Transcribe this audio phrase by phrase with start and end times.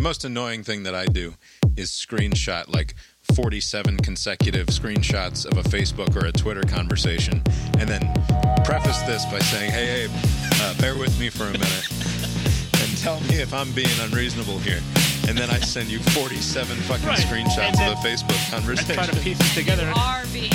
[0.00, 1.34] The most annoying thing that I do
[1.76, 2.94] is screenshot like
[3.34, 7.42] 47 consecutive screenshots of a Facebook or a Twitter conversation
[7.78, 8.00] and then
[8.64, 10.10] preface this by saying, hey, Abe,
[10.62, 11.86] uh, bear with me for a minute
[12.80, 14.80] and tell me if I'm being unreasonable here.
[15.28, 17.18] And then I send you 47 fucking Right.
[17.18, 18.94] screenshots And then of a Facebook I conversation.
[18.94, 19.92] try to piece it together.
[19.94, 20.50] are being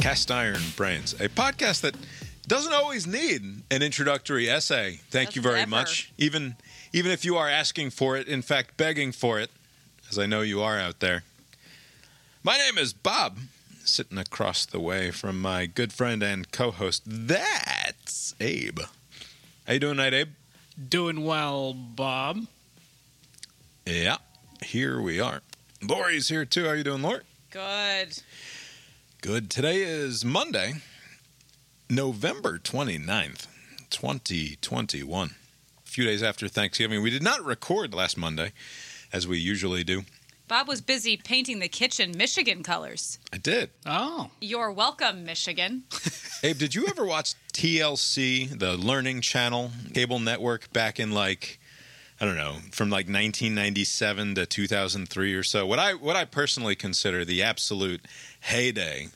[0.00, 1.94] Cast Iron Brains, a podcast that
[2.46, 5.00] doesn't always need an introductory essay.
[5.10, 5.70] Thank you Doesn't very ever.
[5.70, 6.10] much.
[6.16, 6.56] Even
[6.92, 9.50] even if you are asking for it, in fact begging for it,
[10.08, 11.22] as I know you are out there.
[12.42, 13.38] My name is Bob,
[13.84, 17.02] sitting across the way from my good friend and co-host.
[17.06, 18.80] That's Abe.
[19.66, 20.28] How you doing tonight, Abe?
[20.88, 22.46] Doing well, Bob.
[23.84, 24.16] Yeah,
[24.64, 25.42] here we are.
[25.82, 26.64] Lori's here too.
[26.64, 27.20] How you doing, Lori?
[27.50, 28.22] Good.
[29.22, 29.50] Good.
[29.50, 30.74] Today is Monday,
[31.90, 33.46] November 29th,
[33.90, 35.28] 2021.
[35.28, 37.02] A few days after Thanksgiving.
[37.02, 38.52] We did not record last Monday,
[39.12, 40.04] as we usually do.
[40.48, 43.18] Bob was busy painting the kitchen Michigan colors.
[43.30, 43.70] I did.
[43.84, 45.82] Oh, You're welcome, Michigan.
[46.42, 51.60] Abe, did you ever watch TLC, the Learning Channel cable network, back in like,
[52.20, 55.66] I don't know, from like 1997 to 2003 or so?
[55.66, 58.06] What I what I personally consider the absolute
[58.40, 59.10] heyday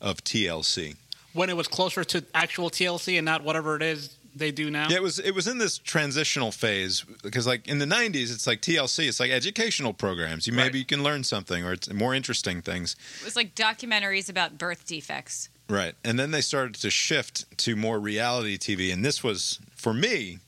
[0.00, 0.96] of TLC.
[1.32, 4.88] when it was closer to actual TLC and not whatever it is they do now.
[4.88, 8.46] Yeah, it was it was in this transitional phase because like in the 90s it's
[8.46, 10.46] like TLC, it's like educational programs.
[10.46, 10.74] You maybe Right.
[10.78, 12.94] you can learn something or it's more interesting things.
[13.20, 15.48] It was like documentaries about birth defects.
[15.68, 15.94] Right.
[16.04, 20.38] And then they started to shift to more reality TV and this was for me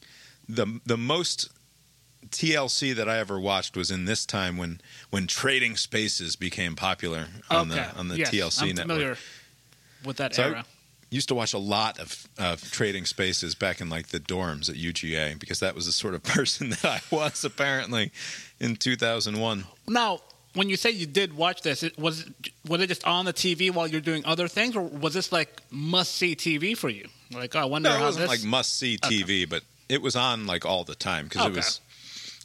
[0.49, 1.51] the the most
[2.31, 4.81] TLC that I ever watched was in this time when
[5.11, 7.81] when Trading Spaces became popular on okay.
[7.93, 8.87] the on the Yes, TLC I'm network.
[8.89, 9.17] familiar
[10.05, 10.65] with that So I-
[11.11, 14.77] used to watch a lot of, of trading spaces back in like the dorms at
[14.77, 18.11] UGA because that was the sort of person that I was apparently
[18.59, 19.65] in 2001.
[19.89, 20.21] Now,
[20.55, 22.27] when you say you did watch this, it, was
[22.67, 25.61] was it just on the TV while you're doing other things, or was this like
[25.71, 27.09] must see TV for you?
[27.31, 28.43] Like, oh, I wonder No, it how wasn't this.
[28.43, 31.81] like must see TV, but it was on like all the time because it was,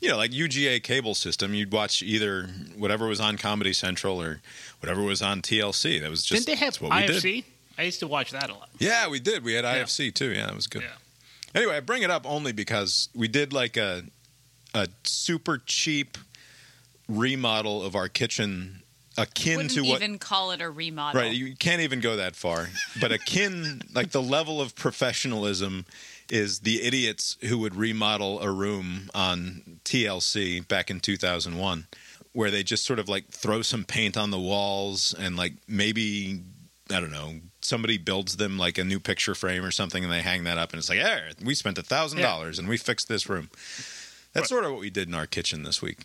[0.02, 1.54] you know, like UGA cable system.
[1.54, 4.42] You'd watch either whatever was on Comedy Central or
[4.80, 6.02] whatever was on TLC.
[6.02, 7.46] That was just Didn't they have that's what we did.
[7.78, 8.70] I used to watch that a lot.
[8.80, 9.44] Yeah, we did.
[9.44, 10.32] We had IFC too.
[10.32, 10.82] Yeah, that was good.
[10.82, 10.90] Yeah.
[11.56, 14.04] Anyway, I bring it up only because we did like a
[14.74, 16.18] a super cheap
[17.08, 18.82] remodel of our kitchen
[19.18, 21.22] akin Wouldn't to what even call it a remodel.
[21.22, 22.68] Right, you can't even go that far.
[23.02, 25.86] But akin like the level of professionalism
[26.30, 31.88] is the idiots who would remodel a room on TLC back in 2001
[32.34, 36.42] where they just sort of like throw some paint on the walls and like maybe
[36.90, 40.22] I don't know, somebody builds them like a new picture frame or something and they
[40.22, 43.28] hang that up and it's like, "There, we spent a $1000 and we fixed this
[43.28, 43.50] room."
[44.34, 44.48] That's Right.
[44.50, 46.00] sort of what we did in our kitchen this week.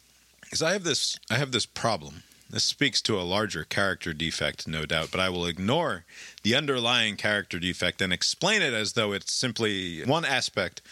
[0.50, 2.22] Cuz I have this I have this problem.
[2.52, 6.04] This speaks to a larger character defect, no doubt, but I will ignore
[6.42, 10.82] the underlying character defect and explain it as though it's simply one aspect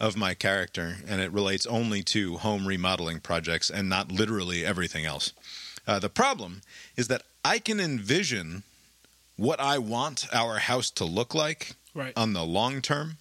[0.00, 5.04] of my character and it relates only to home remodeling projects and not literally everything
[5.04, 5.32] else.
[5.86, 6.60] Uh, the problem
[6.96, 8.64] is that I can envision
[9.36, 12.12] what I want our house to look like Right.
[12.14, 13.16] on the long term,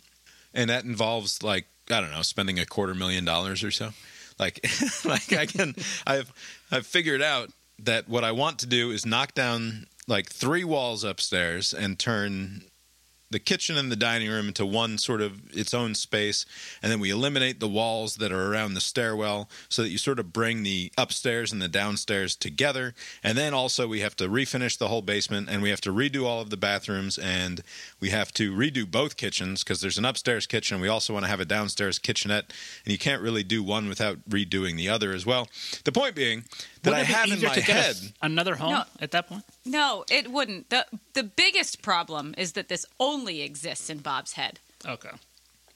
[0.53, 3.91] and that involves like I don't know, spending a quarter million dollars or so.
[4.40, 4.66] Like,
[5.06, 5.75] like I can,
[6.06, 6.34] I've
[6.72, 11.03] I've figured out that what I want to do is knock down like three walls
[11.03, 12.66] upstairs and turn
[13.31, 16.46] the kitchen and the dining room into one sort of its own space.
[16.81, 20.19] And then we eliminate the walls that are around the stairwell so that you sort
[20.19, 22.94] of bring the upstairs and the downstairs together.
[23.24, 26.24] And then also we have to refinish the whole basement and we have to redo
[26.24, 27.62] all of the bathrooms and
[28.00, 30.80] we have to redo both kitchens because there's an upstairs kitchen.
[30.80, 32.53] We also want to have a downstairs kitchenette
[32.85, 35.50] and you can't really do one without redoing the other as well.
[35.84, 36.46] The point being
[36.85, 38.84] that Wouldn't i it be have in easier my to get head another home No.
[39.01, 39.43] at that point?
[39.66, 40.70] No, it wouldn't.
[40.70, 44.59] the The biggest problem is that this only exists in Bob's head.
[44.87, 45.09] Okay.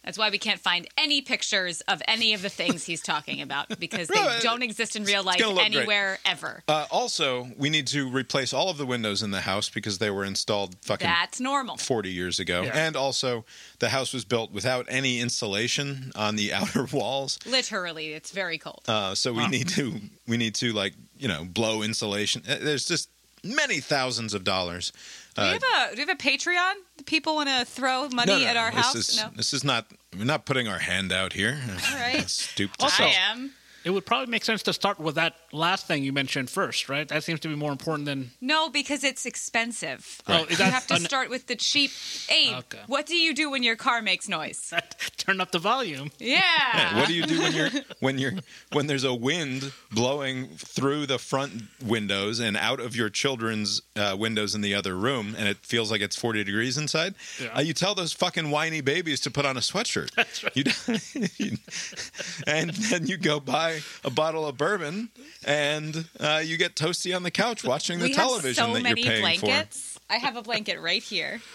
[0.03, 3.67] That's why we can't find any pictures of any of the things he's talking about
[3.79, 5.65] because they No, don't exist in real life gonna great.
[5.75, 6.63] anywhere ever.
[6.67, 10.09] uh, also we need to replace all of the windows in the house because they
[10.09, 11.77] were installed fucking That's normal.
[11.77, 12.61] 40 years ago.
[12.63, 12.71] Yeah.
[12.87, 13.43] And also,
[13.79, 17.37] the house was built without any insulation on the outer walls.
[17.45, 18.83] Literally, it's very cold.
[18.87, 19.47] Uh, so we Wow.
[19.49, 22.41] need to we need to like you know blow insulation.
[22.49, 23.09] Uh, There's just
[23.43, 24.91] many thousands of dollars.
[25.35, 26.73] Do, we Uh, have a, do we have a Patreon?
[26.97, 28.95] Do people want to throw money no, no, at our this house?
[28.95, 29.29] Is, no.
[29.35, 29.85] This is not.
[30.17, 31.59] We're not putting our hand out here.
[31.91, 32.27] All right.
[32.29, 33.51] Stoop to I such- am.
[33.83, 37.07] It would probably make sense to start with that last thing you mentioned first, right?
[37.07, 38.31] That seems to be more important than.
[38.41, 40.21] No, because it's expensive.
[40.27, 41.91] Oh, is You have to an- start with the cheap.
[42.29, 42.79] Abe, Okay.
[42.87, 44.73] what do you do when your car makes noise?
[45.17, 46.11] turn up the volume.
[46.19, 46.97] Yeah.
[46.99, 48.33] What do you do when you're when you're
[48.73, 54.15] when there's a wind blowing through the front windows and out of your children's uh,
[54.19, 57.15] windows in the other room, and it feels like it's 40 degrees inside?
[57.41, 57.49] Yeah.
[57.57, 60.11] Uh, you tell those fucking whiny babies to put on a sweatshirt.
[60.15, 60.55] That's right.
[60.55, 60.63] You,
[62.47, 63.68] and then you go buy
[64.03, 65.09] a bottle of bourbon,
[65.45, 68.83] and uh, you get toasty on the couch watching the we television have so that
[68.83, 69.45] many you're paying for.
[69.47, 69.99] blankets.
[70.09, 71.41] I have a blanket right here.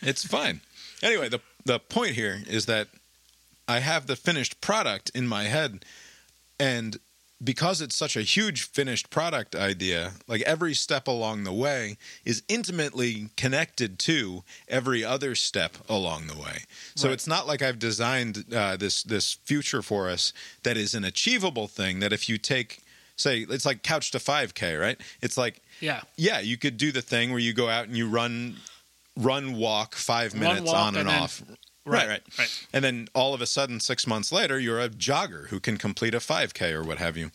[0.00, 0.60] It's fine.
[1.02, 2.88] Anyway, the the point here is that
[3.68, 5.84] I have the finished product in my head,
[6.58, 6.98] and
[7.42, 12.42] because it's such a huge finished product idea, like every step along the way is
[12.48, 16.64] intimately connected to every other step along the way.
[16.94, 17.14] So Right.
[17.14, 20.32] it's not like I've designed uh, this this future for us
[20.62, 22.00] that is an achievable thing.
[22.00, 22.80] That if you take,
[23.16, 24.98] say, it's like couch to five k, right?
[25.20, 26.02] It's like Yeah.
[26.16, 28.56] yeah, you could do the thing where you go out and you run,
[29.16, 31.42] run, walk five Run, minutes walk, on and, and off.
[31.86, 32.66] Right, Right, right, right.
[32.72, 36.14] And then all of a sudden, six months later, you're a jogger who can complete
[36.14, 37.30] a 5K or what have you.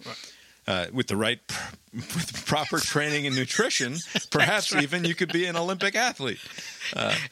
[0.68, 3.98] Uh, with the right, pr- with proper training and nutrition,
[4.32, 4.84] perhaps right.
[4.84, 6.40] even you could be an Olympic athlete.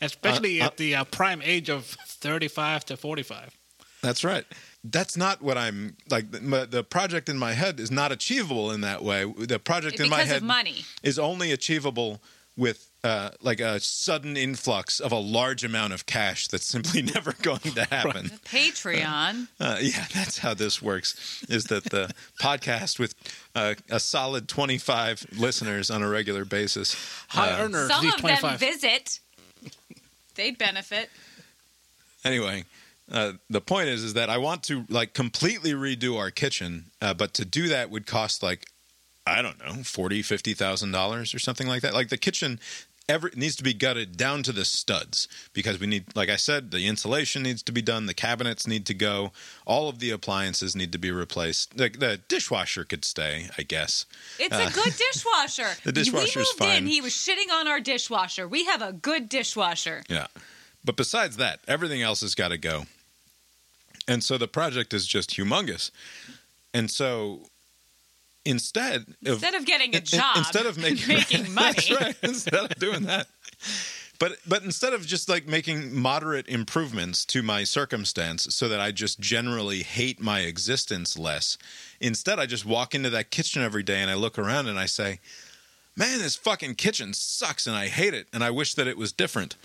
[0.01, 3.55] Especially Uh, uh, at the uh, prime age of 35 to 45.
[4.01, 4.45] That's right.
[4.83, 6.31] That's not what I'm like.
[6.31, 9.25] The, the project in my head is not achievable in that way.
[9.25, 10.85] The project in my head of money.
[11.03, 12.21] is only achievable
[12.55, 17.33] with uh, like a sudden influx of a large amount of cash that's simply never
[17.41, 18.31] going to happen.
[18.45, 19.47] Patreon.
[19.59, 21.43] Uh, yeah, that's how this works.
[21.47, 22.11] Is that the
[22.41, 23.13] podcast with
[23.55, 26.95] uh, a solid twenty five listeners on a regular basis?
[27.29, 29.19] High Uh, earners, Some these of them visit.
[30.35, 31.09] They'd benefit.
[32.23, 32.63] anyway
[33.11, 37.13] uh, the point is is that i want to like completely redo our kitchen uh,
[37.13, 38.67] but to do that would cost like
[39.25, 42.59] i don't know 40 50 thousand dollars or something like that like the kitchen
[43.09, 46.71] every needs to be gutted down to the studs because we need like i said
[46.71, 49.31] the insulation needs to be done the cabinets need to go
[49.65, 54.05] all of the appliances need to be replaced like the dishwasher could stay i guess
[54.39, 55.63] It's a good dishwasher.
[55.63, 56.83] Uh, the dishwasher's we moved fine.
[56.83, 56.87] in.
[56.87, 58.47] He was shitting on our dishwasher.
[58.47, 60.03] We have a good dishwasher.
[60.09, 60.27] Yeah.
[60.85, 62.85] But besides that, everything else has got to go.
[64.07, 65.91] And so the project is just humongous.
[66.73, 67.49] And so
[68.47, 72.15] instead of Instead of getting a in- in- job, instead of making, making money, right.
[72.23, 73.27] Instead of doing that.
[74.19, 78.91] But but instead of just like making moderate improvements to my circumstance so that I
[78.91, 81.57] just generally hate my existence less,
[81.99, 84.87] instead I just walk into that kitchen every day and I look around and I
[84.87, 85.19] say,
[85.97, 89.11] "Man, this fucking kitchen sucks and I hate it and I wish that it was
[89.11, 89.55] different."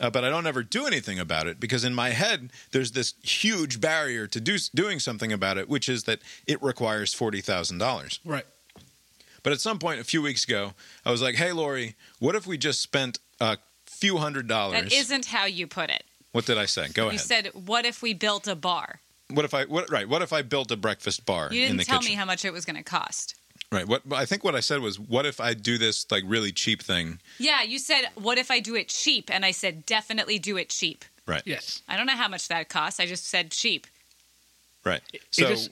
[0.00, 3.12] Uh, but I don't ever do anything about it because in my head there's this
[3.22, 7.76] huge barrier to do doing something about it, which is that it requires forty thousand
[7.78, 8.18] dollars.
[8.24, 8.46] Right.
[9.42, 10.72] But at some point a few weeks ago,
[11.04, 14.92] I was like, "Hey, Lori, what if we just spent a few hundred dollars?" that
[14.92, 16.04] isn't how you put it.
[16.32, 16.88] what did I say?
[16.88, 17.12] Go You ahead.
[17.20, 19.64] You said, "What if we built a bar?" what if I?
[19.66, 20.08] What, right.
[20.08, 22.12] What if I built a breakfast bar You in the didn't tell kitchen?
[22.12, 23.34] me how much it was going to cost.
[23.72, 23.86] Right.
[23.86, 26.82] What I think what I said was, "What if I do this like really cheap
[26.82, 30.56] thing?" Yeah, you said, "What if I do it cheap?" And I said, "Definitely do
[30.56, 31.42] it cheap." Right.
[31.44, 31.82] Yes.
[31.88, 32.98] I don't know how much that costs.
[32.98, 33.86] I just said cheap.
[34.84, 35.02] Right.
[35.12, 35.48] It So.
[35.48, 35.70] is-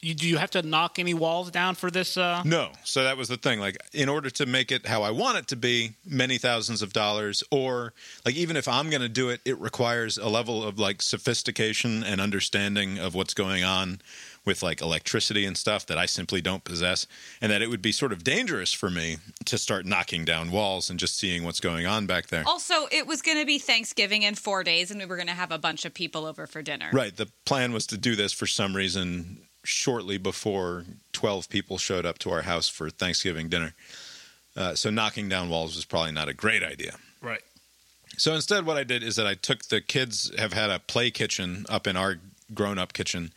[0.00, 2.16] you, do you have to knock any walls down for this?
[2.16, 2.70] Uh, No.
[2.84, 3.58] So that was the thing.
[3.58, 6.92] Like, in order to make it how I want it to be, many thousands of
[6.92, 10.78] dollars, or like even if I'm going to do it, it requires a level of
[10.78, 14.00] like sophistication and understanding of what's going on
[14.48, 17.06] with like electricity and stuff that I simply don't possess,
[17.42, 20.88] and that it would be sort of dangerous for me to start knocking down walls
[20.88, 22.44] and just seeing what's going on back there.
[22.46, 25.34] Also, it was going to be Thanksgiving in four days, and we were going to
[25.34, 26.88] have a bunch of people over for dinner.
[26.94, 27.14] Right.
[27.14, 32.18] The plan was to do this for some reason shortly before 12 people showed up
[32.20, 33.74] to our house for Thanksgiving dinner.
[34.56, 36.96] Uh, so knocking down walls was probably not a great idea.
[37.20, 37.42] right.
[38.16, 41.10] So instead, what I did is that I took the kids have had a play
[41.10, 42.16] kitchen up in our
[42.54, 43.32] grown up kitchen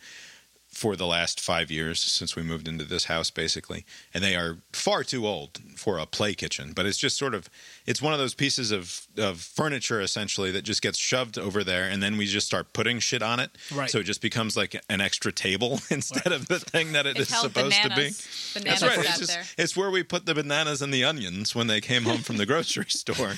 [0.72, 4.56] for the last five years since we moved into this house, basically, and they are
[4.72, 6.72] far too old for a play kitchen.
[6.74, 7.48] But it's just sort of
[7.86, 11.84] it's one of those pieces of of furniture essentially that just gets shoved over there,
[11.88, 13.50] and then we just start putting shit on it.
[13.72, 13.90] Right.
[13.90, 17.20] So it just becomes like an extra table instead of the thing that it It
[17.22, 17.94] is held supposed to be.
[17.94, 18.50] bananas.
[18.54, 19.06] Bananas That's right.
[19.06, 19.44] It's, just, there.
[19.58, 22.46] it's where we put the bananas and the onions when they came home from the
[22.46, 23.34] grocery store.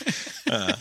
[0.51, 0.77] Uh,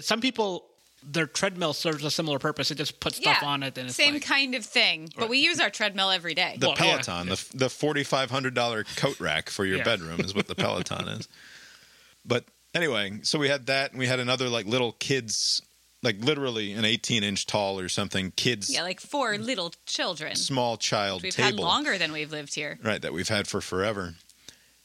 [0.00, 0.64] Some people,
[1.08, 2.70] their treadmill serves a similar purpose.
[2.70, 5.08] It just puts stuff on it, and it's same like, kind of thing.
[5.16, 6.56] But we use our treadmill every day.
[6.58, 9.84] The Well, yeah, Peloton, the the forty five hundred dollar coat rack for your Yeah.
[9.84, 11.28] bedroom is what the Peloton is.
[12.24, 12.44] But
[12.74, 15.62] anyway, so we had that, and we had another like little kids
[16.02, 20.36] like literally an 18 inch tall or something kids Yeah, like four little children.
[20.36, 22.78] small child We've had longer than we've lived here.
[22.82, 24.14] right that we've had for forever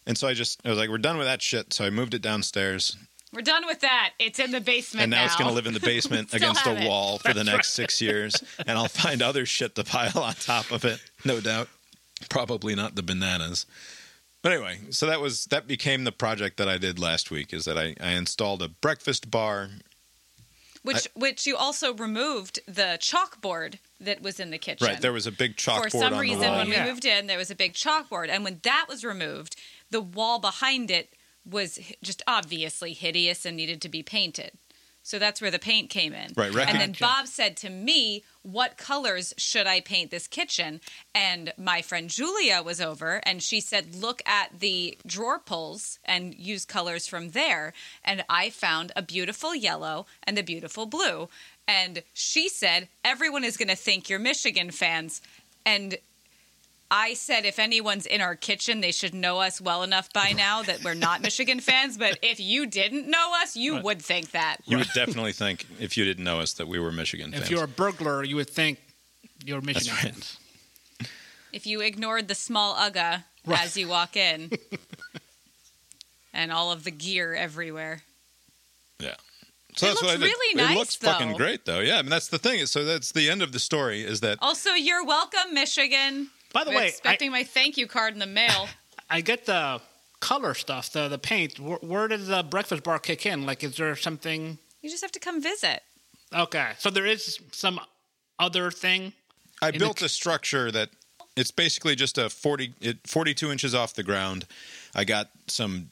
[0.07, 2.13] and so i just i was like we're done with that shit so i moved
[2.15, 2.95] it downstairs
[3.33, 4.11] We're done with that.
[4.19, 6.69] It's in the basement and now, it's going to live in the basement against a
[6.69, 6.87] have it.
[6.87, 8.35] wall for the next six years
[8.67, 11.67] and i'll find other shit to pile on top of it no doubt
[12.29, 13.65] probably not the bananas
[14.41, 17.65] but anyway so that was that became the project that i did last week is
[17.65, 19.69] that i, I installed a breakfast bar
[20.83, 24.87] which which you also removed the chalkboard that was in the kitchen.
[24.87, 26.83] right there was a big chalkboard For some on reason, the wall when Yeah.
[26.85, 29.55] we moved in, there was a big chalkboard, and when that was removed,
[29.91, 31.13] the wall behind it
[31.49, 34.51] was just obviously hideous and needed to be painted.
[35.03, 36.31] So that's where the paint came in.
[36.35, 40.79] Right, rec- And then Bob said to me, What colors should I paint this kitchen?
[41.15, 46.35] And my friend Julia was over and she said, Look at the drawer pulls and
[46.35, 47.73] use colors from there.
[48.05, 51.29] And I found a beautiful yellow and a beautiful blue.
[51.67, 55.19] And she said, Everyone is going to think you're Michigan fans.
[55.65, 55.97] And
[56.93, 60.61] I said, if anyone's in our kitchen, they should know us well enough by now
[60.63, 61.97] that we're not Michigan fans.
[61.97, 63.83] But if you didn't know us, you Right.
[63.85, 64.57] would think that.
[64.65, 67.49] you would definitely think if you didn't know us that we were michigan fans If
[67.49, 68.77] you're a burglar, you would think
[69.45, 70.13] you're Michigan right.
[70.13, 70.37] fans.
[71.53, 73.61] If you ignored the small UGA Right.
[73.65, 74.51] as you walk in
[76.33, 78.03] and all of the gear everywhere.
[78.99, 79.15] Yeah.
[79.71, 80.21] It looks what I did.
[80.23, 81.79] really It nice, looks fucking great, though.
[81.79, 82.65] Yeah, I mean that's the thing.
[82.65, 84.03] So that's the end of the story.
[84.03, 86.29] Is that Also, you're welcome, Michigan.
[86.53, 88.67] By the I'm way, I, expecting my thank you card in the mail.
[89.09, 89.81] I get the
[90.19, 91.59] color stuff, the the paint.
[91.59, 93.45] Where, where does the breakfast bar kick in?
[93.45, 94.57] Like, is there something?
[94.81, 95.81] You just have to come visit.
[96.33, 97.79] Okay, so there is some
[98.39, 99.13] other thing.
[99.61, 100.89] I in the built c- a structure that
[101.35, 104.45] it's basically just a 40, it, 42 inches off the ground.
[104.95, 105.89] I got some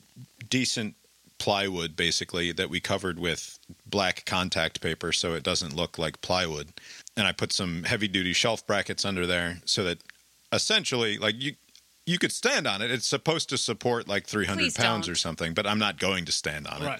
[0.50, 0.96] decent
[1.38, 6.68] plywood basically that we covered with black contact paper so it doesn't look like plywood.
[7.16, 10.00] And I put some heavy duty shelf brackets under there so that
[10.52, 11.54] essentially like you
[12.06, 12.90] you could stand on it.
[12.90, 15.14] It's supposed to support like 300 Please pounds don't.
[15.14, 16.86] or something, but I'm not going to stand on it.
[16.86, 17.00] Right.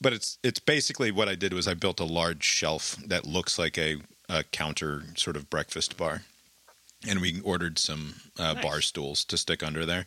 [0.00, 3.58] but it's it's basically what I did was I built a large shelf that looks
[3.58, 3.96] like a,
[4.28, 6.22] a counter sort of breakfast bar,
[7.08, 8.62] and we ordered some uh, Nice.
[8.64, 10.06] bar stools to stick under there,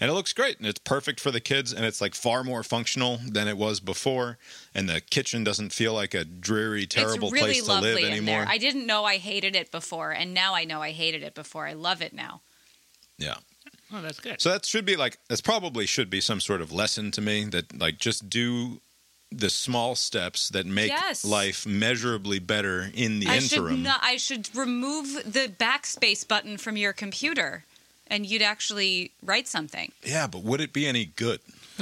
[0.00, 2.62] and it looks great and it's perfect for the kids and it's like far more
[2.62, 4.38] functional than it was before,
[4.74, 8.40] and the kitchen doesn't feel like a dreary, terrible really place to live anymore.
[8.40, 8.46] there.
[8.48, 11.66] I didn't know I hated it before, and now I know I hated it before.
[11.66, 12.40] I love it now.
[13.18, 13.36] yeah.
[13.92, 14.40] Oh, that's good.
[14.40, 17.44] So that should be like that's probably should be some sort of lesson to me
[17.46, 18.80] that like just do
[19.30, 21.24] the small steps that make Yes.
[21.24, 23.76] life measurably better in the I interim.
[23.76, 27.64] should not, I should remove the backspace button from your computer,
[28.08, 29.92] and you'd actually write something.
[30.04, 31.40] Yeah, but would it be any good?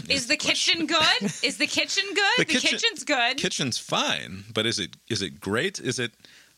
[0.09, 1.23] Is the kitchen good?
[1.43, 2.25] Is the kitchen good?
[2.39, 3.37] The The, kitchen- kitchen's good.
[3.37, 5.79] Kitchen's fine, but is it is it great?
[5.79, 6.13] Is it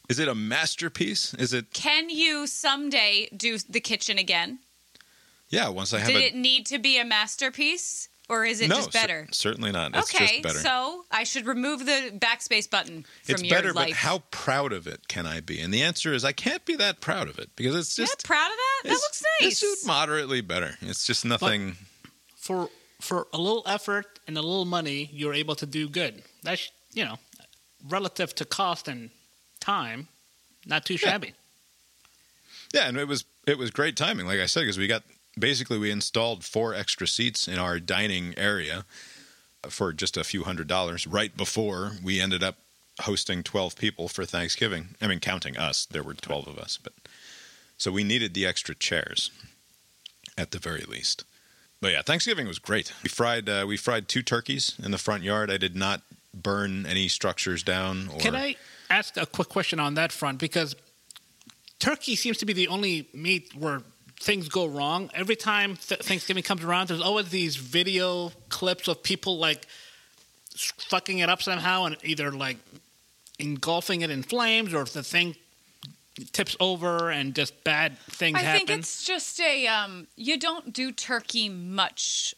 [0.08, 1.34] is it a masterpiece?
[1.34, 4.60] Is it Can you someday do the kitchen again?
[5.50, 5.68] yeah?
[5.68, 8.76] Once I have Did a it need to be a masterpiece, or is it no,
[8.76, 9.28] just cer- better?
[9.30, 9.94] certainly not.
[9.96, 10.58] It's okay, just better.
[10.58, 13.88] so I should remove the backspace button from it's your better, life.
[13.88, 15.60] but how proud of it can I be?
[15.60, 18.24] And the answer is I can't be that proud of it because it's You're just
[18.24, 18.80] not proud of that?
[18.84, 19.62] That looks nice.
[19.62, 20.76] It's moderately better.
[20.80, 21.76] It's just nothing.
[22.36, 22.68] for
[23.00, 26.22] for a little effort and a little money, you're able to do good.
[26.42, 27.18] That's you know,
[27.88, 29.10] relative to cost and
[29.60, 30.08] time,
[30.64, 31.34] not too shabby.
[32.74, 35.02] Yeah, and it was it was great timing, like I said, because we got
[35.38, 38.84] basically we installed four extra seats in our dining area
[39.68, 42.56] for just a few hundred dollars right before we ended up
[43.02, 44.88] hosting 12 people for Thanksgiving.
[45.00, 46.92] I mean counting us, there were 12 of us, but
[47.76, 49.30] so we needed the extra chairs
[50.38, 51.24] at the very least.
[51.80, 52.92] But yeah, Thanksgiving was great.
[53.02, 55.50] We fried uh, we fried two turkeys in the front yard.
[55.50, 56.02] I did not
[56.32, 58.56] burn any structures down or Can I
[58.90, 60.38] ask a quick question on that front?
[60.38, 60.74] Because
[61.78, 63.82] turkey seems to be the only meat where
[64.20, 65.10] things go wrong.
[65.14, 69.66] Every time th- Thanksgiving comes around, there's always these video clips of people like
[70.56, 72.56] fucking it up somehow and either like
[73.38, 75.36] engulfing it in flames or if the thing
[76.32, 78.66] tips over and just bad things I happen.
[78.66, 82.34] think it's just a um, you don't do turkey much.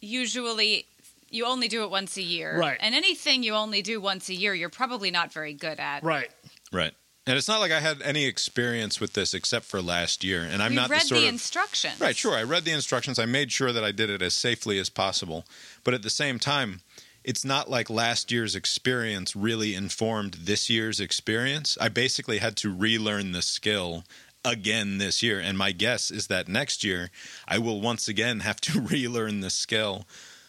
[0.00, 0.84] Usually,
[1.30, 2.76] you only do it once a year, Right.
[2.80, 6.02] And anything you only do once a year, you're probably not very good at.
[6.02, 6.30] right.
[6.72, 6.92] Right.
[7.26, 10.42] And it's not like I had any experience with this except for last year.
[10.42, 12.34] And I'm we not read the sort the of instructions, Right, sure.
[12.34, 13.18] I read the instructions.
[13.18, 15.44] I made sure that I did it as safely as possible.
[15.84, 16.80] But at the same time,
[17.22, 21.78] it's not like last year's experience really informed this year's experience.
[21.80, 24.02] I basically had to relearn the skill
[24.44, 25.38] again this year.
[25.38, 27.10] And my guess is that next year
[27.46, 30.06] I will once again have to relearn the skill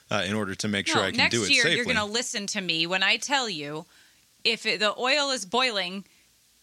[0.09, 1.75] uh, in order to make sure I can next do it year safely.
[1.75, 3.85] you're going to listen to me when I tell you
[4.43, 6.05] if it, the oil is boiling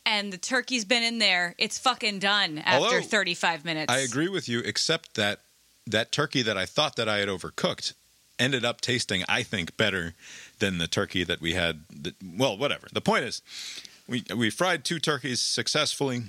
[0.07, 3.93] and the turkey's been in there, it's fucking done after Although, 35 minutes.
[3.93, 5.41] I agree with you, except that
[5.87, 7.95] that turkey that I thought that I had overcooked
[8.39, 10.15] ended up tasting, I think, better
[10.59, 11.85] than the turkey that we had.
[11.91, 12.89] That, well, whatever.
[12.93, 13.43] The point is,
[14.09, 16.23] we we fried two turkeys successfully.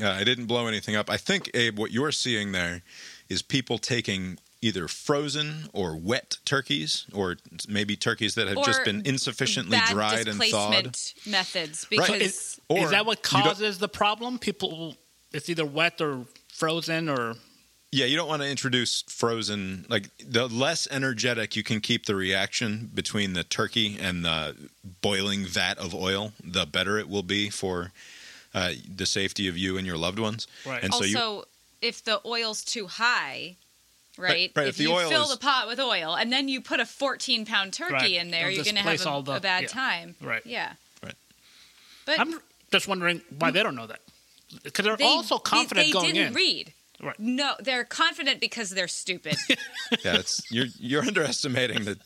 [0.00, 1.08] Uh, I didn't blow anything up.
[1.08, 2.82] I think Abe, what you're seeing there
[3.28, 7.36] is people taking either frozen or wet turkeys, or
[7.68, 10.84] maybe turkeys that have just been insufficiently Bad dried and thawed.
[10.84, 12.00] displacement methods Right.
[12.00, 14.38] because Is, Or is that what causes the problem?
[14.38, 14.96] People,
[15.32, 17.34] it's either wet or frozen or
[17.92, 19.84] Yeah, you don't want to introduce frozen.
[19.88, 24.56] Like the less energetic you can keep the reaction between the turkey and the
[25.02, 27.92] boiling vat of oil, the better it will be for
[28.54, 30.46] uh, the safety of you and your loved ones.
[30.64, 30.82] Right.
[30.82, 31.44] And so also you,
[31.82, 33.56] if the oil's too high
[34.18, 36.60] right, right, if, if you oil fill is- the pot with oil and then you
[36.60, 38.12] put a 14 pound turkey Right.
[38.12, 39.68] in there It'll you're going to have a, all the- a bad yeah.
[39.68, 40.42] time Right.
[40.46, 41.14] yeah Right.
[42.06, 42.40] but I'm
[42.72, 44.00] just wondering why they don't know that.
[44.62, 46.34] Because they're they, all so confident they, they going didn't in.
[46.34, 47.18] read Right.
[47.18, 49.36] no they're confident because they're stupid
[50.04, 51.98] yeah, it's, you're you're underestimating the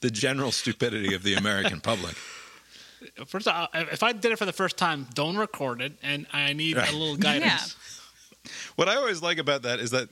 [0.00, 2.14] the general stupidity of the American public.
[3.26, 6.26] First, of all, if I did it for the first time, don't record it, and
[6.32, 6.92] I need Right.
[6.92, 7.76] a little guidance.
[8.76, 10.10] What I always like about that is that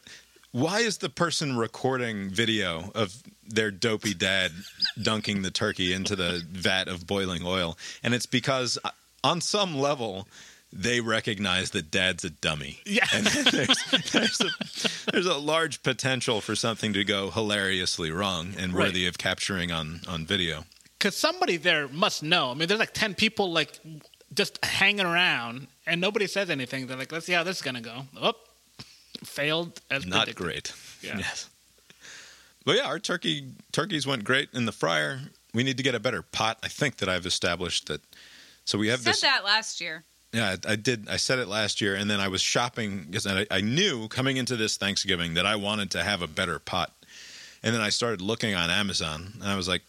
[0.52, 4.52] why is the person recording video of their dopey dad
[5.02, 7.76] dunking the turkey into the vat of boiling oil?
[8.02, 8.90] And it's because uh,
[9.24, 10.28] on some level
[10.74, 12.80] they recognize that dad's a dummy.
[12.86, 13.06] Yeah.
[13.12, 18.72] And there's, there's, a, there's a large potential for something to go hilariously wrong and
[18.72, 18.86] Right.
[18.86, 20.64] worthy of capturing on, on video.
[20.98, 22.50] Because somebody there must know.
[22.50, 23.78] I mean, there's like ten people like
[24.32, 26.86] just hanging around, and nobody says anything.
[26.86, 28.32] They're like, "Let's see how this is gonna go." Oh,
[29.24, 30.36] failed as Not predicted.
[30.44, 30.72] great.
[31.02, 31.18] Yeah.
[31.18, 31.48] Yes.
[32.64, 35.20] But yeah, our turkey turkeys went great in the fryer.
[35.52, 36.58] We need to get a better pot.
[36.62, 38.00] I think that I've established that.
[38.64, 39.20] So we have said this.
[39.22, 41.08] that last year Yeah, I I did.
[41.08, 44.36] I said it last year, and then I was shopping because I, I knew coming
[44.36, 46.92] into this Thanksgiving that I wanted to have a better pot,
[47.64, 49.82] and then I started looking on Amazon, and I was like,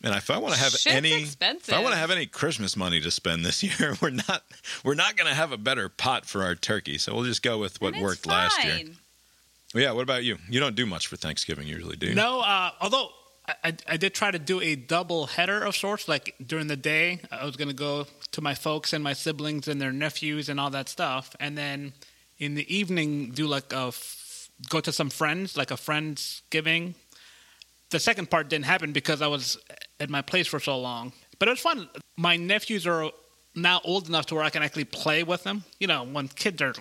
[0.00, 1.68] "Man, if I want to have Shit's any, expensive.
[1.68, 4.42] if I want to have any Christmas money to spend this year, we're not,
[4.84, 6.98] we're not going to have a better pot for our turkey.
[6.98, 8.80] So we'll just go with what And it's worked last year.
[9.74, 9.92] Well, yeah.
[9.92, 10.38] What about you?
[10.48, 12.14] You don't do much for Thanksgiving usually, do you?
[12.14, 13.10] No, uh, although
[13.46, 16.08] I, I, I did try to do a double header of sorts.
[16.08, 19.68] Like during the day, I was going to go to my folks and my siblings
[19.68, 21.92] and their nephews and all that stuff, and then
[22.38, 26.94] in the evening do like a f- go to some friends, like a friendsgiving.
[27.90, 29.58] The second part didn't happen because I was
[29.98, 31.88] at my place for so long, but it was fun.
[32.16, 33.10] My nephews are
[33.54, 35.64] now old enough to where I can actually play with them.
[35.80, 36.74] You know, when kids are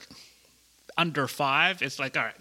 [0.98, 2.36] under five, it's like, all right,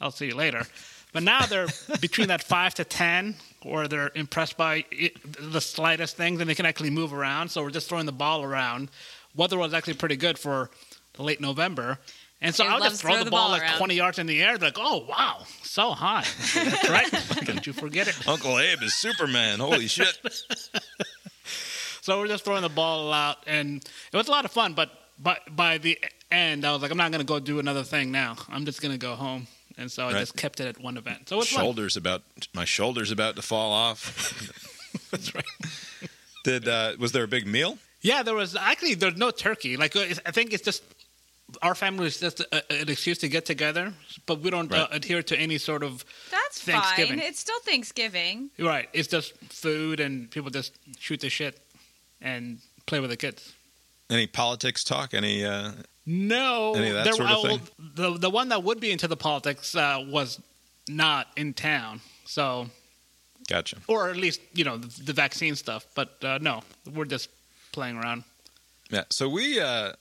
[0.00, 0.66] I'll see you later.
[1.12, 1.68] But now they're
[2.00, 5.16] between that five to ten, or they're impressed by it,
[5.52, 7.48] the slightest things, and they can actually move around.
[7.48, 8.90] So we're just throwing the ball around.
[9.34, 10.70] Weather was actually pretty good for
[11.18, 11.98] late November,
[12.40, 13.78] and so I'll just throw throw the the ball ball like around.
[13.78, 14.58] twenty yards in the air.
[14.58, 17.46] They're like, "Oh wow, so high!" That's right.
[17.46, 18.28] Don't you forget it.
[18.28, 19.58] Uncle Abe is Superman.
[19.60, 20.18] Holy shit!
[22.02, 23.78] So we're just throwing the ball out, and
[24.12, 24.74] it was a lot of fun.
[24.74, 25.98] But by by the
[26.30, 28.36] end, I was like, I'm not going to go do another thing now.
[28.48, 30.20] I'm just going to go home, and so I Right.
[30.20, 31.28] just kept it at one event.
[31.28, 31.64] So it's fun.
[31.64, 32.22] shoulders about
[32.54, 34.52] my shoulders about to fall off.
[35.10, 35.44] That's right.
[36.44, 37.76] Did uh, was there a big meal?
[38.02, 39.76] Yeah, there was actually there's no turkey.
[39.76, 40.84] Like uh, I think it's just
[41.62, 43.92] our family is just a, an excuse to get together,
[44.26, 47.18] but we don't uh, adhere to any sort of That's Thanksgiving.
[47.18, 47.28] fine.
[47.28, 48.50] It's still Thanksgiving.
[48.58, 48.88] right.
[48.92, 51.60] It's just food and people just shoot the shit
[52.20, 53.54] and play with the kids.
[54.10, 55.14] Any politics talk?
[55.14, 55.44] Any?
[55.44, 55.72] Uh,
[56.06, 57.60] No, Any of that there- sort of uh, thing?
[57.94, 60.40] The the one that would be into the politics uh, was
[60.88, 62.68] not in town, so
[63.48, 63.76] gotcha.
[63.88, 65.84] or at least you know the, the vaccine stuff.
[65.96, 66.62] But uh, no,
[66.94, 67.28] we're just
[67.72, 68.22] playing around.
[68.90, 69.04] Yeah.
[69.10, 69.92] So we uh,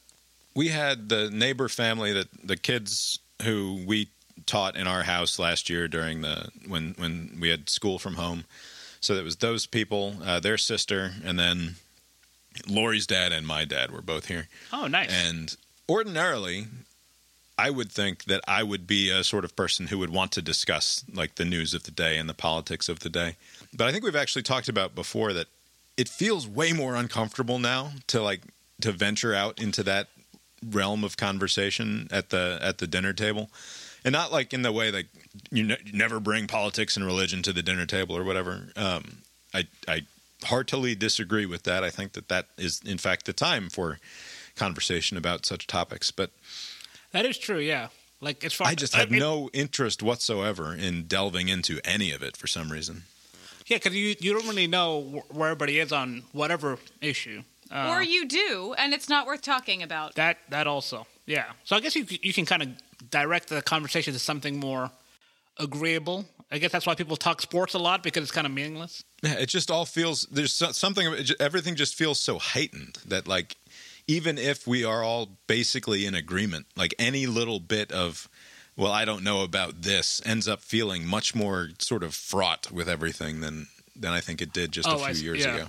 [0.56, 4.10] we had the neighbor family that the kids who we
[4.46, 8.46] taught in our house last year during the when when we had school from home.
[9.02, 11.76] So it was those people, uh, their sister, and then
[12.68, 14.48] Lori's dad and my dad were both here.
[14.74, 15.12] Oh, nice.
[15.12, 15.56] And
[15.88, 16.66] ordinarily,
[17.58, 20.42] I would think that I would be a sort of person who would want to
[20.42, 23.36] discuss like the news of the day and the politics of the day.
[23.74, 25.48] But I think we've actually talked about before that
[25.98, 28.42] it feels way more uncomfortable now to like
[28.82, 30.10] to venture out into that
[30.70, 33.50] realm of conversation at the at the dinner table.
[34.04, 35.06] And not like in the way that
[35.50, 38.70] you, ne- you never bring politics and religion to the dinner table or whatever.
[38.76, 39.18] Um,
[39.54, 40.02] I I
[40.44, 41.84] heartily disagree with that.
[41.84, 44.00] I think that that is in fact the time for
[44.56, 46.12] conversation about such topics.
[46.12, 46.32] But
[47.12, 47.60] that is true.
[47.60, 47.88] Yeah.
[48.22, 52.22] Like as far I just have it- no interest whatsoever in delving into any of
[52.22, 53.04] it for some reason.
[53.66, 57.42] Yeah, because you you don't really know where everybody is on whatever issue.
[57.72, 60.16] Uh, or you do, and it's not worth talking about.
[60.16, 61.46] that that also, yeah.
[61.64, 62.70] So I guess you you can kind of
[63.10, 64.92] direct the conversation to something more
[65.58, 66.26] agreeable.
[66.52, 69.04] I guess that's why people talk sports a lot because it's kind of meaningless.
[69.24, 71.08] Yeah, it just all feels there's something.
[71.14, 73.56] it Everything just feels so heightened that like
[74.08, 78.30] even if we are all basically in agreement, like any little bit of
[78.78, 82.88] well, I don't know about this ends up feeling much more sort of fraught with
[82.88, 85.56] everything than than I think it did just a Oh, few I years yeah.
[85.56, 85.68] ago.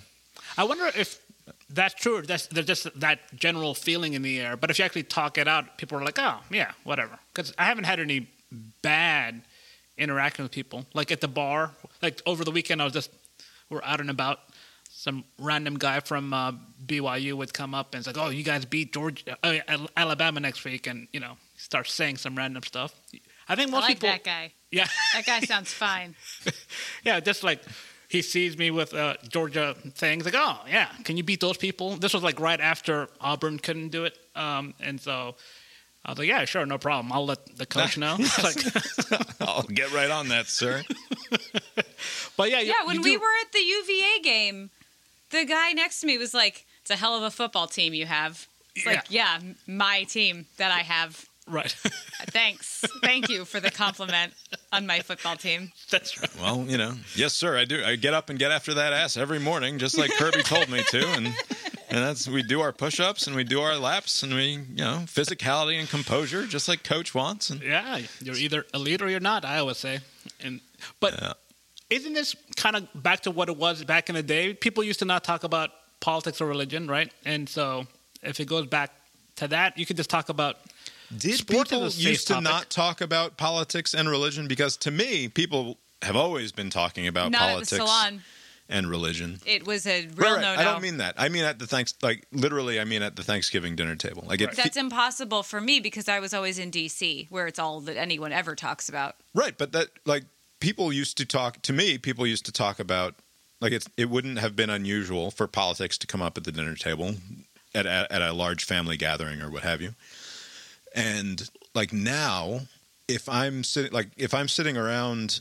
[0.59, 1.21] I wonder if
[1.69, 2.23] that's true.
[2.23, 4.57] That's, there's just that general feeling in the air.
[4.57, 7.19] But if you actually talk it out, people are like, oh, yeah, whatever.
[7.35, 8.29] Because I haven't had any
[8.83, 9.43] bad
[9.99, 10.87] interaction with people.
[10.95, 13.11] Like at the bar, like over the weekend, I was just,
[13.69, 14.41] we're out and about.
[14.91, 16.53] Some random guy from uh,
[16.85, 19.59] BYU would come up and it's like, oh, you guys beat Georgia, uh,
[19.97, 20.87] Alabama next week.
[20.87, 22.95] And, you know, start saying some random stuff.
[23.49, 24.09] I think I most like people.
[24.09, 24.53] that guy.
[24.71, 24.87] Yeah.
[25.15, 26.15] That guy sounds fine.
[27.05, 27.63] Yeah, just like
[28.09, 31.97] he sees me with uh, Georgia things, like, oh yeah, can you beat those people?
[31.97, 35.35] This was like right after Auburn couldn't do it, um, and so
[36.05, 37.13] I was like, yeah, sure, no problem.
[37.13, 38.17] I'll let the coach know.
[38.43, 38.57] Like,
[39.41, 40.83] I'll get right on that, sir.
[42.37, 44.71] but yeah, you- Yeah, when you we do- were at the UVA game,
[45.31, 48.07] the guy next to me was like, "It's a hell of a football team you
[48.07, 51.25] have." It's like, yeah, my team that I have.
[51.49, 51.71] Right,
[52.31, 54.33] Thanks, thank you for the compliment
[54.73, 55.73] on my football team.
[55.91, 56.31] that's right.
[56.41, 57.57] Well, you know, yes, sir.
[57.57, 57.83] I do.
[57.85, 60.83] I get up and get after that ass every morning, just like Kirby told me
[60.91, 64.45] to, and and that's we do our push-ups and we do our laps and we,
[64.53, 67.51] you know, physicality and composure, just like Coach wants.
[67.51, 69.45] And Yeah, you're either a leader or you're not.
[69.45, 70.01] I always say,
[70.43, 70.61] and
[71.01, 71.33] but Yeah.
[71.91, 74.53] isn't this kind of back to what it was back in the day?
[74.53, 77.13] People used to not talk about politics or religion, right?
[77.25, 77.87] And so
[78.23, 78.91] if it goes back
[79.37, 80.57] to that, you could just talk about
[81.17, 82.45] did Sports people used to topic.
[82.45, 84.49] not talk about politics and religion?
[84.49, 88.23] Because to me, people have always been talking about Not at the politics salon.
[88.69, 89.41] and religion.
[89.47, 90.41] It was a real right.
[90.41, 90.61] no no.
[90.61, 91.15] I don't mean that.
[91.17, 92.81] I mean at the thanks, like literally.
[92.81, 94.25] I mean at the Thanksgiving dinner table.
[94.27, 97.81] Like it, That's impossible for me because I was always in DC, where it's all
[97.83, 99.17] that anyone ever talks about.
[99.35, 100.25] Right, but that like
[100.61, 101.99] people used to talk to me.
[101.99, 103.15] People used to talk about
[103.61, 106.75] like it's it wouldn't have been unusual for politics to come up at the dinner
[106.75, 107.15] table
[107.75, 109.95] at a, at a large family gathering or what have you.
[110.97, 112.63] And like now,
[113.07, 115.41] if I'm sitting like if I'm sitting around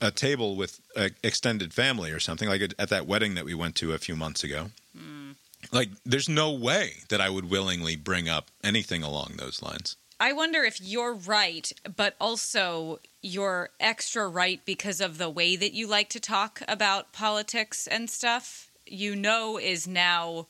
[0.00, 3.76] a table with a extended family or something like at that wedding that we went
[3.76, 4.70] to a few months ago.
[4.96, 5.32] Hmm.
[5.70, 9.96] Like, there's no way that I would willingly bring up anything along those lines.
[10.18, 15.72] I wonder if you're right, but also you're extra right because of the way that
[15.72, 18.70] you like to talk about politics and stuff.
[18.86, 20.48] You know, is now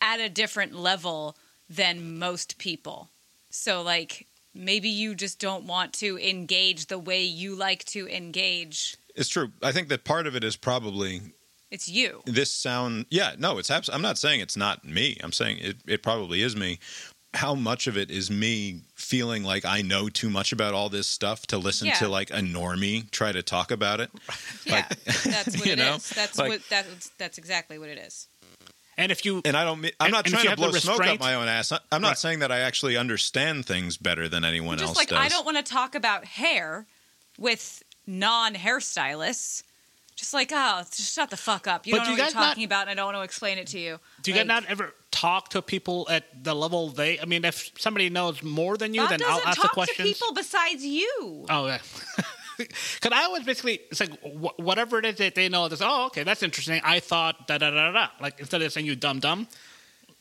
[0.00, 1.36] at a different level
[1.70, 3.10] than most people.
[3.54, 8.96] So, like, maybe you just don't want to engage the way you like to engage.
[9.14, 9.52] It's true.
[9.62, 11.20] I think that part of it is probably
[11.70, 12.22] It's you.
[12.26, 15.76] this sound yeah no it's abs- i'm not saying it's not me i'm saying it,
[15.86, 16.78] it probably is me
[17.34, 21.06] how much of it is me feeling like i know too much about all this
[21.06, 21.94] stuff to listen Yeah.
[21.94, 24.10] to like a normie try to talk about it
[24.66, 24.86] Yeah,
[25.24, 25.84] that's what it is.
[25.84, 28.28] know, That's like- what that's that's exactly what it is.
[28.98, 31.04] And if you and i don't i'm And- not and trying you to blow smoke
[31.06, 32.18] up my own ass I- i'm not Right.
[32.18, 35.44] saying that i actually understand things better than anyone Just else like does I don't
[35.44, 36.86] want to talk about hair
[37.38, 39.62] with non hairstylists.
[40.14, 41.86] Just like, oh, just shut the fuck up.
[41.86, 43.06] You But don't do know you what guys you're not- talking about, and I don't
[43.06, 43.98] want to explain it to you.
[44.22, 47.18] do you Like, guys not ever talk to people at the level they?
[47.18, 49.74] I mean, if somebody knows more than you, Bob then doesn't I'll ask talk the
[49.74, 50.08] questions.
[50.10, 51.46] to people besides you.
[51.48, 51.78] Oh yeah.
[52.68, 55.68] Because I was basically it's like wh- whatever it is that they know.
[55.68, 56.80] This oh okay that's interesting.
[56.84, 58.08] I thought da da da da.
[58.20, 59.48] Like instead of saying you dumb dumb.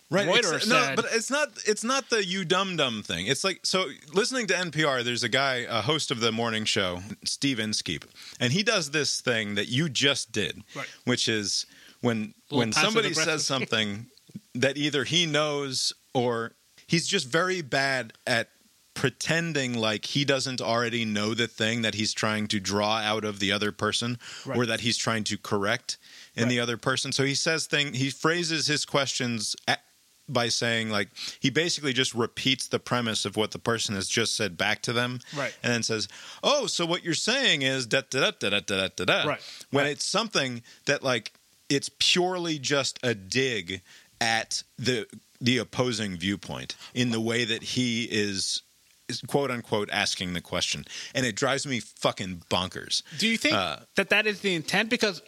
[0.10, 0.28] Right.
[0.28, 1.48] Reuters it's, no, but it's not.
[1.66, 3.28] It's not the you dumb dumb thing.
[3.28, 3.86] It's like so.
[4.14, 8.04] Listening to NPR, there's a guy, a host of the morning show, Steve Inskeep,
[8.38, 10.86] and he does this thing that you just did, Right.
[11.06, 11.66] which is
[12.02, 14.08] when when somebody says something
[14.54, 16.56] that either he knows or
[16.88, 18.50] he's just very bad at
[19.02, 23.40] pretending like he doesn't already know the thing that he's trying to draw out of
[23.40, 24.56] the other person right.
[24.56, 25.98] or that he's trying to correct
[26.36, 26.50] in right.
[26.50, 27.12] the other person.
[27.12, 29.80] So he says thing he phrases his questions at,
[30.30, 31.10] by saying like
[31.40, 34.94] he basically just repeats the premise of what the person has just said back to
[34.94, 35.58] them, right?
[35.64, 36.08] And then says,
[36.44, 39.42] "Oh, so what you're saying is da da da da da da da." Right.
[39.72, 39.94] When right.
[39.94, 41.34] it's something that like
[41.70, 43.82] it's purely just a dig
[44.22, 45.08] at the
[45.42, 48.62] the opposing viewpoint in the way that he is
[49.28, 53.02] quote unquote asking the question, and it drives me fucking bonkers.
[53.18, 54.90] Do you think Uh, that that is the intent?
[54.90, 55.22] Because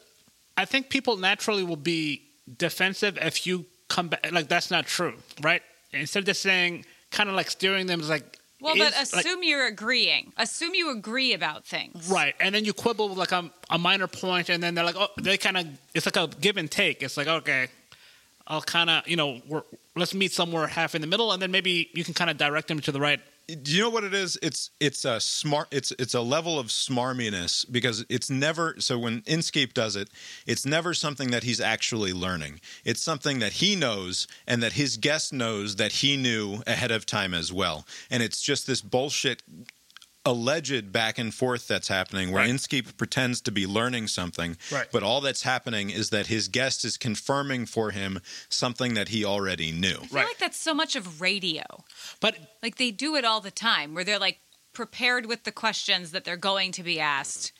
[0.56, 2.22] I think people naturally will be
[2.58, 5.62] defensive if you come back like that's not true, right?
[5.92, 8.24] Instead of just saying kind of like steering them is like
[8.62, 10.32] Well, but is, like- assume you're agreeing.
[10.38, 12.08] Assume you agree about things.
[12.10, 14.96] Right, and then you quibble with like a, a minor point, and then they're like,
[14.98, 17.04] oh, they kind of, it's like a give and take.
[17.04, 17.68] It's like, okay,
[18.48, 19.64] I'll kind of, you know, we're,
[19.96, 22.68] let's meet somewhere half in the middle, and then maybe you can kind of direct
[22.68, 23.20] them to the right.
[23.48, 24.38] Do you know what it is?
[24.42, 25.68] It's it's a smart.
[25.70, 28.76] It's it's a level of smarminess because it's never.
[28.80, 30.10] So when Inskeep does it,
[30.48, 32.62] it's never something that he's actually learning.
[32.86, 37.06] It's something that he knows and that his guest knows that he knew ahead of
[37.06, 37.86] time as well.
[38.10, 39.44] And it's just this bullshit
[40.26, 42.50] alleged back and forth that's happening where Right.
[42.50, 44.88] Inskeep pretends to be learning something, Right.
[44.92, 49.26] but all that's happening is that his guest is confirming for him something that he
[49.26, 49.98] already knew.
[50.02, 50.28] I feel Right.
[50.28, 51.64] like that's so much of radio.
[52.22, 54.40] But Like they do it all the time where they're like
[54.72, 57.52] prepared with the questions that they're going to be asked.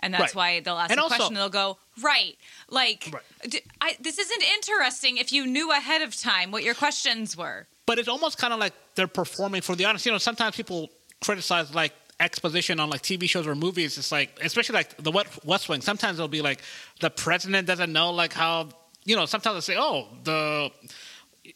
[0.00, 0.56] And that's Right.
[0.56, 2.38] why they'll ask And a also- question and they'll go, right.
[2.70, 3.22] Like, Right.
[3.50, 7.66] d I this isn't interesting if you knew ahead of time what your questions were.
[7.84, 10.04] but it's almost kind of like they're performing for the audience.
[10.06, 10.90] You know, sometimes people
[11.20, 13.96] criticize like exposition on like TV shows or movies.
[13.98, 15.80] It's like, especially like the West West Wing.
[15.80, 16.60] Sometimes it'll be like
[17.00, 18.68] the president doesn't know like how
[19.04, 19.26] you know.
[19.26, 20.70] Sometimes they say, oh, the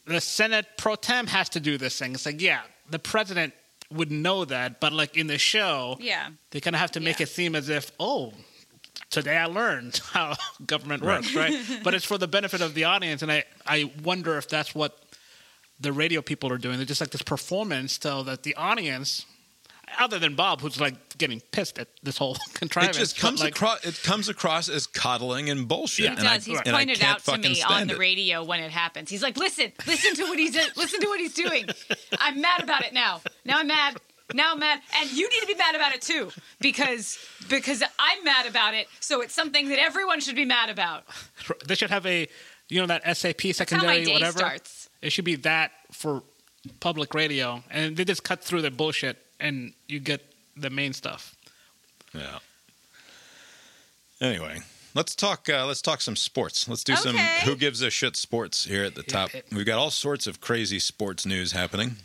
[0.07, 2.13] the Senate pro tem has to do this thing.
[2.13, 3.53] It's like, yeah, the president
[3.91, 6.29] would know that, but like in the show, Yeah.
[6.49, 7.23] they kind of have to make Yeah.
[7.23, 8.33] it seem as if, oh,
[9.11, 11.17] today I learned how government Right.
[11.21, 11.53] works, right?
[11.83, 14.97] but it's for the benefit of the audience, and I, I wonder if that's what
[15.79, 16.77] the radio people are doing.
[16.77, 19.27] They're just like this performance so that the audience,
[19.99, 22.97] other than Bob, who's like getting pissed at this whole contrivance.
[22.97, 23.83] It just comes like, across.
[23.85, 26.05] It comes across as coddling and bullshit.
[26.05, 26.11] Yeah.
[26.11, 27.99] He and I- He's and pointed can't out to fucking me on stand the it.
[27.99, 29.09] radio when it happens.
[29.09, 31.67] He's like, "Listen, listen to what he's listen to what he's doing.
[32.19, 33.21] I'm mad about it now.
[33.45, 33.97] Now I'm mad.
[34.33, 36.29] Now I'm mad, and you need to be mad about it too
[36.59, 37.17] because
[37.49, 38.87] because I'm mad about it.
[38.99, 41.03] So it's something that everyone should be mad about.
[41.67, 42.27] they should have a,
[42.69, 44.37] you know, that SAP That's how secondary, my day whatever.
[44.39, 44.89] starts.
[45.01, 46.23] It should be that for
[46.79, 50.21] public radio, and they just cut through the bullshit, and you get
[50.57, 51.35] the main stuff.
[52.15, 52.39] Yeah.
[54.21, 54.59] Anyway,
[54.95, 55.49] let's talk.
[55.49, 56.67] Uh, let's talk some sports.
[56.67, 59.31] Let's do some who gives a shit sports here at the top.
[59.51, 61.97] We've got all sorts of crazy sports news happening.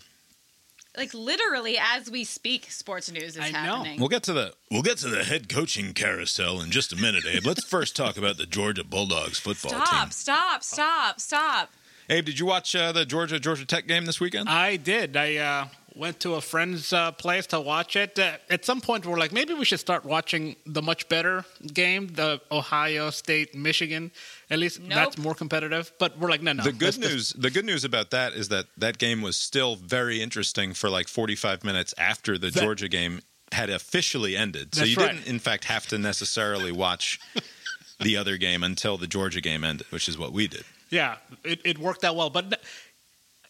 [0.97, 3.59] Like literally, as we speak, sports news is I know.
[3.77, 4.01] happening.
[4.01, 7.25] We'll get to the we'll get to the head coaching carousel in just a minute,
[7.25, 7.47] Abe.
[7.47, 9.87] Let's first talk about the Georgia Bulldogs football Stop!
[9.87, 10.11] team.
[10.11, 10.65] Stop!
[10.65, 11.21] Stop!
[11.21, 11.21] Stop!
[11.21, 11.71] Stop!
[12.11, 14.49] Abe, did you watch uh, the Georgia Georgia Tech game this weekend?
[14.49, 15.17] I did.
[15.17, 15.67] I uh,
[15.99, 18.19] went to a friend's uh, place to watch it.
[18.19, 22.07] Uh, at some point, we're like, maybe we should start watching the much better game,
[22.09, 24.13] the Ohio State Michigan.
[24.49, 24.91] At least Nope.
[24.91, 25.93] that's more competitive.
[25.99, 26.63] But we're like, no, no.
[26.63, 29.37] the good let's just- news the good news about that is that that game was
[29.37, 34.75] still very interesting for like 45 minutes after the That- Georgia game had officially ended.
[34.75, 35.13] So you right.
[35.13, 37.19] didn't in fact have to necessarily watch
[38.01, 40.65] the other game until the Georgia game ended, which is what we did.
[40.91, 42.31] Yeah, it, it worked out well.
[42.31, 42.61] But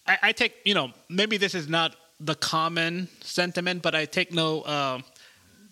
[0.07, 4.33] I, I take, you know, maybe this is not the common sentiment, but I take
[4.33, 5.01] no uh,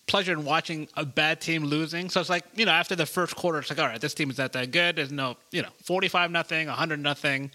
[0.07, 2.09] pleasure in watching a bad team losing.
[2.09, 4.31] So it's like, you know, after the first quarter, it's like, all right, this team
[4.31, 4.97] is not that good.
[4.97, 7.51] There's no, you know, 45 nothing, 100 nothing.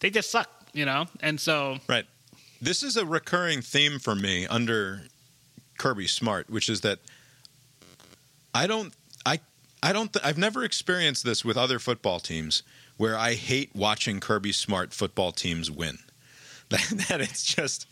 [0.00, 1.06] They just suck, you know?
[1.20, 2.06] And so, Right.
[2.60, 5.02] This is a recurring theme for me under
[5.78, 7.00] Kirby Smart, which is that
[8.54, 8.94] I don't
[9.26, 9.40] I
[9.82, 12.62] I don't th- I've never experienced this with other football teams
[12.96, 15.98] where I hate watching Kirby Smart football teams win.
[16.72, 17.86] That, that it's just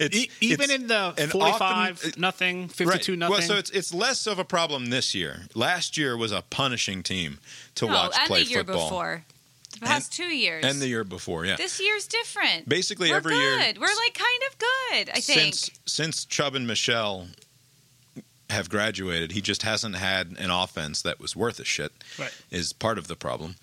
[0.00, 1.60] it's e- even it's- in the and 45
[2.04, 3.18] often- nothing, 52 Right.
[3.18, 3.32] nothing.
[3.32, 5.42] Well, so it's it's less of a problem this year.
[5.54, 7.38] Last year was a punishing team
[7.76, 9.24] to No, watch and play the year football, before,
[9.72, 11.44] the past two years, and the year before.
[11.46, 12.68] Yeah, this year's different.
[12.68, 13.78] Basically We're every year- good.
[13.78, 15.10] We're like kind of good.
[15.10, 15.54] I think.
[15.54, 17.28] since since Chubb and Michel
[18.50, 21.92] have graduated, he just hasn't had an offense that was worth a shit.
[22.18, 22.32] Right.
[22.50, 23.56] Is part of the problem,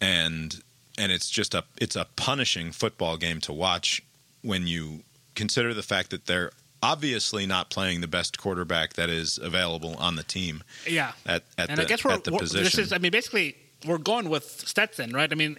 [0.00, 0.62] and
[1.00, 4.02] and it's just a it's a punishing football game to watch
[4.42, 5.00] when you
[5.34, 10.16] consider the fact that they're obviously not playing the best quarterback that is available on
[10.16, 11.12] the team yeah.
[11.26, 12.64] at at and the I guess we're, at the we're- position.
[12.64, 15.30] this is, I mean, basically, we're going with Stetson, right?
[15.30, 15.56] I mean,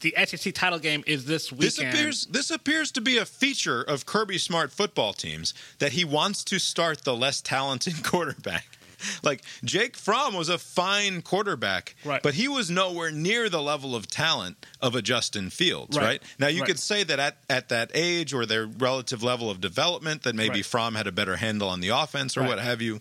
[0.00, 1.66] the SEC title game is this weekend.
[1.66, 6.04] This appears this appears to be a feature of Kirby Smart football teams that he
[6.04, 8.66] wants to start the less talented quarterback.
[9.22, 12.22] Like Jake Fromm was a fine quarterback, Right.
[12.22, 16.04] but he was nowhere near the level of talent of a Justin Fields, right?
[16.04, 16.22] Right.
[16.38, 16.68] Now you Right.
[16.68, 20.56] could say that at, at that age or their relative level of development that maybe
[20.56, 20.66] Right.
[20.66, 23.00] Fromm had a better handle on the offense or what have you.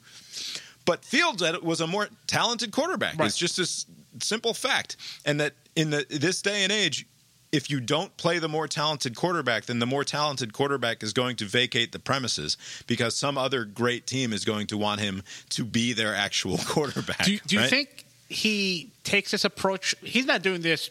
[0.85, 3.15] But Fields was a more talented quarterback.
[3.19, 3.85] It's just a s-
[4.21, 4.97] simple fact.
[5.25, 7.05] And that in the this day and age,
[7.53, 11.35] if you don't play the more talented quarterback, then the more talented quarterback is going
[11.37, 15.63] to vacate the premises because some other great team is going to want him to
[15.63, 17.23] be their actual quarterback.
[17.23, 17.69] Do, you- do you right?
[17.69, 19.95] think he takes this approach?
[20.01, 20.89] He's not doing this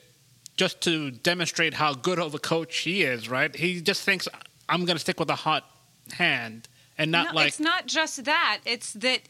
[0.56, 3.54] just to demonstrate how good of a coach he is, right?
[3.54, 4.28] He just thinks
[4.68, 5.64] I'm going to stick with a hot
[6.12, 8.60] hand and not no, like it's not just that.
[8.64, 9.20] It's that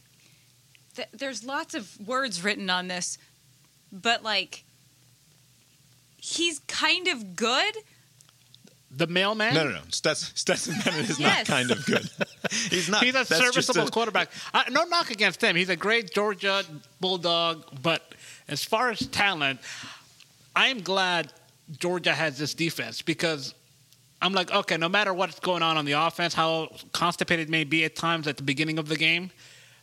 [0.95, 3.17] th- there's lots of words written on this,
[3.91, 4.63] but like
[6.23, 7.75] he's kind of good.
[8.89, 9.53] the mailman.
[9.55, 9.79] No, no, no.
[9.89, 11.49] Stetson, Stetson Bennett is Yes.
[11.49, 12.07] not kind of good.
[12.69, 13.03] He's not.
[13.03, 14.29] He's a That's just serviceable a- quarterback.
[14.53, 15.55] I, no knock against him.
[15.55, 16.63] He's a great Georgia
[17.01, 18.13] Bulldog, but
[18.47, 19.59] as far as talent,
[20.55, 21.33] I'm glad
[21.79, 23.55] Georgia has this defense because
[24.21, 27.63] I'm like, okay, no matter what's going on on the offense, how constipated it may
[27.63, 29.31] be at times at the beginning of the game,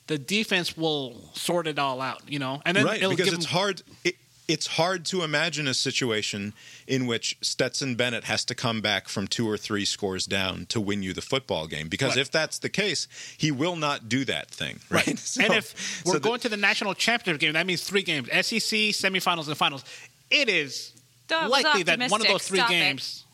[0.07, 3.35] the defense will sort it all out, you know, and then right it'll because give
[3.35, 4.15] it's hard it,
[4.53, 6.53] it's hard to imagine a situation
[6.87, 10.81] in which Stetson Bennett has to come back from two or three scores down to
[10.81, 12.19] win you the football game because Right.
[12.23, 13.07] if that's the case
[13.39, 16.49] he will not do that thing right, So- and if we're so the- going to
[16.49, 19.85] the national championship game, that means three games: SEC semifinals and finals.
[20.31, 20.93] It is
[21.29, 22.75] That likely that one of those three Stop it.
[22.75, 23.25] games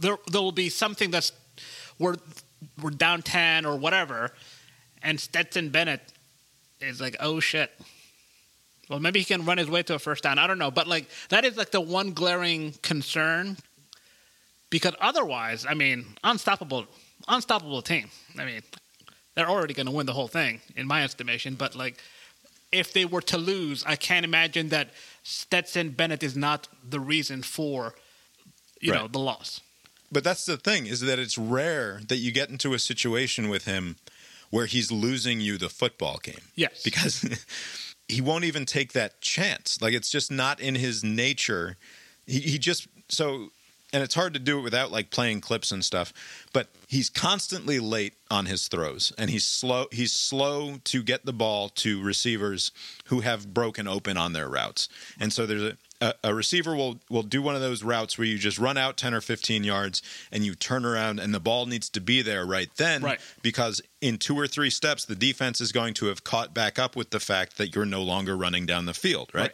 [0.00, 1.32] there there will be something that's
[1.98, 2.16] we're
[2.82, 4.32] we're down ten or whatever,
[5.02, 6.00] and Stetson Bennett
[6.80, 7.70] is like, oh shit.
[8.88, 10.38] Well, maybe he can run his way to a first down.
[10.38, 13.56] I don't know, but like that is like the one glaring concern
[14.70, 16.86] because otherwise, I mean, unstoppable,
[17.26, 18.10] unstoppable team.
[18.38, 18.62] I mean,
[19.34, 21.54] they're already going to win the whole thing in my estimation.
[21.54, 21.98] But like,
[22.72, 24.90] if they were to lose, I can't imagine that
[25.22, 27.94] Stetson Bennett is not the reason for,
[28.80, 29.60] you know, the loss.
[30.10, 33.64] But that's the thing is that it's rare that you get into a situation with
[33.64, 33.96] him
[34.50, 36.40] where he's losing you the football game.
[36.54, 36.82] Yes.
[36.82, 37.22] Because
[38.08, 39.80] he won't even take that chance.
[39.80, 41.76] Like it's just not in his nature.
[42.26, 43.50] He, he just so
[43.92, 46.12] and it's hard to do it without like playing clips and stuff,
[46.52, 51.32] but he's constantly late on his throws and he's slow he's slow to get the
[51.32, 52.70] ball to receivers
[53.06, 54.88] who have broken open on their routes.
[55.20, 58.26] And so there's a a, a receiver will will do one of those routes where
[58.26, 61.66] you just run out 10 or 15 yards and you turn around and the ball
[61.66, 63.20] needs to be there right then Right.
[63.42, 66.94] because in two or three steps the defense is going to have caught back up
[66.94, 69.52] with the fact that you're no longer running down the field right, Right.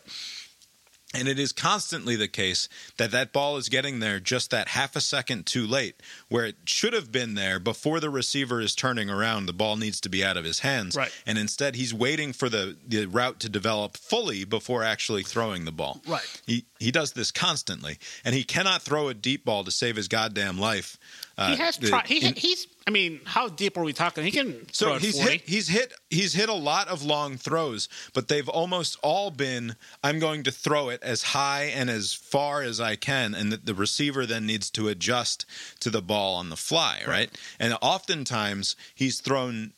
[1.15, 4.97] And it is constantly the case that that ball is getting there just that half
[4.97, 9.09] a second too late where it should have been there before the receiver is turning
[9.09, 11.13] around the ball needs to be out of his hands Right.
[11.27, 15.73] and instead he's waiting for the the route to develop fully before actually throwing the
[15.73, 16.43] ball Right.
[16.47, 20.09] he he does this constantly and he cannot throw a deep ball to save his
[20.09, 20.99] goddamn life
[21.37, 22.07] uh, he has the- tried.
[22.07, 22.67] He, in- he's.
[22.87, 24.25] I mean, how deep are we talking?
[24.25, 25.31] He can throw so he's 40.
[25.33, 29.77] hit he's hit he's hit a lot of long throws, but they've almost all been
[30.03, 33.65] I'm going to throw it as high and as far as I can, and that
[33.65, 35.47] the receiver then needs to adjust
[35.81, 37.31] to the ball on the fly, right?
[37.59, 39.73] And oftentimes he's thrown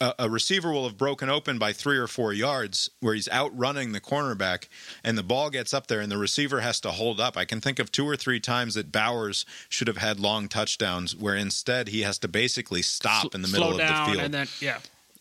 [0.00, 3.92] a, a receiver will have broken open by three or four yards where he's outrunning
[3.92, 4.68] the cornerback
[5.02, 7.36] and the ball gets up there and the receiver has to hold up.
[7.36, 11.16] I can think of two or three times that Bowers should have had long touchdowns
[11.16, 14.34] where instead he has to basically stop in the middle slow of the field and
[14.34, 14.78] then yeah.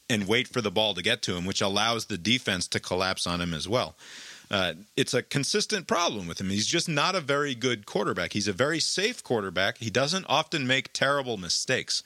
[0.09, 3.25] and wait for the ball to get to him, which allows the defense to collapse
[3.25, 3.95] on him as well.
[4.49, 6.49] Uh, it's a consistent problem with him.
[6.49, 8.31] He's just not a very good quarterback.
[8.31, 9.79] He's a very safe quarterback.
[9.79, 12.01] He doesn't often make terrible mistakes.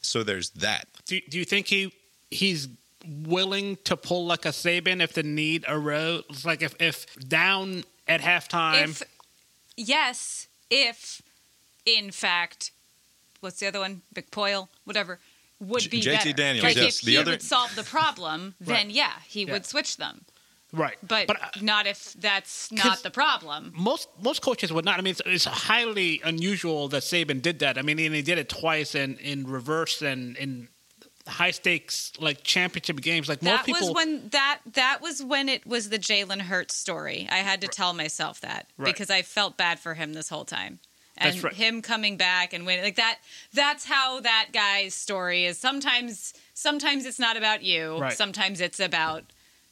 [0.00, 0.86] So there's that.
[1.06, 1.92] Do, do you think he
[2.30, 2.68] he's
[3.24, 6.44] willing to pull like a Saban if the need arose?
[6.44, 9.02] Like if if down at halftime, If
[9.76, 11.22] yes, if
[11.86, 12.70] in fact,
[13.40, 14.02] what's the other one?
[14.14, 15.18] McPoyle, whatever,
[15.60, 16.32] would J- be JT better.
[16.32, 16.98] Daniels, Like yes.
[16.98, 19.52] if The he other- would solve the problem, then yeah, he Yeah.
[19.52, 20.24] would switch them.
[20.72, 20.96] right?
[21.02, 23.72] But, uh, not if that's not the problem.
[23.74, 24.98] most most coaches would not.
[24.98, 27.76] I mean, it's, it's highly unusual that Saban did that.
[27.76, 30.68] I mean, and he did it twice in in reverse and in
[31.26, 33.28] high stakes like championship games.
[33.28, 36.74] Like most That people, was when that that was when it was the Jalen Hurts
[36.74, 37.28] story.
[37.30, 38.92] I had to tell myself that Right.
[38.92, 40.80] because I felt bad for him this whole time.
[41.16, 41.52] And That's right.
[41.52, 43.18] him coming back and winning like that
[43.52, 45.58] that's how that guy's story is.
[45.58, 47.98] Sometimes sometimes it's not about you.
[47.98, 48.12] Right.
[48.12, 49.24] Sometimes it's about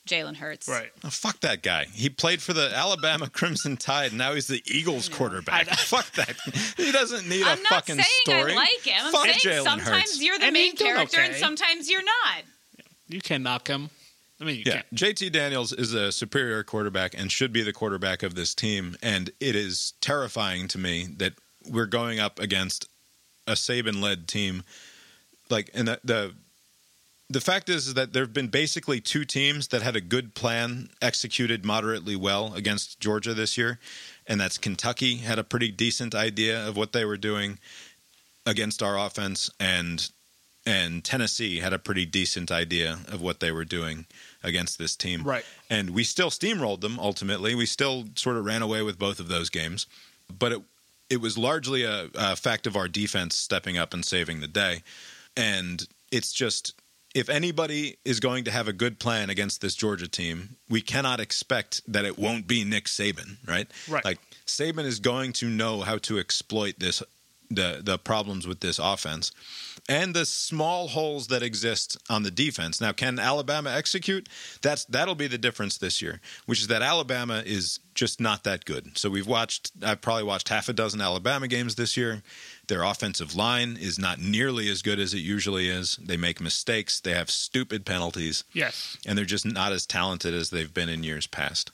[0.09, 0.69] Jalen Hurts.
[0.69, 0.91] right.
[1.05, 1.87] Oh, fuck that guy.
[1.93, 4.09] He played for the Alabama Crimson Tide.
[4.11, 5.69] And Now he's the Eagles quarterback.
[5.79, 6.35] fuck that.
[6.77, 8.53] He doesn't need I'm a fucking story.
[8.53, 8.95] I like him.
[9.07, 10.23] I'm Fuck saying Jalen sometimes Hurts.
[10.23, 12.43] you're the And main he's doing character and sometimes you're not.
[13.09, 13.91] You can knock him.
[14.41, 14.95] I mean, you Yeah, can't.
[14.95, 18.97] JT Daniels is a superior quarterback and should be the quarterback of this team.
[19.03, 21.33] And it is terrifying to me that
[21.69, 22.89] we're going up against
[23.47, 24.63] a Saban-led team.
[25.51, 26.35] Like, and the the,
[27.31, 30.35] the fact is, is that there have been basically two teams that had a good
[30.35, 33.79] plan executed moderately well against Georgia this year,
[34.27, 37.59] and that's Kentucky had a pretty decent idea of what they were doing
[38.47, 40.11] against our offense, and
[40.67, 44.05] and Tennessee had a pretty decent idea of what they were doing
[44.43, 45.23] against this team.
[45.23, 45.45] Right.
[45.71, 47.55] And we still steamrolled them ultimately.
[47.55, 49.87] We still sort of ran away with both of those games.
[50.37, 50.63] But it
[51.09, 54.83] it was largely a, a fact of our defense stepping up and saving the day.
[55.37, 56.75] and it's just
[57.19, 61.19] if anybody is going to have a good plan against this Georgia team, we cannot
[61.19, 63.69] expect that it won't be Nick Saban, right?
[63.89, 64.05] Right.
[64.05, 67.03] Like Saban is going to know how to exploit this
[67.51, 69.33] the the problems with this offense
[69.89, 72.79] and the small holes that exist on the defense.
[72.81, 74.29] Now, can Alabama execute?
[74.61, 78.65] That's that'll be the difference this year, which is that Alabama is just not that
[78.65, 78.99] good.
[78.99, 82.23] So we've watched I've probably watched half a dozen Alabama games this year.
[82.69, 85.97] Their offensive line is not nearly as good as it usually is.
[85.97, 88.97] They make mistakes, they have stupid penalties, Yes.
[89.07, 91.71] and they're just not as talented as they've been in years past.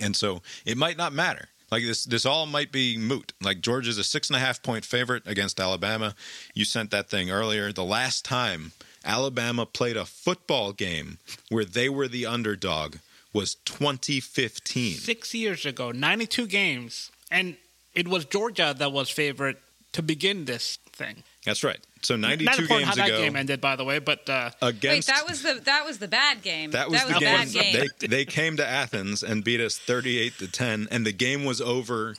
[0.00, 1.48] And so it might not matter.
[1.70, 3.34] Like this, this all might be moot.
[3.42, 6.14] Like Georgia's a six and a half point favorite against Alabama.
[6.54, 7.72] You sent that thing earlier.
[7.72, 8.72] The last time
[9.04, 11.18] Alabama played a football game
[11.50, 12.96] where they were the underdog
[13.34, 14.94] was 2015.
[14.94, 17.56] Six years ago, 92 games, and
[17.94, 19.60] it was Georgia that was favorite
[19.92, 21.22] to begin this thing.
[21.44, 21.78] That's right.
[22.02, 24.50] So 92 Not important games how ago that game ended, by the way, but uh,
[24.60, 26.70] Wait, against that was the that was the bad game.
[26.72, 27.20] That was, the a game.
[27.20, 27.86] bad game.
[27.98, 31.44] They they came to Athens and beat us thirty eight to ten, and the game
[31.44, 32.14] was over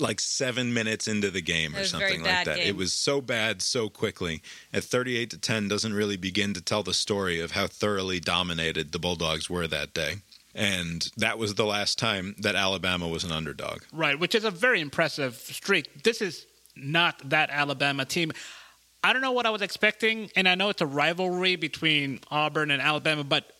[0.00, 2.56] like seven minutes into the game or was a very something like that.
[2.56, 2.66] game.
[2.66, 4.42] It was so bad so quickly.
[4.72, 8.20] At thirty eight to ten doesn't really begin to tell the story of how thoroughly
[8.20, 10.16] dominated the Bulldogs were that day.
[10.54, 13.82] And that was the last time that Alabama was an underdog.
[13.92, 16.02] right, which is a very impressive streak.
[16.02, 16.46] This is
[16.76, 18.32] not that Alabama team.
[19.04, 22.70] I don't know what I was expecting, and I know it's a rivalry between Auburn
[22.70, 23.52] and Alabama, but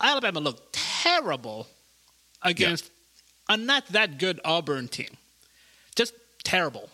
[0.00, 1.66] Alabama looked terrible
[2.42, 2.90] against
[3.48, 5.16] a not that good Auburn team.
[5.96, 6.90] Just terrible.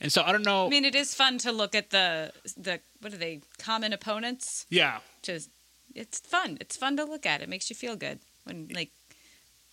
[0.00, 0.66] And so I don't know.
[0.66, 4.66] I mean, it is fun to look at the the what are they common opponents?
[4.70, 4.98] yeah.
[5.22, 5.50] Just
[5.94, 6.58] it's fun.
[6.60, 7.40] It's fun to look at.
[7.40, 8.90] It makes you feel good when like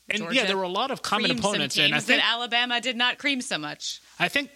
[0.09, 2.79] And Georgia yeah, there were a lot of common opponents, and I that think Alabama
[2.79, 4.01] did not cream so much.
[4.19, 4.49] I think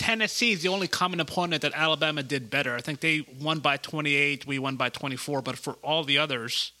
[0.00, 2.74] Tennessee is the only common opponent that Alabama did better.
[2.74, 6.72] I think they won by 28, we won by 24, but for all the others,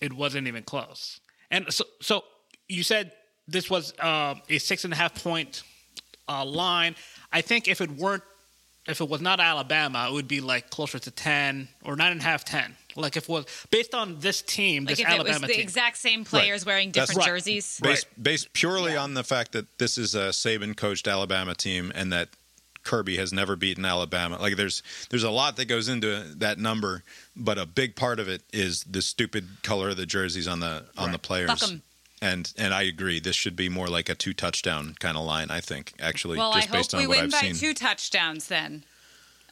[0.00, 1.20] it wasn't even close.
[1.48, 2.24] And so, so
[2.68, 3.12] you said
[3.46, 5.62] this was uh, a six and a half point
[6.28, 6.96] uh, line.
[7.32, 8.24] I think if it weren't,
[8.88, 12.20] if it was not Alabama, it would be like closer to 10 or nine and
[12.20, 12.74] a half, 10.
[12.96, 15.52] Like if it was based on this team, Like this if it was Alabama the
[15.52, 15.62] team.
[15.62, 17.34] exact same players wearing That's different right.
[17.36, 17.78] jerseys.
[17.80, 22.12] Based, based purely on the fact that this is a Saban coached Alabama team and
[22.12, 22.30] that
[22.86, 24.38] Kirby has never beaten Alabama.
[24.40, 27.02] Like there's there's a lot that goes into that number,
[27.36, 30.84] but a big part of it is the stupid color of the jerseys on the
[30.96, 31.74] on the players.
[32.22, 33.18] And and I agree.
[33.20, 35.50] This should be more like a two touchdown kind of line.
[35.50, 37.54] I think actually, Well, I just hope based on we what win I've by seen.
[37.56, 38.84] two touchdowns then.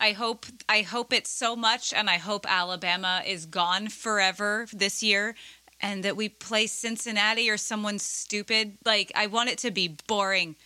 [0.00, 5.02] I hope I hope it's so much and I hope Alabama is gone forever this
[5.02, 5.34] year
[5.80, 8.78] and that we play Cincinnati or someone stupid.
[8.84, 10.56] Like I want it to be boring.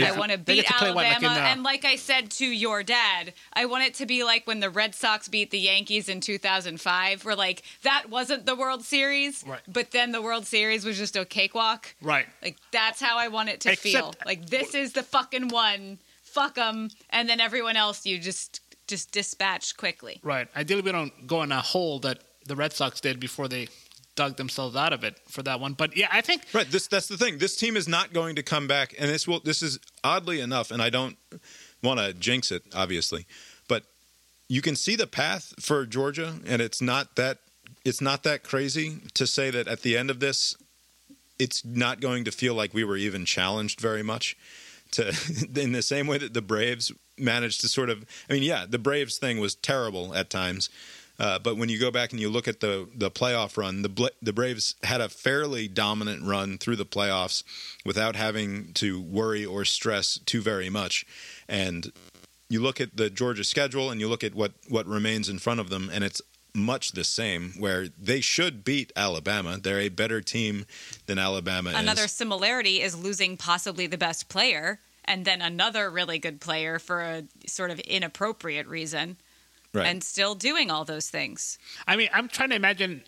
[0.00, 1.96] I want to beat get to play, what, like Alabama in, uh, and like I
[1.96, 5.50] said to your dad, I want it to be like when the Red Sox beat
[5.50, 9.60] the Yankees in 2005 We're like that wasn't the World Series, Right.
[9.68, 11.94] but then the World Series was just a cakewalk.
[12.02, 12.26] right.
[12.42, 14.14] Like that's how I want it to Except- feel.
[14.24, 15.98] Like this is the fucking one.
[16.22, 20.18] Fuck them, and then everyone else you just just dispatch quickly.
[20.22, 20.48] Right.
[20.56, 23.68] Ideally, we don't go in a hole that the Red Sox did before they
[24.14, 25.72] dug themselves out of it for that one.
[25.74, 26.70] But yeah, I think Right.
[26.70, 27.38] This that's the thing.
[27.38, 29.40] This team is not going to come back, and this will.
[29.40, 31.16] This is oddly enough, and I don't
[31.82, 33.26] want to jinx it, obviously,
[33.68, 33.84] but
[34.48, 37.38] you can see the path for Georgia, and it's not that
[37.84, 40.56] it's not that crazy to say that at the end of this,
[41.38, 44.36] it's not going to feel like we were even challenged very much.
[44.92, 45.08] To
[45.56, 48.78] in the same way that the Braves managed to sort of, I mean, yeah, the
[48.78, 50.68] Braves thing was terrible at times.
[51.22, 54.10] Uh, but when you go back and you look at the the playoff run, the
[54.20, 57.44] the Braves had a fairly dominant run through the playoffs
[57.84, 61.06] without having to worry or stress too very much.
[61.48, 61.92] And
[62.48, 65.60] you look at the Georgia schedule and you look at what what remains in front
[65.60, 66.20] of them, and it's
[66.54, 67.54] much the same.
[67.56, 69.58] Where they should beat Alabama.
[69.62, 70.66] They're a better team
[71.06, 72.12] than Alabama Another is.
[72.12, 77.22] similarity is losing possibly the best player, and then another really good player for a
[77.46, 79.18] sort of inappropriate reason,
[79.74, 79.86] Right.
[79.86, 81.58] and still doing all those things.
[81.86, 83.02] I mean, I'm trying to imagine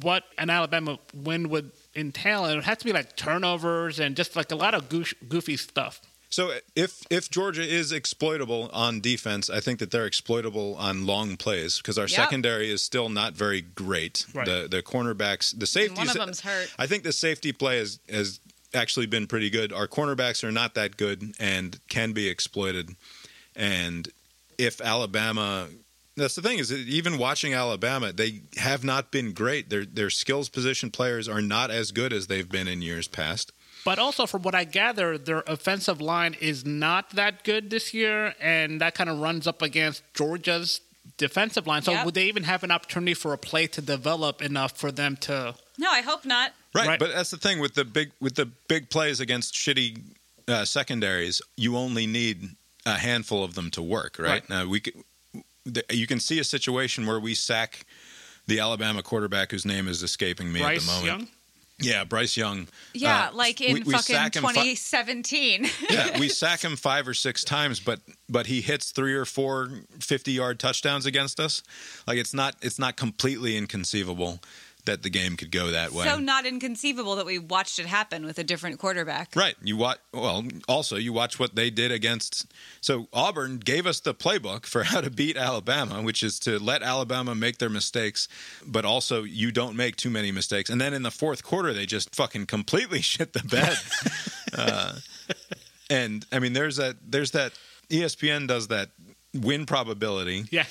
[0.00, 2.44] what an Alabama win would entail.
[2.44, 5.12] And it would have to be like turnovers and just like a lot of goof,
[5.28, 6.00] goofy stuff.
[6.30, 11.36] So if if Georgia is exploitable on defense, I think that they're exploitable on long
[11.38, 12.10] plays because our Yep.
[12.16, 14.26] secondary is still not very great.
[14.34, 14.44] Right.
[14.46, 15.96] The the cornerbacks, the And safeties.
[15.98, 16.70] one of them's hurt.
[16.78, 18.40] I think the safety play has has
[18.74, 19.72] actually been pretty good.
[19.72, 22.94] Our cornerbacks are not that good and can be exploited.
[23.56, 24.10] And
[24.58, 25.68] if Alabama
[26.18, 29.70] that's the thing is that even watching Alabama, they have not been great.
[29.70, 33.52] Their their skills position players are not as good as they've been in years past.
[33.84, 38.34] But also, from what I gather, their offensive line is not that good this year,
[38.40, 40.80] and that kind of runs up against Georgia's
[41.16, 41.82] defensive line.
[41.82, 42.04] So Yep.
[42.04, 45.54] would they even have an opportunity for a play to develop enough for them to?
[45.78, 46.52] No, I hope not.
[46.74, 46.98] Right, Right.
[46.98, 50.02] but that's the thing with the big with the big plays against shitty
[50.48, 51.40] uh, secondaries.
[51.56, 52.50] You only need
[52.84, 54.18] a handful of them to work.
[54.18, 54.48] Right, Right.
[54.50, 54.92] now, we c-
[55.74, 57.84] th- you can see a situation where we sack
[58.46, 61.06] the Alabama quarterback whose name is escaping me at the moment.
[61.06, 61.28] Young.
[61.80, 62.66] Yeah, Bryce Young.
[62.92, 65.68] Yeah, Uh, like in we- we fucking sack him fi- 2017.
[65.90, 69.70] yeah, we sack him five or six times, but but he hits three or four
[70.00, 71.62] 50 yard touchdowns against us.
[72.06, 74.40] Like it's not it's not completely inconceivable
[74.88, 76.04] that the game could go that way.
[76.04, 79.36] so not inconceivable that we watched it happen with a different quarterback.
[79.36, 79.54] Right.
[79.62, 79.98] You watch.
[80.14, 82.50] Well, also you watch what they did against.
[82.80, 86.82] So Auburn gave us the playbook for how to beat Alabama, which is to let
[86.82, 88.28] Alabama make their mistakes,
[88.66, 90.70] but also you don't make too many mistakes.
[90.70, 93.76] And then in the fourth quarter, they just fucking completely shit the bed.
[94.58, 94.94] uh,
[95.90, 96.96] and I mean, there's that.
[97.06, 97.52] There's that.
[97.90, 98.90] ESPN does that
[99.34, 100.44] win probability.
[100.50, 100.64] Yeah,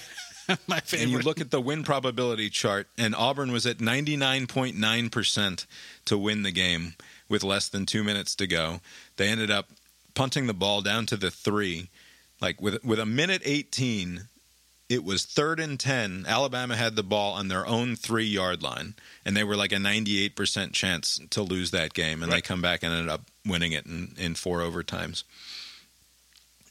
[0.67, 1.03] my favorite.
[1.03, 5.65] And you look at the win probability chart, and Auburn was at 99.9%
[6.05, 6.95] to win the game
[7.29, 8.79] with less than two minutes to go.
[9.17, 9.69] They ended up
[10.13, 11.89] punting the ball down to the three.
[12.39, 14.27] Like with, with a minute 18,
[14.89, 16.25] it was third and 10.
[16.27, 18.95] Alabama had the ball on their own three yard line,
[19.25, 22.23] and they were like a 98% chance to lose that game.
[22.23, 25.23] And they come back and ended up winning it in, in four overtimes.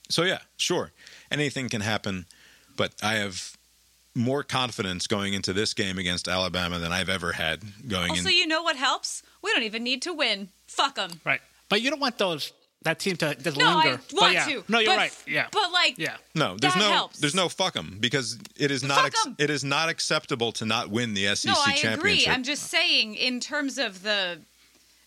[0.08, 0.92] So, yeah, sure.
[1.30, 2.26] Anything can happen,
[2.76, 3.55] but I have
[4.16, 8.34] more confidence going into this game against Alabama than I've ever had going Also, in.
[8.34, 9.22] you know what helps?
[9.42, 10.48] We don't even need to win.
[10.66, 11.20] Fuck them.
[11.24, 12.52] right, but you don't want those
[12.82, 13.94] that team to just No, linger.
[13.94, 14.44] I But want yeah.
[14.46, 14.64] to.
[14.68, 15.12] No, you're but- right.
[15.26, 16.16] Yeah, But like, yeah.
[16.34, 17.18] No, there's That no helps.
[17.18, 20.88] there's no fuck 'em because it is not ex- it is not acceptable to not
[20.90, 21.98] win the SEC no, I championship.
[21.98, 22.26] agree.
[22.28, 24.40] I'm just saying, in terms of the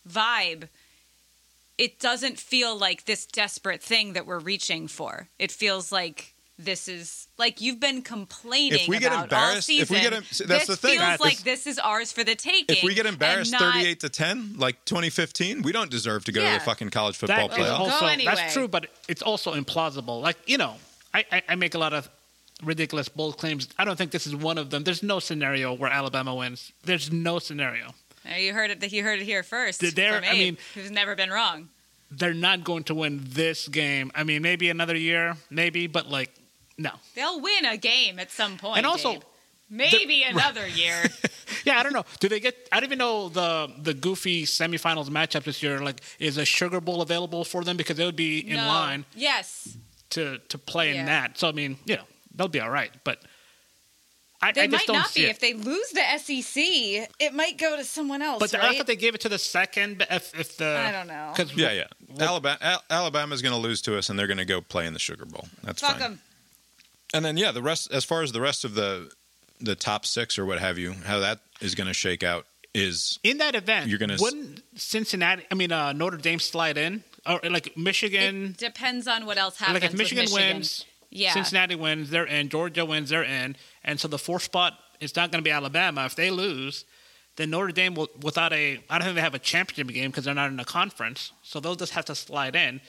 [0.07, 0.67] vibe,
[1.77, 5.29] it doesn't feel like this desperate thing that we're reaching for.
[5.39, 9.67] It feels like this is like you've been complaining If we get about all embarrassed-
[9.67, 9.83] season.
[9.83, 10.91] if we get that's this the thing.
[10.97, 11.19] feels Right.
[11.21, 12.75] like If- this is ours for the taking.
[12.77, 16.43] if we get embarrassed not- 38 to 10 like 2015, we don't deserve to go
[16.45, 17.77] to the fucking college football That is playoff.
[17.77, 17.79] playoff.
[17.93, 18.35] also anyway.
[18.35, 20.21] that's true, but it's also implausible.
[20.21, 20.75] Like you know,
[21.13, 22.09] I, I, I make a lot of
[22.61, 23.69] ridiculous bold claims.
[23.79, 24.83] I don't think this is one of them.
[24.83, 26.73] There's no scenario where Alabama wins.
[26.83, 27.93] There's no scenario.
[28.37, 28.91] You heard it.
[28.91, 29.79] You heard it here first.
[29.79, 31.69] Did there- from I mean- who's never been wrong.
[32.11, 34.11] They're not going to win this game.
[34.15, 36.33] I mean, maybe another year, maybe, but like,
[36.79, 36.91] no.
[37.15, 38.77] They'll win a game at some point.
[38.77, 39.21] And also, Abe.
[39.69, 41.03] maybe another year.
[41.65, 42.05] Yeah, I don't know.
[42.19, 42.55] Do they get?
[42.71, 45.79] I don't even know the the goofy semifinals matchup this year.
[45.79, 48.65] Like, is a Sugar Bowl available for them because they would be in No.
[48.67, 49.75] line Yes,
[50.11, 50.99] to to play Yeah.
[51.01, 51.37] in that.
[51.37, 52.03] So I mean, you know,
[52.33, 52.91] they'll be all right.
[53.03, 53.19] But
[54.41, 55.27] I, they I just might don't not see be.
[55.27, 55.31] it.
[55.31, 56.63] If they lose the SEC,
[57.19, 58.39] it might go to someone else.
[58.39, 58.77] But I right?
[58.77, 60.05] thought they gave it to the second.
[60.09, 61.33] If, if the I don't know.
[61.35, 61.87] Cause Yeah, yeah.
[62.25, 64.93] Alabama Al- Alabama's going to lose to us and they're going to go play in
[64.93, 65.49] the Sugar Bowl.
[65.63, 65.99] That's Fuck fine.
[65.99, 66.21] them.
[67.13, 69.11] And then yeah, the rest as far as the rest of the
[69.61, 73.19] the top 6 or what have you, how that is going to shake out is
[73.23, 75.43] in that event, You're gonna wouldn't Cincinnati?
[75.51, 78.45] I mean, uh, Notre Dame slide in, or like Michigan?
[78.51, 79.73] It depends on what else happens.
[79.81, 81.33] like if Michigan, Michigan wins, Yeah.
[81.33, 82.47] Cincinnati wins, they're in.
[82.49, 83.55] Georgia wins, they're in.
[83.83, 86.05] And so the fourth spot is not going to be Alabama.
[86.05, 86.85] If they lose,
[87.37, 90.25] then Notre Dame will, without a, I don't think they have a championship game because
[90.25, 91.31] they're not in a conference.
[91.41, 92.79] So they'll just have to slide in,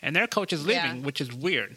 [0.00, 1.02] and their coach is leaving, Yeah.
[1.02, 1.76] which is weird.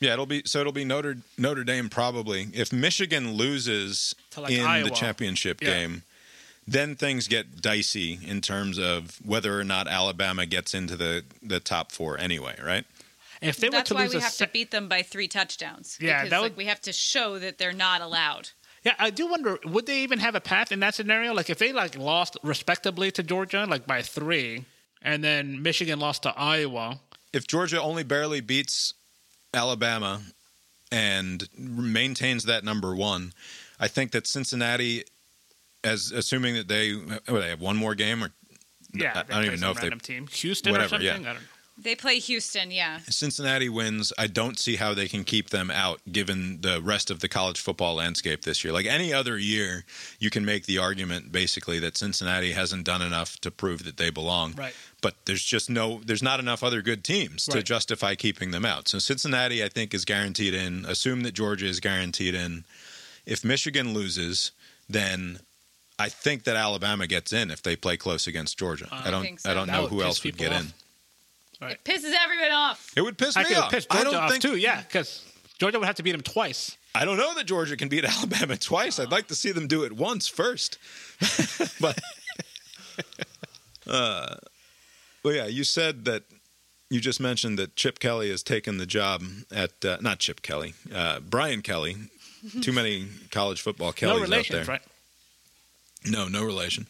[0.00, 2.48] Yeah, it'll be so it'll be Notre Notre Dame probably.
[2.52, 4.84] If Michigan loses like, in Iowa.
[4.88, 5.68] the championship Yeah.
[5.70, 6.02] game,
[6.68, 11.60] then things get dicey in terms of whether or not Alabama gets into the the
[11.60, 12.84] top 4 anyway, right?
[13.40, 15.28] If they That's were to why lose we have se- to beat them by three
[15.28, 15.98] touchdowns.
[16.00, 18.50] Yeah, because that like, we have to show that they're not allowed.
[18.82, 21.32] Yeah, I do wonder would they even have a path in that scenario?
[21.34, 24.64] Like if they like lost respectably to Georgia, like by three,
[25.02, 27.00] and then Michigan lost to Iowa.
[27.32, 28.94] If Georgia only barely beats
[29.54, 30.22] Alabama
[30.92, 33.32] and maintains that number 1,
[33.80, 35.04] I think that Cincinnati
[35.84, 38.30] as assuming that they what, they have one more game or
[38.92, 41.12] Yeah, I- don't even know if they random team, Houston whatever, or yeah.
[41.14, 41.38] I don't know.
[41.78, 43.00] They play Houston, yeah.
[43.10, 47.20] Cincinnati wins, I don't see how they can keep them out given the rest of
[47.20, 48.72] the college football landscape this year.
[48.72, 49.84] Like any other year,
[50.18, 54.08] you can make the argument basically that Cincinnati hasn't done enough to prove that they
[54.08, 54.54] belong.
[54.54, 54.74] Right.
[55.02, 58.88] But there's just no there's not enough other good teams to justify keeping them out.
[58.88, 60.86] So Cincinnati I think is guaranteed in.
[60.86, 62.64] Assume that Georgia is guaranteed in.
[63.26, 64.50] If Michigan loses,
[64.88, 65.40] then
[65.98, 68.88] I think that Alabama gets in if they play close against Georgia.
[68.90, 69.50] I don't think so.
[69.50, 70.60] I don't That know who else would get off.
[70.62, 70.72] in.
[71.60, 71.72] Right.
[71.72, 72.92] It pisses everyone off.
[72.96, 73.70] It would piss I me could off.
[73.70, 74.56] piss I don't off think too.
[74.56, 75.24] Yeah, because
[75.58, 76.76] Georgia would have to beat them twice.
[76.94, 78.98] I don't know that Georgia can beat Alabama twice.
[78.98, 80.78] I'd like to see them do it once first.
[81.80, 81.98] but,
[83.86, 84.36] uh,
[85.22, 86.24] well, yeah, you said that
[86.90, 90.74] you just mentioned that Chip Kelly has taken the job at uh, not Chip Kelly,
[90.94, 91.96] uh, Brian Kelly
[92.60, 94.64] too many college football Kellys no out there.
[94.64, 94.82] right?
[96.04, 96.86] No, no relation.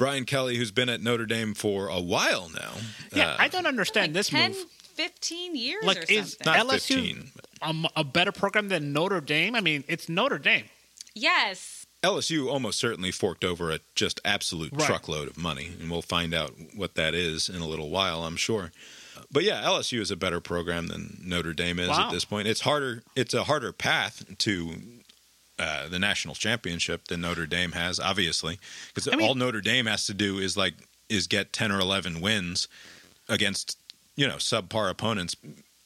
[0.00, 2.72] Brian Kelly, who's been at Notre Dame for a while now.
[3.14, 4.64] Yeah, uh, I don't understand this 10, move.
[4.94, 6.46] 15 years Like, or is something.
[6.46, 7.30] not LSU 15.
[7.62, 9.54] um, a better program than Notre Dame?
[9.54, 10.64] I mean, it's Notre Dame.
[11.14, 11.76] yes.
[12.02, 14.86] LSU almost certainly forked over a just absolute Right.
[14.86, 18.36] truckload of money, and we'll find out what that is in a little while, I'm
[18.38, 18.72] sure.
[19.30, 22.06] But yeah, LSU is a better program than Notre Dame is Wow.
[22.06, 22.48] at this point.
[22.48, 23.02] It's harder.
[23.14, 24.76] It's a harder path to
[25.60, 28.58] uh, the national championship than Notre Dame has, obviously,
[28.88, 30.74] because I mean- all Notre Dame has to do is like
[31.08, 32.66] is get ten or eleven wins
[33.28, 33.76] against
[34.16, 35.36] you know subpar opponents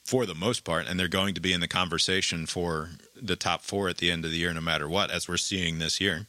[0.05, 3.63] for the most part, and they're going to be in the conversation for the top
[3.63, 6.27] four at the end of the year, no matter what, as we're seeing this year.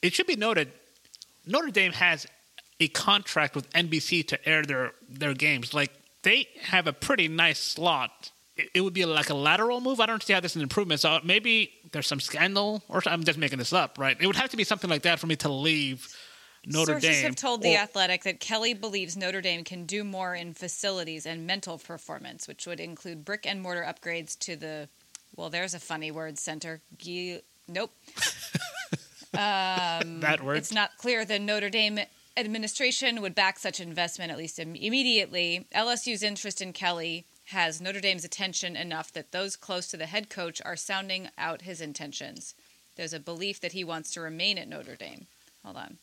[0.00, 0.72] It should be noted,
[1.46, 2.26] Notre Dame has
[2.80, 5.72] a contract with NBC to air their their games.
[5.72, 8.32] Like they have a pretty nice slot.
[8.56, 10.00] It, it would be like a lateral move.
[10.00, 11.00] I don't see how this is an improvement.
[11.00, 14.16] So maybe there's some scandal, or I'm just making this up, right?
[14.18, 16.08] It would have to be something like that for me to leave
[16.66, 17.24] Notre Sources Dame.
[17.24, 21.46] have told The Athletic that Kelly believes Notre Dame can do more in facilities and
[21.46, 24.88] mental performance, which would include brick and mortar upgrades to the,
[25.36, 26.80] well, there's a funny word, center.
[27.02, 27.92] Gu- nope.
[29.34, 30.58] Um, that word.
[30.58, 31.98] It's not clear the Notre Dame
[32.36, 35.66] administration would back such investment, at least im- immediately.
[35.74, 40.30] LSU's interest in Kelly has Notre Dame's attention enough that those close to the head
[40.30, 42.54] coach are sounding out his intentions.
[42.96, 45.26] There's a belief that he wants to remain at Notre Dame.
[45.64, 45.98] Hold on.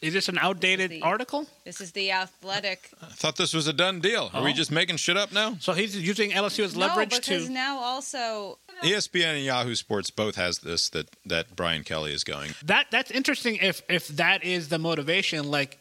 [0.00, 1.46] Is this an outdated the- article?
[1.66, 2.90] This is the athletic.
[3.02, 4.30] I thought this was a done deal.
[4.32, 4.54] Are we Oh.
[4.54, 5.58] just making shit up now?
[5.60, 7.52] So he's using LSU as leverage no, because to.
[7.52, 12.54] now also ESPN and Yahoo Sports both has this that that Brian Kelly is going.
[12.64, 13.56] That that's interesting.
[13.56, 15.78] If if that is the motivation, like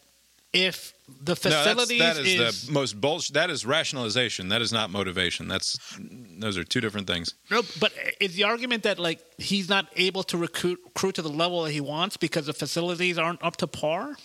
[0.54, 3.34] if the No, facilities that is, is, the most bullshit.
[3.36, 4.50] That is rationalization.
[4.50, 5.48] That is not motivation.
[5.48, 7.36] That's those are two different things.
[7.52, 11.30] no, but is the argument that like he's not able to recruit recruit to the
[11.30, 14.16] level that he wants because the facilities aren't up to par?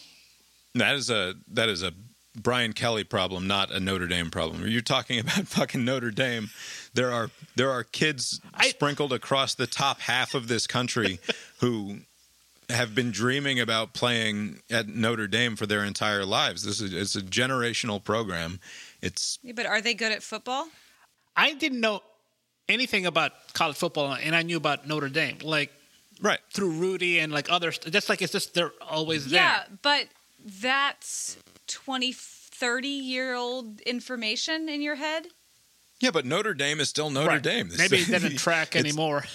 [0.75, 1.93] That is a that is a
[2.37, 4.66] Brian Kelly problem, not a Notre Dame problem.
[4.66, 6.51] You're talking about fucking Notre Dame.
[6.95, 11.20] There are there are kids I- sprinkled across the top half of this country
[11.61, 11.99] who
[12.71, 16.62] have been dreaming about playing at Notre Dame for their entire lives.
[16.62, 18.61] This is it's a generational program.
[19.03, 20.67] It's Yeah, but are they good at football?
[21.37, 22.03] I didn't know
[22.69, 25.73] anything about college football, and I knew about Notre Dame, like
[26.21, 26.39] right.
[26.53, 27.79] through Rudy and like others.
[27.79, 29.41] Just like it's just they're always there.
[29.41, 30.07] Yeah, but
[30.61, 31.37] that's
[31.67, 35.27] 20, 30 year old information in your head.
[36.01, 37.43] Yeah, but Notre Dame is still Notre Right.
[37.43, 37.71] Dame.
[37.79, 39.25] Maybe he doesn't track it's- anymore.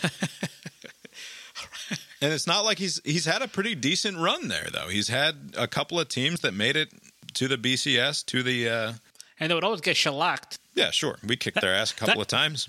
[2.21, 4.89] And it's not like he's he's had a pretty decent run there though.
[4.89, 6.89] He's had a couple of teams that made it
[7.35, 8.93] to the BCS, to the uh
[9.39, 10.59] and they would always get shellacked.
[10.75, 11.17] yeah, sure.
[11.25, 12.67] We kicked their ass a couple that- of times.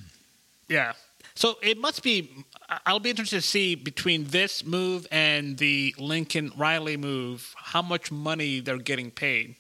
[0.69, 0.93] Yeah.
[1.35, 2.31] So it must be.
[2.87, 8.13] I'll be interested to see between this move and the Lincoln Riley move how much
[8.13, 9.57] money they're getting paid,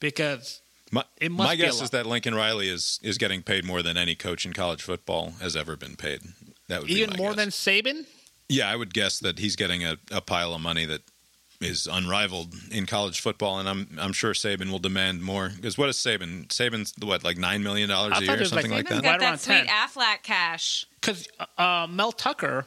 [0.00, 0.60] because
[0.92, 3.64] My, It must my be a guess is that Lincoln Riley is is getting paid
[3.64, 6.20] more than any coach in college football has ever been paid.
[6.68, 7.36] That would be even more guess.
[7.36, 8.06] than Saban.
[8.48, 11.02] Yeah, I would guess that he's getting a, a pile of money that
[11.60, 15.50] is unrivaled in college football, and I'm I'm sure Saban will demand more.
[15.54, 16.48] Because what is Saban?
[16.48, 18.94] Saban's what like nine million dollars a year, or was like something like, that.
[18.96, 19.66] Right got around that sweet 10.
[19.66, 20.86] Aflac cash.
[21.00, 21.26] Because
[21.58, 22.66] uh, Mel Tucker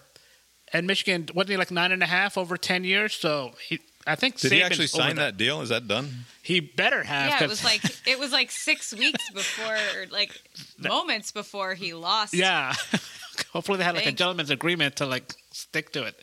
[0.73, 3.13] at Michigan wasn't he like nine and a half over ten years?
[3.13, 5.61] So he, I think Did Saban's he actually over sign that deal?
[5.61, 6.25] Is that done?
[6.41, 7.29] He better have.
[7.29, 10.31] Yeah, it 'cause- was like it was like six weeks before, or like
[10.79, 12.33] moments before he lost.
[12.33, 12.73] Yeah.
[13.53, 16.15] Hopefully they had like a gentleman's agreement to like stick to it.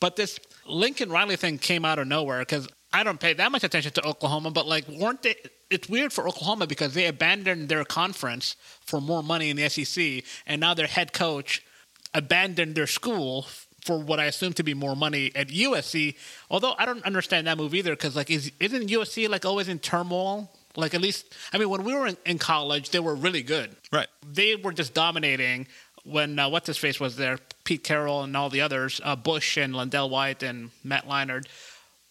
[0.00, 3.64] But this Lincoln Riley thing came out of nowhere because I don't pay that much
[3.64, 5.36] attention to Oklahoma, but like weren't they?
[5.70, 10.22] It's weird for Oklahoma because they abandoned their conference for more money in the SEC,
[10.46, 11.62] and now their head coach
[12.12, 13.46] abandoned their school
[13.84, 16.14] for what I assume to be more money at USC.
[16.50, 19.78] Although I don't understand that move either because like is isn't USC like always in
[19.78, 20.50] turmoil?
[20.76, 23.76] Like at least I mean when we were in, in college they were really good
[23.92, 24.08] Right.
[24.26, 25.66] they were just dominating
[26.04, 29.56] when uh, what's his face was there, Pete Carroll and all the others, uh, Bush
[29.56, 31.46] and LenDale White and Matt Leinart.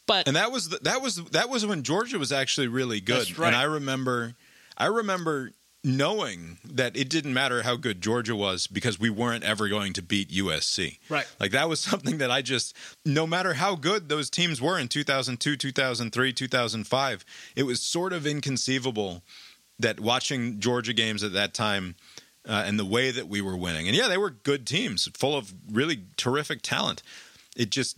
[0.07, 3.37] But And that was the, that was that was when Georgia was actually really good.
[3.37, 3.47] Right.
[3.47, 4.35] And I remember
[4.77, 5.51] I remember
[5.83, 10.01] knowing that it didn't matter how good Georgia was because we weren't ever going to
[10.01, 10.99] beat USC.
[11.09, 11.25] Right.
[11.39, 12.75] Like that was something that I just
[13.05, 17.25] no matter how good those teams were in 2002, 2003, 2005,
[17.55, 19.23] it was sort of inconceivable
[19.79, 21.95] that watching Georgia games at that time
[22.47, 23.87] uh, and the way that we were winning.
[23.87, 27.03] And yeah, they were good teams, full of really terrific talent.
[27.55, 27.97] It just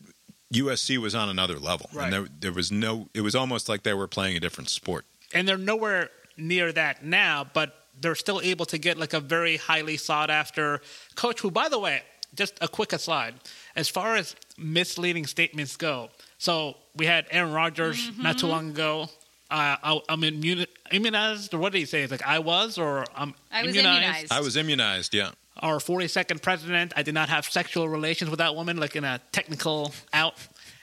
[0.54, 2.06] USC was on another level, Right.
[2.06, 3.08] and there there was no.
[3.14, 5.06] It was almost like they were playing a different sport.
[5.34, 9.58] and they're nowhere near that now, but they're still able to get like a very
[9.58, 10.82] highly sought after
[11.16, 12.02] coach who by the way,
[12.36, 13.36] just a quick aside.
[13.76, 19.10] As far as misleading statements go, so we had Aaron Rodgers not too long ago.
[19.54, 22.02] Uh, I, I'm immuni- immunized, or what did he say?
[22.02, 24.32] It's like I was, or I'm I was immunized.
[24.32, 25.14] I was immunized.
[25.14, 25.30] Yeah.
[25.58, 29.22] Our 42nd president, I did not have sexual relations with that woman, like in a
[29.32, 30.34] technical out.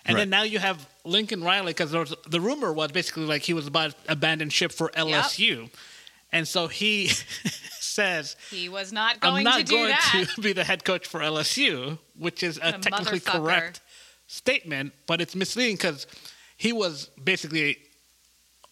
[0.07, 3.67] And then now you have Lincoln Riley, because the rumor was basically like he was
[3.67, 5.69] about to abandon ship for LSU.
[6.33, 7.09] And so he
[7.81, 10.29] says, He was not I'm going not to do going that.
[10.37, 13.81] to be the head coach for LSU, which is a The technically correct
[14.29, 16.07] statement, but it's misleading because
[16.57, 17.79] he was basically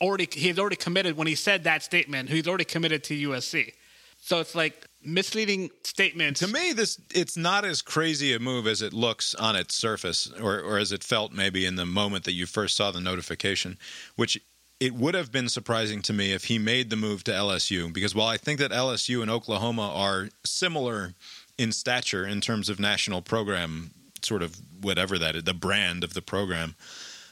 [0.01, 2.29] already he had already committed when he said that statement.
[2.29, 3.73] He's already committed to USC,
[4.19, 6.41] so it's like misleading statements.
[6.41, 10.31] To me, this it's not as crazy a move as it looks on its surface,
[10.41, 13.79] or, or as it felt maybe in the moment that you first saw the notification.
[14.17, 14.41] Which
[14.81, 18.15] it would have been surprising to me if he made the move to LSU, because
[18.15, 21.15] while I think that LSU and Oklahoma are similar
[21.59, 23.91] in stature in terms of national program,
[24.23, 26.77] sort of whatever that is, the brand of the program.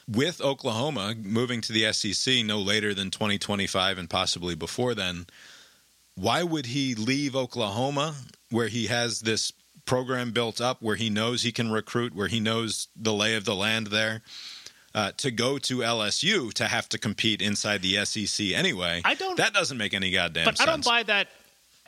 [0.08, 5.26] With Oklahoma moving to the SEC no later than 2025 and possibly before then,
[6.14, 8.14] why would he leave Oklahoma
[8.50, 9.52] where he has this
[9.84, 13.44] program built up, where he knows he can recruit, where he knows the lay of
[13.44, 14.22] the land there,
[14.94, 19.02] uh, to go to LSU to have to compete inside the SEC anyway?
[19.04, 20.68] I don't- That doesn't make any goddamn but sense.
[20.68, 21.28] I don't buy that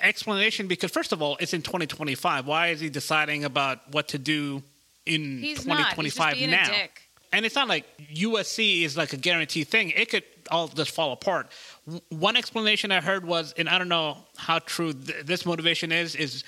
[0.00, 2.46] explanation because first of all, it's in 2025.
[2.46, 4.62] Why is he deciding about what to do
[5.06, 5.78] in He's not.
[5.78, 6.64] He's just 2025 being now?
[6.64, 7.02] a dick.
[7.32, 9.90] And it's not like USC is like a guaranteed thing.
[9.90, 11.48] It could all just fall apart.
[12.08, 16.14] One explanation I heard was, and I don't know how true th- this motivation is,
[16.14, 16.44] is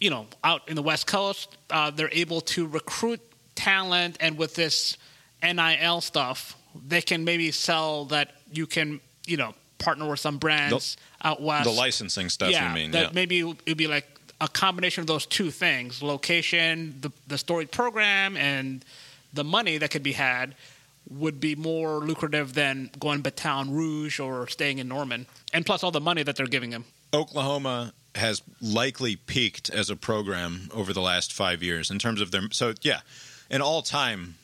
[0.00, 3.20] you know, out in the West Coast, uh, they're able to recruit
[3.54, 4.96] talent, and with this
[5.42, 6.56] NIL stuff,
[6.88, 11.64] they can maybe sell that you can, you know, partner with some brands out west.
[11.64, 12.90] the licensing stuff, yeah, you mean?
[12.92, 13.10] that yeah.
[13.12, 14.06] maybe it would be like
[14.40, 18.84] a combination of those two things: location, the the storied program, and
[19.32, 20.54] the money that could be had
[21.08, 25.82] would be more lucrative than going to Baton Rouge or staying in Norman, and plus
[25.82, 26.84] all the money that they're giving him.
[27.12, 32.30] Oklahoma has likely peaked as a program over the last five years in terms of
[32.30, 32.42] their.
[32.52, 33.00] So yeah,
[33.50, 34.36] an all-time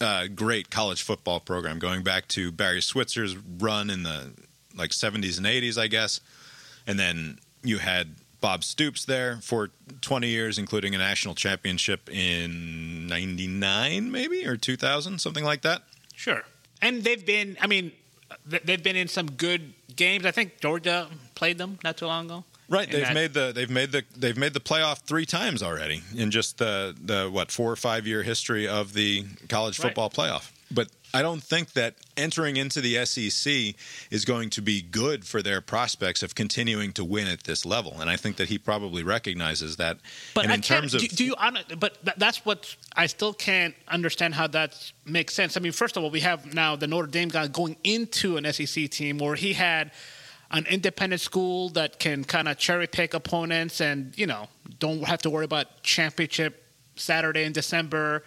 [0.00, 4.32] uh, great college football program going back to Barry Switzer's run in the
[4.76, 6.20] like 70s and 80s, I guess,
[6.86, 8.14] and then you had
[8.46, 9.70] Bob Stoops there for
[10.02, 15.82] 20 years, including a national championship in '99, maybe or 2000, something like that.
[16.14, 16.44] Sure,
[16.80, 17.56] and they've been.
[17.60, 17.90] I mean,
[18.46, 20.24] they've been in some good games.
[20.24, 22.44] I think Georgia played them not too long ago.
[22.68, 26.02] Right, they've that- made the they've made the they've made the playoff three times already
[26.14, 29.86] in just the the what four or five year history of the college Right.
[29.88, 30.52] football playoff.
[30.70, 30.86] But
[31.16, 33.74] I don't think that entering into the SEC
[34.10, 38.00] is going to be good for their prospects of continuing to win at this level.
[38.00, 39.98] And I think that he probably recognizes that.
[40.34, 41.34] But and in terms of do, do you?
[41.78, 45.56] But that's what I still can't understand how that makes sense.
[45.56, 48.52] I mean, first of all, we have now the Notre Dame guy going into an
[48.52, 49.92] SEC team where he had
[50.50, 54.48] an independent school that can kind of cherry pick opponents, and you know,
[54.78, 56.62] don't have to worry about championship
[56.96, 58.24] Saturday in December,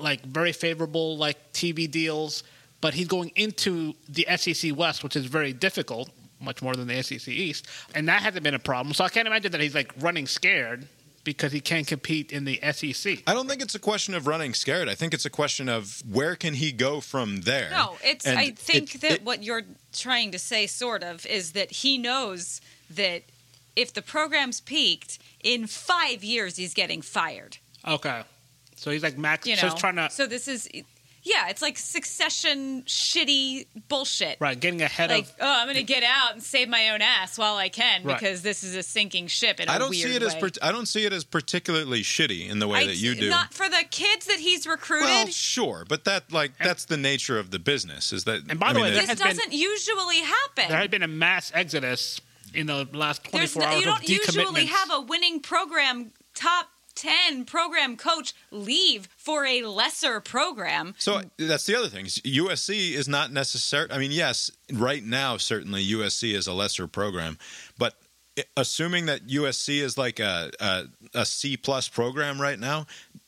[0.00, 2.42] like very favorable like TV deals.
[2.80, 7.02] But he's going into the SEC West, which is very difficult, much more than the
[7.02, 8.92] SEC East, and that hasn't been a problem.
[8.92, 10.86] So I can't imagine that he's like running scared
[11.22, 13.22] because he can't compete in the SEC.
[13.26, 14.90] I don't think it's a question of running scared.
[14.90, 17.70] I think it's a question of where can he go from there.
[17.70, 18.26] No, it's.
[18.26, 19.62] And I think it- that it- what you're
[19.94, 23.22] trying to say, sort of, is that he knows that
[23.74, 27.56] if the program's peaked in five years, he's getting fired.
[27.88, 28.22] Okay,
[28.76, 29.46] so he's like max.
[29.46, 30.68] You know, so he's trying to So this is,
[31.22, 34.36] yeah, it's like succession shitty bullshit.
[34.40, 35.32] right getting ahead Like, of.
[35.40, 38.18] oh, I'm going to get out and save my own ass while I can Right.
[38.18, 40.40] because this is a sinking ship in a I don't weird see it as way.
[40.40, 43.30] part- I don't see it as particularly shitty in the way I- that you do.
[43.30, 45.06] Not for the kids that he's recruited.
[45.08, 48.12] Well, sure, but that like that's the nature of the business.
[48.12, 48.42] Is that?
[48.48, 50.68] And by I the mean, way, this doesn't usually happen.
[50.68, 52.20] There had been a mass exodus
[52.52, 56.68] in the last There's 24 no, hours you don't usually have a winning program top
[56.94, 60.94] 10 program coach leave for a lesser program.
[60.98, 62.06] so that's the other thing.
[62.06, 63.88] USC is not necessary.
[63.90, 67.38] I mean, yes, right now certainly USC is a lesser program,
[67.78, 67.94] but
[68.56, 70.84] assuming that USC is like a a,
[71.14, 72.86] a C plus program right now.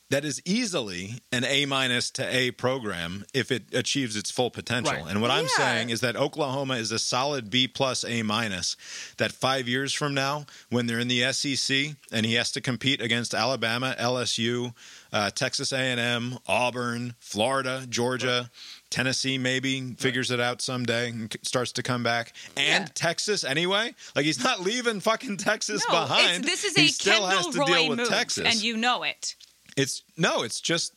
[0.09, 4.93] That is easily an A minus to A program if it achieves its full potential.
[4.93, 5.03] Right.
[5.09, 8.77] And what I'm saying is that Oklahoma is a solid B plus A minus.
[9.17, 13.01] That five years from now, when they're in the SEC and he has to compete
[13.01, 14.73] against Alabama, LSU,
[15.11, 18.49] uh, Texas A&M, Auburn, Florida, Georgia,
[18.89, 22.91] Tennessee maybe figures it out someday and starts to come back, and Yeah.
[22.93, 23.93] Texas anyway.
[24.15, 26.45] Like he's not leaving fucking Texas No, behind.
[26.45, 28.45] this is he a still has Kendall to Roy deal with move, Texas.
[28.45, 29.35] and you know it.
[29.77, 30.93] It's no, it's just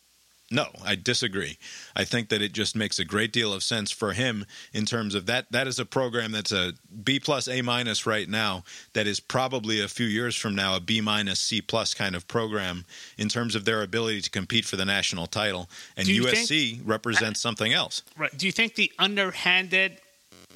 [0.51, 0.67] no.
[0.85, 1.59] I disagree.
[1.95, 5.15] I think that it just makes a great deal of sense for him in terms
[5.15, 5.53] of that.
[5.53, 6.73] That is a program that's a
[7.05, 8.65] B plus A minus right now.
[8.95, 12.27] That is probably a few years from now a B minus C plus kind of
[12.27, 12.85] program
[13.17, 15.69] in terms of their ability to compete for the national title.
[15.97, 18.03] And USC represents something else.
[18.19, 18.37] Right.
[18.37, 20.01] Do you think the underhanded,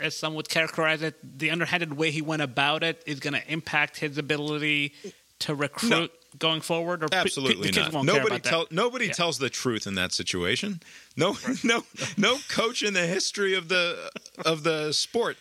[0.00, 3.52] as some would characterize it, the underhanded way he went about it is going to
[3.52, 4.94] impact his ability
[5.40, 7.02] to recruit going forward?
[7.04, 8.04] Or p- p- Absolutely kids not.
[8.04, 9.12] Nobody tell nobody Yeah.
[9.12, 10.80] tells the truth in that situation.
[11.16, 11.84] No, no,
[12.16, 14.10] no coach in the history of the
[14.44, 15.36] of the sport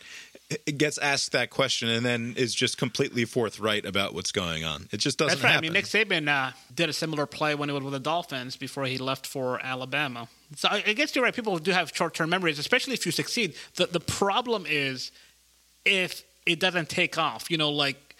[0.77, 4.87] gets asked that question and then is just completely forthright about what's going on.
[4.91, 5.51] It just doesn't That's right.
[5.53, 5.65] happen.
[5.65, 8.55] I mean, Nick Saban uh, did a similar play when he was with the Dolphins
[8.55, 10.27] before he left for Alabama.
[10.55, 11.33] So I, guess you're right.
[11.33, 13.55] People do have short-term memories, especially if you succeed.
[13.75, 15.11] The the problem is
[15.85, 17.49] if it doesn't take off.
[17.49, 18.12] You know, like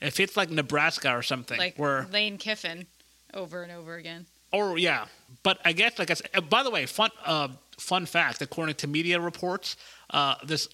[0.00, 2.86] if it's like Nebraska or something, Like where Lane Kiffin
[3.34, 4.26] over and over again.
[4.52, 5.06] or yeah.
[5.42, 6.28] But I guess like I said.
[6.34, 7.48] uh, By the way, fun uh,
[7.78, 8.42] fun fact.
[8.42, 9.76] According to media reports,
[10.10, 10.68] uh, this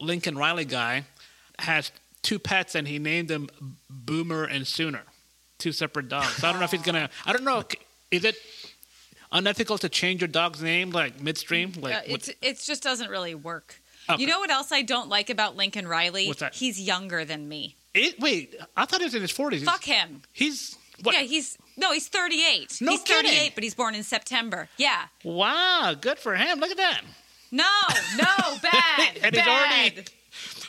[0.00, 1.04] Lincoln Riley guy
[1.58, 3.48] has two pets, and he named them
[3.90, 5.02] Boomer and Sooner,
[5.58, 6.28] two separate dogs.
[6.36, 7.10] So I don't know if he's gonna.
[7.26, 7.64] I don't know.
[8.10, 8.36] Is it
[9.32, 11.72] unethical to change your dog's name like midstream?
[11.78, 13.80] Like Uh, it just doesn't really work.
[14.08, 14.22] Okay.
[14.22, 16.28] You know what else I don't like about Lincoln Riley?
[16.28, 16.54] What's that?
[16.54, 17.76] He's younger than me.
[18.00, 19.64] It- wait, I thought he was in his forties.
[19.64, 20.22] Fuck him.
[20.32, 21.14] He's what?
[21.14, 22.78] Yeah, he's no, he's 38.
[22.80, 24.68] No he's 38, but he's born in September.
[24.78, 25.04] Yeah.
[25.24, 26.58] wow, good for him.
[26.58, 27.02] Look at that.
[27.50, 27.64] No,
[28.16, 30.04] no, bad, And he's already-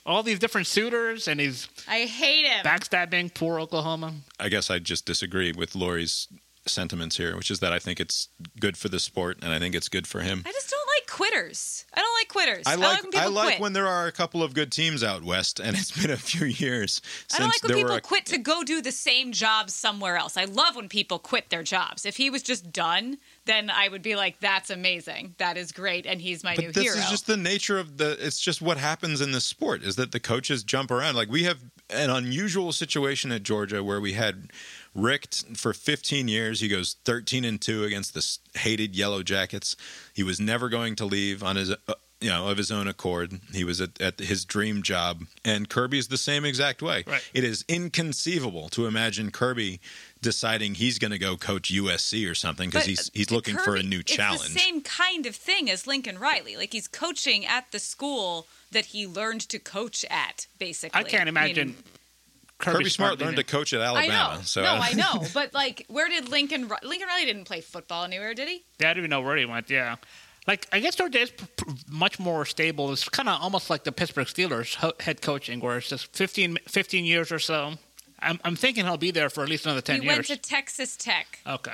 [0.05, 2.63] All these different suitors, and he's I hate him.
[2.65, 4.13] backstabbing poor Oklahoma.
[4.39, 6.27] I guess I just disagree with Lori's
[6.65, 9.75] sentiments here, which is that I think it's good for the sport and I think
[9.75, 10.43] it's good for him.
[10.45, 11.85] I just don't like quitters.
[11.93, 12.63] I don't like quitters.
[12.65, 13.59] I like when I like quit.
[13.59, 16.47] when there are a couple of good teams out west, and it's been a few
[16.47, 17.95] years since I don't like when people.
[17.95, 20.37] A, quit to go do the same job somewhere else.
[20.37, 22.05] I love when people quit their jobs.
[22.05, 25.35] If he was just done, then I would be like, "That's amazing.
[25.37, 26.97] That is great," and he's my new but this hero.
[26.97, 28.17] is just the nature of the.
[28.25, 31.15] It's just what happens in the sport is that the coaches jump around.
[31.15, 34.51] Like we have an unusual situation at Georgia where we had
[34.95, 36.59] Richt for 15 years.
[36.59, 39.75] He goes 13 and two against the hated Yellow Jackets.
[40.13, 41.71] He was never going to leave on his.
[41.71, 45.69] Uh, you know, of his own accord, he was at, at his dream job, and
[45.69, 47.05] Kirby's the same exact way.
[47.07, 47.21] Right.
[47.33, 49.79] It is inconceivable to imagine Kirby
[50.21, 53.75] deciding he's going to go coach USC or something because he's he's to looking for
[53.75, 54.41] a new challenge.
[54.41, 56.57] It's the same kind of thing as Lincoln Riley.
[56.57, 60.47] Like he's coaching at the school that he learned to coach at.
[60.57, 61.83] Basically, I can't imagine mean,
[62.59, 64.13] Kirby, Kirby Smart being learned to coach at Alabama.
[64.13, 64.35] I Alabama.
[64.37, 64.43] know.
[64.43, 65.25] So no, I I know.
[65.33, 66.69] But like, where did Lincoln?
[66.83, 68.63] Lincoln Riley didn't play football anywhere, did he?
[68.79, 69.69] Yeah, I don't even know where he went.
[69.69, 69.95] Yeah,
[70.47, 72.91] like I guess Georgia is p- p- much more stable.
[72.91, 76.57] It's kind of almost like the Pittsburgh Steelers ho- head coaching, where it's just 15,
[76.67, 77.73] 15 years or so.
[78.21, 80.17] I'm, I'm thinking he'll be there for at least another ten he years.
[80.17, 81.71] went to Texas Tech, okay,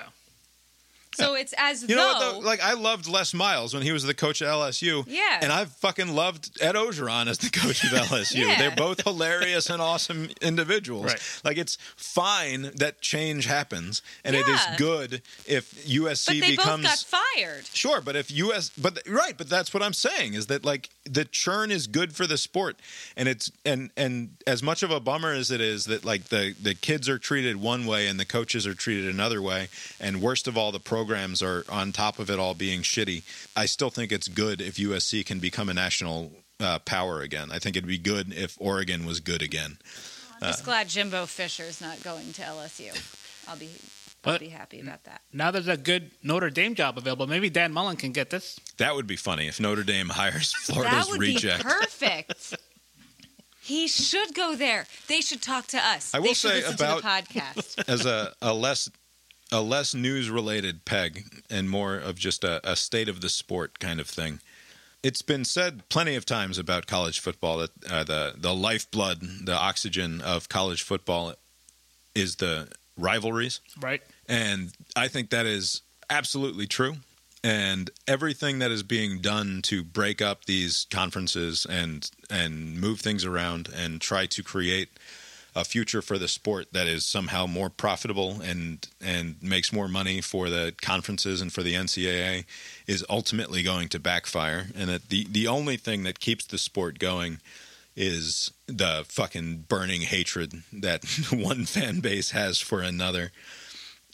[1.24, 2.20] so it's as You know what?
[2.20, 2.40] Though?
[2.40, 5.04] Like I loved Les Miles when he was the coach at LSU.
[5.08, 5.40] Yeah.
[5.42, 8.46] And I've fucking loved Ed Orgeron as the coach of LSU.
[8.48, 8.58] Yeah.
[8.58, 11.06] They're both hilarious and awesome individuals.
[11.06, 11.42] Right.
[11.44, 16.84] Like it's fine that change happens, and it is good if USC but they becomes.
[16.84, 17.66] both got fired.
[17.74, 21.26] Sure, but if US, but right, but that's what I'm saying is that like the
[21.26, 22.78] churn is good for the sport,
[23.16, 26.56] and it's and and as much of a bummer as it is that like the
[26.62, 29.68] the kids are treated one way and the coaches are treated another way,
[30.00, 33.22] and worst of all, the programs are on top of it all being shitty.
[33.56, 37.52] I still think it's good if USC can become a national uh, power again.
[37.52, 39.78] I think it'd be good if Oregon was good again.
[40.42, 42.92] I'm just glad Jimbo Fisher's not going to LSU.
[43.48, 43.70] I'll be,
[44.26, 45.22] I'll be happy about that.
[45.32, 47.28] now there's a good Notre Dame job available.
[47.28, 48.60] Maybe Dan Mullen can get this.
[48.78, 51.64] That would be funny if Notre Dame hires Florida's that would reject.
[51.64, 52.56] be perfect.
[53.62, 54.86] He should go there.
[55.08, 56.14] They should talk to us.
[56.16, 57.84] I They will should say listen about- to the podcast.
[57.90, 58.90] as a, a less
[59.52, 63.80] a less news related peg and more of just a, a state of the sport
[63.80, 64.40] kind of thing.
[65.04, 69.56] It's been said plenty of times about college football that uh, the the lifeblood, the
[69.56, 71.34] oxygen of college football
[72.16, 74.02] is the rivalries, Right.
[74.28, 76.96] and I think that is absolutely true.
[77.44, 83.24] And everything that is being done to break up these conferences and and move things
[83.26, 84.90] around and try to create
[85.56, 90.20] a future for the sport that is somehow more profitable and and makes more money
[90.22, 92.44] for the conferences and for the NCAA
[92.88, 97.00] is ultimately going to backfire and that the the only thing that keeps the sport
[97.00, 97.40] going
[97.96, 103.32] is the fucking burning hatred that one fan base has for another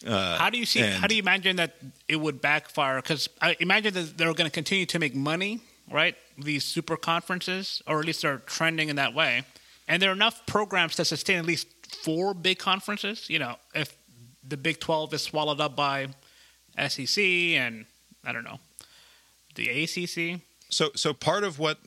[0.06, 0.80] uh, how do you see?
[0.82, 1.76] and- How do you imagine that
[2.08, 2.96] it would backfire?
[3.02, 5.60] Because I imagine that they're going to continue to make money,
[5.92, 6.16] right?
[6.40, 9.44] These super conferences, or at least they're trending in that way.
[9.88, 11.68] And there are enough programs to sustain at least
[12.04, 13.30] four big conferences.
[13.30, 13.96] You know, if
[14.48, 16.08] the Big Twelve is swallowed up by
[16.88, 17.86] SEC and
[18.24, 18.60] I don't know
[19.56, 20.42] the ACC.
[20.70, 21.78] So so part of what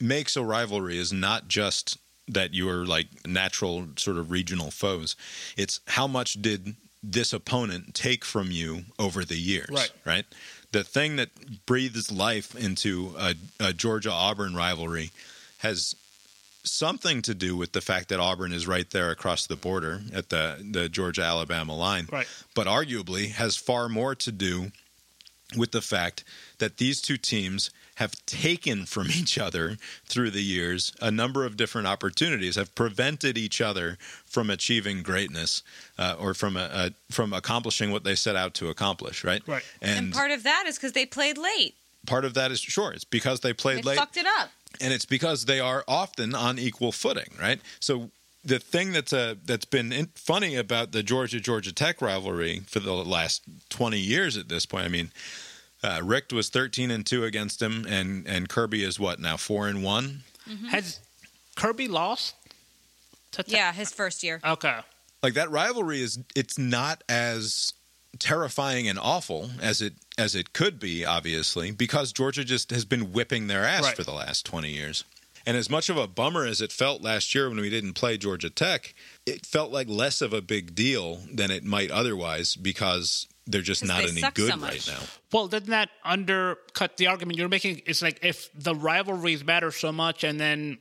[0.00, 1.98] makes a rivalry is not just
[2.28, 5.14] that you're like natural sort of regional foes.
[5.56, 9.90] It's how much did this opponent take from you over the years, Right.
[10.04, 10.24] right?
[10.72, 11.28] The thing that
[11.66, 15.12] breathes life into a, a Georgia Auburn rivalry
[15.58, 15.94] has
[16.66, 20.28] something to do with the fact that Auburn is right there across the border at
[20.30, 22.26] the the Georgia Alabama line, Right.
[22.54, 24.72] but arguably has far more to do
[25.56, 26.24] with the fact
[26.58, 31.56] that these two teams have taken from each other through the years a number of
[31.56, 33.96] different opportunities, have prevented each other
[34.26, 35.62] from achieving greatness
[35.98, 39.40] uh, or from a, a, from accomplishing what they set out to accomplish, right?
[39.46, 39.62] Right.
[39.80, 41.74] And, And part of that is because they played late.
[42.06, 44.50] part of that is sure it's because they They played late fucked it up.
[44.80, 47.60] And it's because they are often on equal footing, right?
[47.80, 48.10] So
[48.44, 52.80] the thing that's uh, that's been in, funny about the Georgia Georgia Tech rivalry for
[52.80, 55.10] the last twenty years at this point, I mean,
[55.82, 59.68] uh, Richt was thirteen and two against him, and and Kirby is what now four
[59.68, 60.22] and one.
[60.70, 61.00] Has
[61.56, 62.34] Kirby lost?
[63.32, 63.52] To Tech?
[63.52, 64.40] Yeah, his first year.
[64.44, 64.78] Okay.
[65.22, 67.72] Like that rivalry is it's not as
[68.18, 73.12] terrifying and awful as it as it could be, obviously, because Georgia just has been
[73.12, 73.96] whipping their ass Right.
[73.96, 75.04] for the last twenty years.
[75.48, 78.18] And as much of a bummer as it felt last year when we didn't play
[78.18, 78.94] Georgia Tech,
[79.24, 83.84] it felt like less of a big deal than it might otherwise because they're just
[83.84, 84.98] not they any good so right now.
[85.32, 87.82] Well, doesn't that undercut the argument you're making?
[87.86, 90.78] It's like if the rivalries matter so much, and then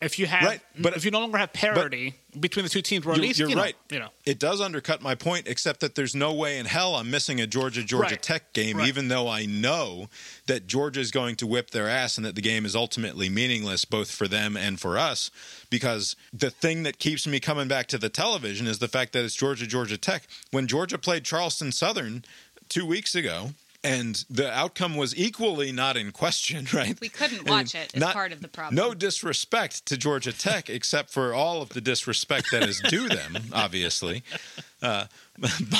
[0.00, 3.04] if you have, Right, but- if you no longer have parity between the two teams,
[3.04, 3.76] or at You're- least you're you know, right.
[3.90, 7.10] You know, It does undercut my point, except that there's no way in hell I'm
[7.10, 8.22] missing a Georgia Georgia Right.
[8.22, 8.88] Tech game, Right.
[8.88, 10.08] even though I know
[10.46, 13.84] that Georgia is going to whip their ass and that the game is ultimately meaningless
[13.84, 15.30] both for them and for us.
[15.70, 19.24] Because the thing that keeps me coming back to the television is the fact that
[19.24, 20.26] it's Georgia Georgia Tech.
[20.50, 22.24] When Georgia played Charleston Southern
[22.68, 23.52] two weeks ago.
[23.82, 27.00] And the outcome was equally not in question, right?
[27.00, 27.92] We couldn't I mean, watch it.
[27.94, 28.74] It's part of the problem.
[28.74, 33.36] No disrespect to Georgia Tech, except for all of the disrespect that is due them,
[33.54, 34.22] obviously.
[34.82, 35.06] Uh,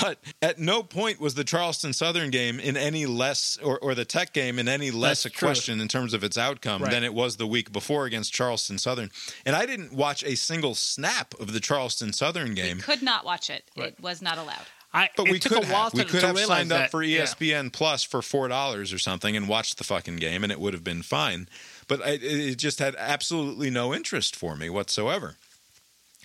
[0.00, 4.06] but at no point was the Charleston Southern game in any less, or, or the
[4.06, 5.48] Tech game in any less That's a true.
[5.48, 6.90] question in terms of its outcome Right.
[6.90, 9.10] than it was the week before against Charleston Southern.
[9.44, 12.78] And I didn't watch a single snap of the Charleston Southern game.
[12.80, 13.64] Could not watch it.
[13.76, 13.88] Right.
[13.88, 14.64] It was not allowed.
[14.92, 15.92] I, But we could have.
[15.92, 17.22] to, we could to have signed up for E yeah.
[17.22, 20.74] ESPN Plus for four dollars or something and watched the fucking game, and it would
[20.74, 21.48] have been fine.
[21.86, 25.36] But I, it just had absolutely no interest for me whatsoever.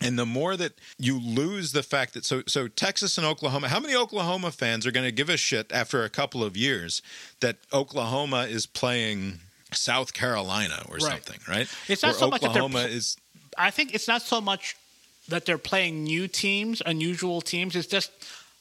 [0.01, 3.79] And the more that you lose the fact that so so Texas and Oklahoma, how
[3.79, 7.01] many Oklahoma fans are going to give a shit after a couple of years
[7.39, 9.39] that Oklahoma is playing
[9.71, 11.01] South Carolina or Right.
[11.23, 11.67] something, right?
[11.87, 13.15] It's not Or so much that Oklahoma is
[13.57, 14.75] I think it's not so much
[15.29, 17.75] that they're playing new teams, unusual teams.
[17.75, 18.11] It's just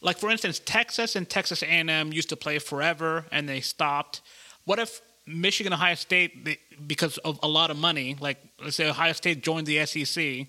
[0.05, 4.21] like, for instance, Texas and Texas A&M used to play forever, and they stopped.
[4.65, 8.89] What if Michigan, Ohio State, they, because of a lot of money, like let's say
[8.89, 10.47] Ohio State joined the SEC,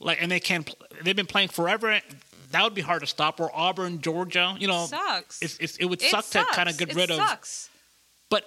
[0.00, 2.00] like, and they can, pl- they've been playing forever.
[2.50, 3.40] That would be hard to stop.
[3.40, 5.40] Or Auburn, Georgia, you know, Sucks.
[5.40, 7.16] It's, it's, it would It suck to kind of get it rid of.
[7.16, 7.70] sucks.
[8.28, 8.44] But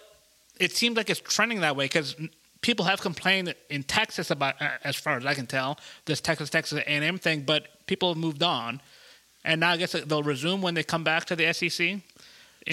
[0.60, 2.16] it seems like it's trending that way because
[2.62, 6.50] people have complained in Texas about, uh, as far as I can tell, this Texas
[6.50, 7.44] Texas A&M thing.
[7.44, 8.82] But people have moved on,
[9.46, 11.80] and now I guess they'll resume when they come back to the SEC.
[11.80, 12.02] in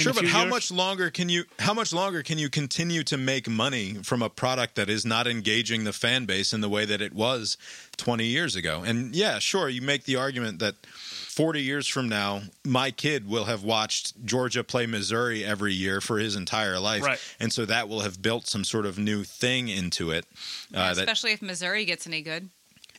[0.00, 0.50] Sure, but how years.
[0.50, 4.30] much longer can you how much longer can you continue to make money from a
[4.30, 7.58] product that is not engaging the fan base in the way that it was
[7.98, 8.82] 20 years ago?
[8.86, 13.44] And yeah, sure, you make the argument that 40 years from now, my kid will
[13.44, 17.18] have watched Georgia play Missouri every year for his entire life, Right.
[17.40, 20.24] and so that will have built some sort of new thing into it.
[20.74, 22.48] Uh, that Especially if Missouri gets any good.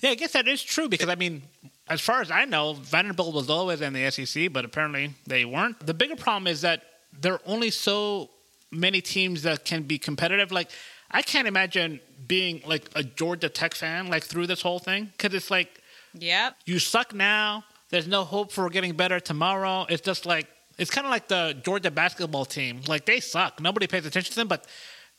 [0.02, 1.44] Yeah, I guess that is true because I mean,
[1.88, 5.86] as far as I know, Vanderbilt was always in the SEC, but apparently they weren't.
[5.86, 6.84] The bigger problem is that
[7.20, 8.30] there are only so
[8.72, 10.52] many teams that can be competitive.
[10.52, 10.70] Like,
[11.12, 15.34] I can't imagine being like a Georgia Tech fan like through this whole thing because
[15.36, 15.80] it's like
[16.18, 16.56] Yep.
[16.66, 17.64] you suck now.
[17.90, 19.86] There's no hope for getting better tomorrow.
[19.90, 20.48] It's just like
[20.80, 22.82] it's kind of like the Georgia basketball team.
[22.88, 23.60] Like they suck.
[23.62, 24.66] Nobody pays attention to them, but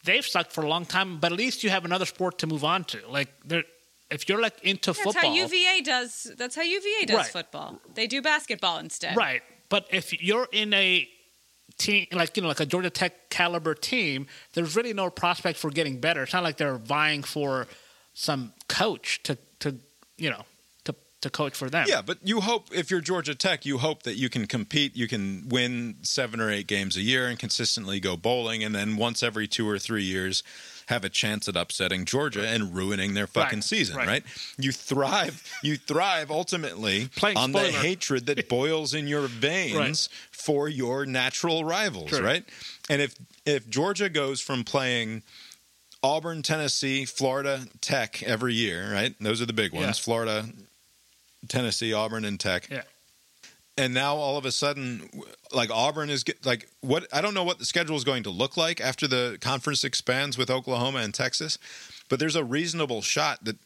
[0.03, 1.19] they've sucked for a long time.
[1.19, 2.99] But at least you have another sport to move on to.
[3.09, 3.63] Like they're
[4.15, 6.33] if you're like into That's football, how UVA does.
[6.37, 7.27] That's how UVA does Right.
[7.27, 7.81] football.
[7.95, 9.17] They do basketball instead.
[9.17, 9.43] right?
[9.69, 11.09] But if you're in a
[11.79, 15.71] team like you know like a Georgia Tech caliber team, there's really no prospect for
[15.71, 16.23] getting better.
[16.23, 17.67] It's not like they're vying for
[18.13, 19.77] some coach to to
[20.17, 20.45] you know
[20.85, 21.87] to to coach for them.
[21.89, 25.09] Yeah, but you hope if you're Georgia Tech, you hope that you can compete, you
[25.09, 29.23] can win seven or eight games a year and consistently go bowling, and then once
[29.23, 30.45] every two or three years
[30.87, 34.07] have a chance at upsetting Georgia and ruining their fucking Right, season, right.
[34.09, 34.25] right.
[34.59, 40.09] You thrive, you thrive ultimately Playing on the hatred that boils in your veins Right.
[40.33, 42.21] for your natural rivals, True.
[42.25, 42.45] right?
[42.91, 43.15] And if
[43.47, 45.23] if Georgia goes from playing
[46.03, 49.15] Auburn, Tennessee, Florida, Tech every year, right?
[49.21, 49.99] Those are the big ones.
[49.99, 50.05] Yeah.
[50.05, 50.47] Florida,
[51.49, 52.69] Tennessee, Auburn, and Tech.
[52.71, 52.83] Yeah.
[53.77, 55.11] And now all of a sudden,
[55.53, 58.31] like Auburn is get, like what I don't know what the schedule is going to
[58.31, 61.59] look like after the conference expands with Oklahoma and Texas,
[62.09, 63.57] but there's a reasonable shot that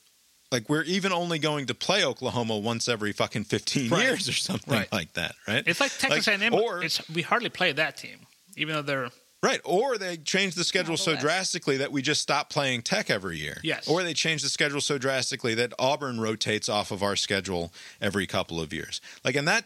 [0.51, 4.03] like we're even only going to play Oklahoma once every fucking 15 Right.
[4.05, 4.91] years or something Right.
[4.91, 5.63] like that, right?
[5.67, 6.55] It's like Texas Like, A&M.
[6.55, 8.21] or- it's, we hardly play that team,
[8.57, 9.11] even though they're
[9.43, 9.61] Right.
[9.63, 11.23] Or they change the schedule so West.
[11.23, 13.61] drastically that we just stop playing tech every year.
[13.63, 13.87] Yes.
[13.87, 18.27] Or they change the schedule so drastically that Auburn rotates off of our schedule every
[18.27, 19.01] couple of years.
[19.23, 19.65] Like, and that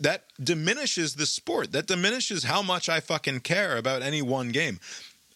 [0.00, 1.72] that diminishes the sport.
[1.72, 4.80] That diminishes how much I fucking care about any one game.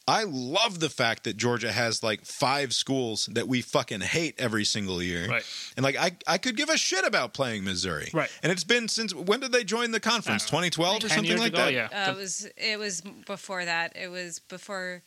[0.06, 4.64] I love the fact that Georgia has like five schools that we fucking hate every
[4.64, 5.26] single year.
[5.26, 5.44] Right.
[5.76, 8.10] And like I, I could give a shit about playing Missouri.
[8.12, 8.30] Right.
[8.42, 10.46] And it's been since when did they join the conference?
[10.52, 11.72] I don't 2012 or something like ago, that?
[11.72, 11.88] yeah.
[11.90, 13.96] Uh, it was it was before that.
[13.96, 15.02] It was before.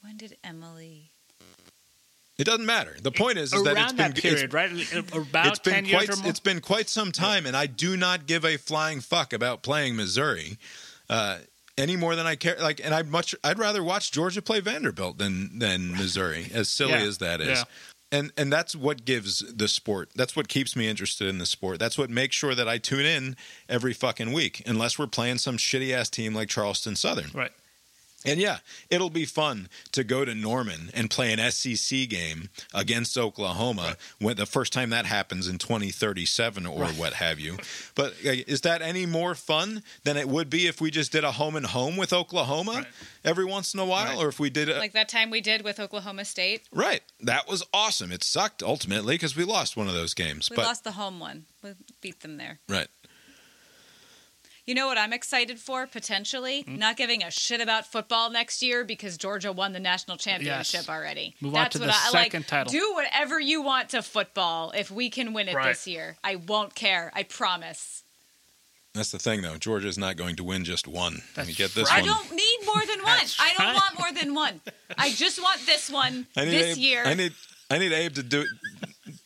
[0.00, 1.10] When did Emily?
[2.38, 2.96] It doesn't matter.
[3.02, 4.70] The point is, is that it's been that it's- right?
[5.14, 6.30] About it's been 10 quite years or more.
[6.30, 9.96] it's been quite some time, and I do not give a flying fuck about playing
[9.96, 10.56] Missouri
[11.10, 11.38] uh,
[11.76, 12.56] any more than I care.
[12.60, 16.68] Like, and I would much I'd rather watch Georgia play Vanderbilt than than Missouri, as
[16.68, 17.48] silly Yeah, as that is.
[17.58, 17.64] yeah.
[18.10, 20.10] And and that's what gives the sport.
[20.14, 21.78] That's what keeps me interested in the sport.
[21.78, 23.36] That's what makes sure that I tune in
[23.68, 27.30] every fucking week, unless we're playing some shitty ass team like Charleston Southern.
[27.34, 27.52] right.
[28.24, 28.58] And yeah,
[28.90, 34.36] it'll be fun to go to Norman and play an SEC game against Oklahoma when
[34.36, 37.56] the first time that happens in 2037 or what have you.
[37.94, 41.22] But uh, is that any more fun than it would be if we just did
[41.22, 42.86] a home and home with Oklahoma Right.
[43.24, 44.24] every once in a while, Right.
[44.24, 46.62] or if we did a Like that time we did with Oklahoma State.
[46.72, 47.02] right?
[47.20, 48.10] That was awesome.
[48.10, 51.20] It sucked ultimately because we lost one of those games, We but lost the home
[51.20, 51.46] one.
[51.62, 52.58] We beat them there.
[52.68, 52.88] right.
[54.68, 56.60] You know what I'm excited for potentially?
[56.60, 56.76] Hmm?
[56.76, 60.88] Not giving a shit about football next year because Georgia won the national championship Yes.
[60.90, 61.34] already.
[61.40, 62.46] Move on That's to what the I second like.
[62.48, 62.70] title.
[62.70, 65.68] Do whatever you want to football if we can win it Right.
[65.68, 66.18] this year.
[66.22, 67.10] I won't care.
[67.14, 68.02] I promise.
[68.92, 69.56] That's the thing, though.
[69.56, 71.22] Georgia's not going to win just one.
[71.34, 72.02] Let me get this right.
[72.02, 73.18] I don't need more than one.
[73.40, 73.74] I don't right.
[73.74, 74.60] want more than one.
[74.98, 77.02] I just want this one I need this Abe, year.
[77.06, 77.32] I need
[77.70, 78.44] I need Abe to do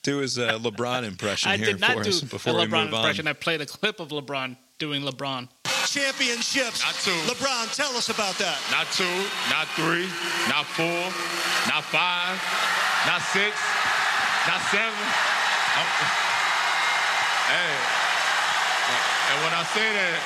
[0.04, 2.60] do his uh, LeBron impression I here did not for do us a before we
[2.60, 3.26] LeBron move impression.
[3.26, 3.30] on.
[3.30, 5.46] I played a clip of LeBron doing LeBron.
[5.86, 6.82] championships.
[6.82, 7.14] Not two.
[7.30, 8.58] LeBron, tell us about that.
[8.74, 9.06] Not two,
[9.46, 10.10] not three,
[10.50, 11.00] not four,
[11.70, 12.34] not five,
[13.06, 13.54] not six,
[14.50, 14.90] not seven.
[15.78, 15.92] I'm-
[17.54, 17.74] hey,
[19.30, 20.18] and when I say that,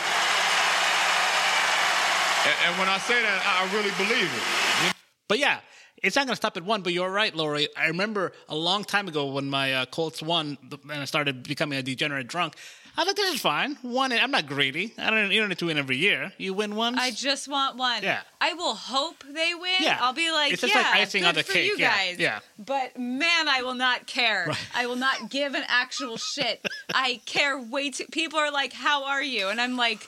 [2.48, 4.94] and- and when I say that, I really believe it.
[5.28, 5.60] But yeah,
[6.02, 6.80] it's not going to stop at one.
[6.82, 7.68] But you're right, Lori.
[7.76, 11.78] I remember a long time ago when my uh, Colts won and I started becoming
[11.78, 12.54] a degenerate drunk.
[12.98, 13.76] I thought this is fine.
[13.82, 14.94] One, I'm not greedy.
[14.96, 15.30] I don't.
[15.30, 16.32] You don't need to win every year.
[16.38, 16.98] You win once.
[16.98, 18.02] I just want one.
[18.02, 18.20] Yeah.
[18.40, 19.74] I will hope they win.
[19.80, 19.98] Yeah.
[20.00, 21.66] I'll be like, It's just yeah, like icing good on the for cake.
[21.66, 21.94] you Yeah.
[21.94, 22.18] guys.
[22.18, 22.38] Yeah.
[22.58, 24.50] But man, I will not care.
[24.74, 26.66] I will not give an actual shit.
[26.94, 28.06] I care way too.
[28.12, 30.06] People are like, "How are you?" And I'm like.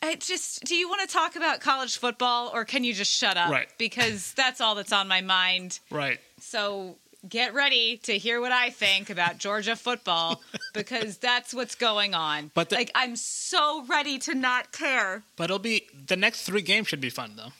[0.00, 3.36] I just do you want to talk about college football or can you just shut
[3.36, 3.50] up?
[3.50, 3.66] Right.
[3.78, 5.80] Because that's all that's on my mind.
[5.90, 6.20] right.
[6.38, 6.98] So
[7.28, 10.40] get ready to hear what I think about Georgia football
[10.74, 12.50] because that's what's going on.
[12.54, 15.22] But the- like I'm so ready to not care.
[15.36, 17.52] But it'll be the next three games should be fun though.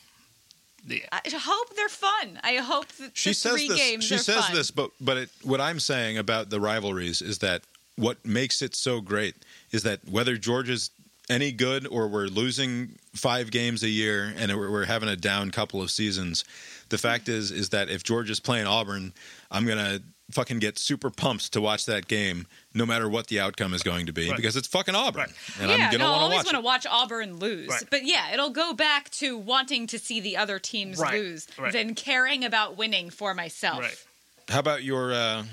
[0.86, 1.00] Yeah.
[1.12, 2.40] I hope they're fun.
[2.42, 3.76] I hope that She the says three this.
[3.76, 4.54] games She are says fun.
[4.54, 7.62] this, but but it, what I'm saying about the rivalries is that
[7.96, 9.34] what makes it so great
[9.72, 10.90] is that whether Georgia's
[11.28, 15.50] any good or we're losing five games a year and we're, we're having a down
[15.50, 16.44] couple of seasons,
[16.88, 19.12] the fact is is that if Georgia's playing Auburn,
[19.50, 20.00] I'm gonna
[20.30, 24.04] fucking get super pumped to watch that game, no matter what the outcome is going
[24.06, 24.36] to be, Right.
[24.36, 25.30] because it's fucking Auburn, Right.
[25.58, 27.68] and yeah, I'm gonna no, I want to always watch want to watch Auburn lose.
[27.68, 27.82] Right.
[27.88, 31.72] But yeah, it'll go back to wanting to see the other teams Right, lose right.
[31.72, 33.80] than caring about winning for myself.
[33.80, 34.04] Right.
[34.50, 35.44] How about your uh,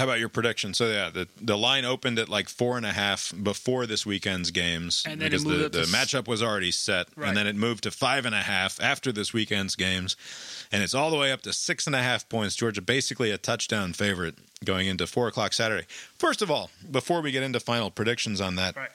[0.00, 0.74] how about your prediction?
[0.74, 4.50] So yeah, the the line opened at like four and a half before this weekend's
[4.50, 7.28] games And then because the, the s- matchup was already set, Right.
[7.28, 10.16] and then it moved to five and a half after this weekend's games,
[10.72, 12.56] and it's all the way up to six and a half points.
[12.56, 15.86] Georgia basically a touchdown favorite going into four o'clock Saturday.
[16.18, 18.90] First of all, before we get into final predictions on that, Right.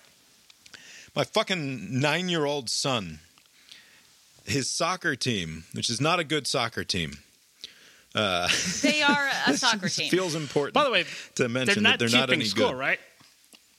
[1.15, 3.19] my fucking nine year old son,
[4.45, 7.17] his soccer team, which is not a good soccer team,
[8.15, 8.47] Uh,
[8.81, 10.09] they are a soccer team.
[10.09, 10.73] feels important.
[10.73, 11.05] By the way,
[11.35, 12.77] to mention they're that they're not any score, good.
[12.79, 12.99] right?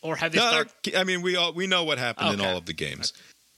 [0.02, 0.94] Or have they No, started?
[0.94, 3.12] I mean, we all we know what happened in all of the games.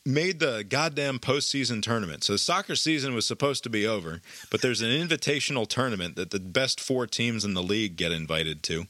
[0.09, 2.25] Made the goddamn postseason tournament.
[2.25, 6.31] So the soccer season was supposed to be over, but there's an invitational tournament that
[6.31, 8.87] the best four teams in the league get invited to,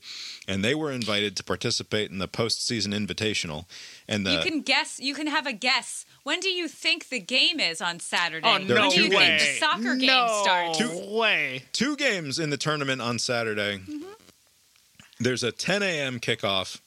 [0.47, 3.65] and they were invited to participate in the postseason invitational.
[4.07, 5.01] And the you can guess.
[5.01, 6.07] You can have a guess.
[6.23, 8.47] When do you think the game is on Saturday?
[8.49, 9.17] Oh, when no do you way.
[9.17, 10.81] think the soccer game no starts?
[11.11, 11.65] way.
[11.73, 13.79] two games in the tournament on Saturday.
[13.79, 14.05] Mm-hmm.
[15.19, 16.21] There's a 10 a.m.
[16.21, 16.81] kickoff.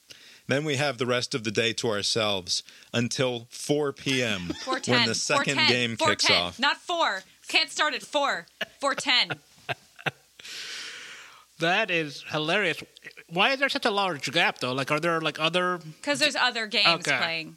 [0.48, 2.62] Then we have the rest of the day to ourselves
[2.92, 4.40] until 4 p.m.
[4.64, 4.94] 410.
[4.94, 6.58] when the second 410, game kicks 410, off.
[6.58, 7.22] Not four.
[7.48, 8.46] Can't start at four.
[8.80, 9.38] 410.
[11.58, 12.82] That is hilarious.
[13.28, 14.72] Why is there such a large gap though?
[14.72, 15.78] Like, are there like other?
[15.78, 17.16] Because there's other games Okay.
[17.16, 17.56] playing.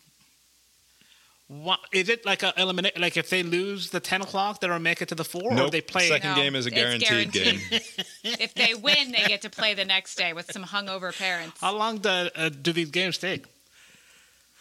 [1.47, 2.99] What, is it like a eliminate?
[2.99, 5.55] Like if they lose the ten o'clock, they don't make it to the four, or
[5.55, 5.71] Nope.
[5.71, 6.07] they play.
[6.07, 7.59] Second No, game is a it's guaranteed, game.
[8.23, 11.61] if they win, they get to play the next day with some hungover parents.
[11.61, 13.45] How long do, uh, do these games take?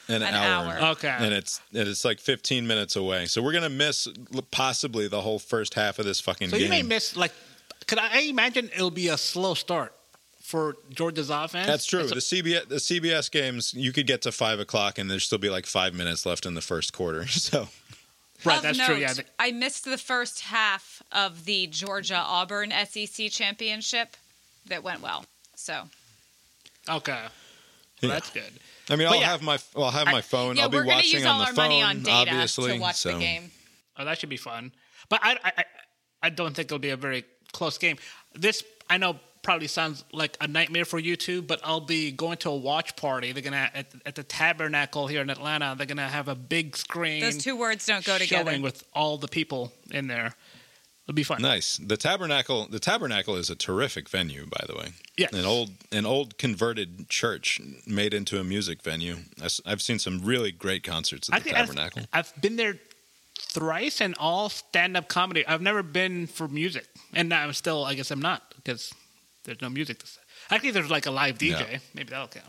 [0.08, 0.74] An, An hour.
[0.74, 0.90] hour.
[0.90, 1.08] Okay.
[1.18, 3.24] And it's and it's like 15 minutes away.
[3.24, 4.06] So we're gonna miss
[4.50, 6.64] possibly the whole first half of this fucking So game.
[6.64, 7.32] you may miss like.
[7.86, 9.94] Could I imagine it'll be a slow start
[10.44, 11.66] for Georgia's offense?
[11.66, 12.00] That's true.
[12.00, 15.38] A- The CBS the CBS games you could get to five o'clock and there'd still
[15.38, 17.26] be like five minutes left in the first quarter.
[17.28, 17.68] So
[18.44, 18.56] right.
[18.58, 18.96] Of That's note, true.
[18.96, 19.14] Yeah.
[19.14, 24.16] the- I missed the first half of the Georgia Auburn SEC championship
[24.66, 25.24] that went well.
[25.56, 25.84] So
[26.88, 27.12] Okay.
[27.12, 27.30] Well,
[28.02, 28.08] Yeah.
[28.10, 28.52] That's good.
[28.90, 29.30] I mean, But I'll yeah.
[29.30, 30.56] have my I'll have my phone.
[30.56, 32.30] yeah, I'll be we're gonna watching use on all the our phone, money on data
[32.32, 32.72] obviously.
[32.74, 33.12] to watch so.
[33.14, 33.50] the game.
[33.96, 34.72] Oh, that should be fun.
[35.08, 35.64] But I, I, I-
[36.24, 37.96] I don't think it'll be a very close game.
[38.34, 42.38] This I know probably sounds like a nightmare for you too, but I'll be going
[42.38, 43.30] to a watch party.
[43.30, 45.74] They're gonna at, at the Tabernacle here in Atlanta.
[45.76, 47.20] They're gonna have a big screen.
[47.20, 48.50] Those two words don't go together.
[48.50, 50.34] showing with all the people in there.
[51.04, 51.42] It'll be fun.
[51.42, 51.76] Nice.
[51.76, 52.66] The tabernacle.
[52.66, 54.88] The tabernacle is a terrific venue, by the way.
[55.18, 55.28] Yeah.
[55.34, 59.16] An old an old converted church made into a music venue.
[59.66, 62.02] I've seen some really great concerts at the Actually, I've- tabernacle.
[62.12, 62.78] I've, been there
[63.38, 65.46] thrice and all stand up comedy.
[65.46, 67.84] I've never been for music, and I'm still.
[67.84, 68.94] I guess I'm not because
[69.44, 69.98] there's no music.
[69.98, 70.20] To say.
[70.50, 71.72] Actually, there's like a live DJ.
[71.72, 71.78] Yeah.
[71.94, 72.46] Maybe that'll count.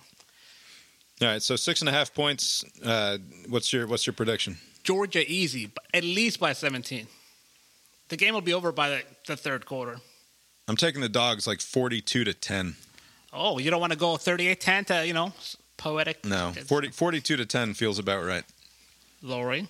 [1.22, 2.66] All right, so six and a half points.
[2.84, 3.18] Uh,
[3.48, 4.58] what's your what's your prediction?
[4.84, 7.08] Georgia easy, at least by 17.
[8.10, 9.98] The game will be over by the, the third quarter.
[10.68, 12.76] I'm taking the dogs like 42 to 10.
[13.34, 15.34] Oh, you don't want to go 38-10 to, you know,
[15.78, 16.24] poetic?
[16.24, 18.44] No, 40, 42 to 10 feels about right.
[19.24, 19.68] Lori?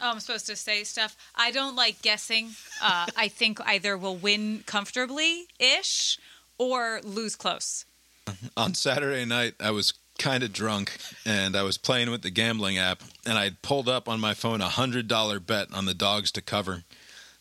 [0.00, 1.16] Oh, I'm supposed to say stuff.
[1.36, 2.50] I don't like guessing.
[2.82, 6.18] Uh, I think either will win comfortably ish
[6.58, 7.84] or lose close.
[8.56, 10.96] On Saturday night, I was kind of drunk
[11.26, 14.60] and I was playing with the gambling app, and I pulled up on my phone
[14.60, 16.84] a hundred dollar bet on the dogs to cover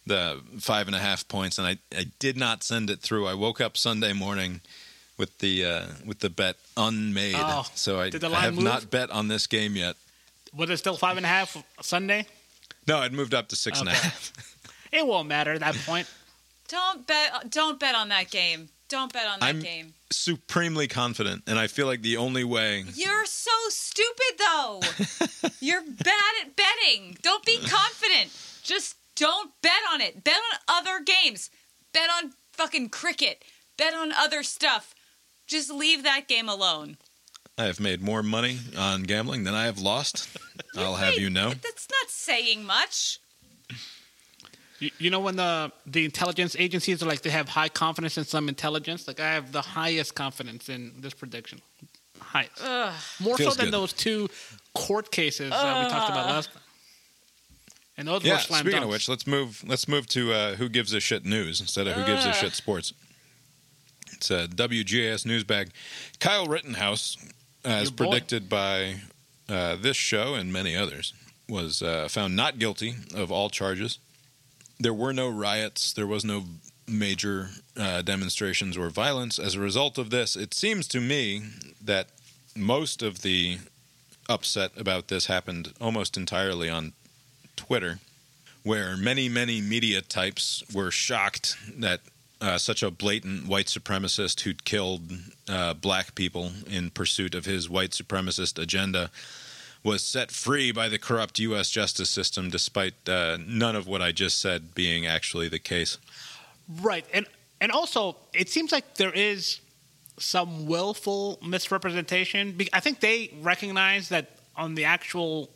[0.07, 3.27] the five and a half points, and I, I did not send it through.
[3.27, 4.61] I woke up Sunday morning
[5.17, 8.63] with the uh, with the bet unmade, Oh, so I, did the I have move?
[8.63, 9.95] not bet on this game yet.
[10.55, 12.25] Was it still five and a half Sunday?
[12.87, 14.01] No, it moved up to six and a Okay.
[14.01, 14.31] half.
[14.93, 16.07] It won't matter at that point.
[16.67, 17.49] Don't bet.
[17.49, 18.69] Don't bet on that game.
[18.89, 19.95] Don't bet on that I'm- game.
[20.11, 24.81] Supremely confident, and I feel like the only way You're so stupid, though.
[25.59, 27.17] You're bad at betting.
[27.23, 28.29] Don't be confident.
[28.61, 30.23] Just don't bet on it.
[30.23, 31.49] Bet on other games.
[31.91, 33.43] Bet on fucking cricket.
[33.75, 34.93] Bet on other stuff.
[35.47, 36.97] Just leave that game alone.
[37.57, 40.27] I have made more money on gambling than I have lost.
[40.77, 41.49] I'll have you know.
[41.49, 43.19] That's not saying much.
[44.79, 48.25] You, you know when the the intelligence agencies are like they have high confidence in
[48.25, 49.07] some intelligence?
[49.07, 51.61] Like I have the highest confidence in this prediction.
[52.19, 52.59] Highest.
[53.19, 53.73] More Feels so than good.
[53.73, 54.29] those two
[54.73, 56.61] court cases that we talked about last time.
[57.97, 58.33] And those Yeah.
[58.33, 58.83] were slam Speaking dunks.
[58.85, 59.63] of which, let's move.
[59.67, 62.53] Let's move to uh, who gives a shit news instead of who gives a shit
[62.53, 62.93] sports.
[64.13, 65.69] It's a WGAS news bag.
[66.19, 67.17] Kyle Rittenhouse,
[67.63, 68.05] as Your boy.
[68.05, 68.95] predicted by
[69.49, 71.13] uh, this show and many others,
[71.49, 73.99] was uh, found not guilty of all charges.
[74.79, 75.93] There were no riots.
[75.93, 76.45] There was no
[76.87, 79.39] major uh, demonstrations or violence.
[79.39, 81.43] As a result of this, it seems to me
[81.83, 82.07] that
[82.55, 83.57] most of the
[84.29, 86.93] upset about this happened almost entirely on
[87.55, 87.99] Twitter,
[88.63, 92.01] where many, many media types were shocked that
[92.43, 95.13] uh, such a blatant white supremacist who'd killed
[95.47, 99.09] uh, black people in pursuit of his white supremacist agenda
[99.83, 101.69] was set free by the corrupt U.S.
[101.69, 105.97] justice system, despite uh, none of what I just said being actually the case.
[106.81, 107.25] Right, and
[107.61, 109.61] and also it seems like there is
[110.19, 112.57] some willful misrepresentation.
[112.71, 115.49] I think they recognize that on the actual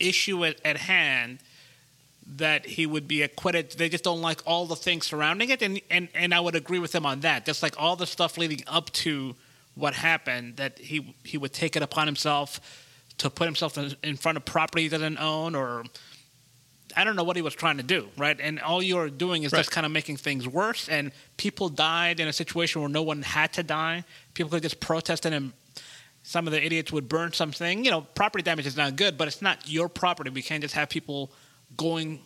[0.00, 1.40] issue at, at hand,
[2.36, 3.72] that he would be acquitted.
[3.72, 6.78] They just don't like all the things surrounding it, and and and I would agree
[6.78, 7.46] with him on that.
[7.46, 9.34] Just like all the stuff leading up to
[9.74, 12.60] what happened, that he he would take it upon himself
[13.18, 15.84] to put himself in, in front of property he doesn't own, or
[16.96, 18.38] I don't know what he was trying to do, right?
[18.40, 19.60] And all you're doing is Right.
[19.60, 20.88] just kind of making things worse.
[20.88, 24.04] And people died in a situation where no one had to die.
[24.34, 25.52] People could just protest and
[26.22, 27.84] some of the idiots would burn something.
[27.84, 30.30] You know, property damage is not good, but it's not your property.
[30.30, 31.32] We can't just have people
[31.76, 32.20] going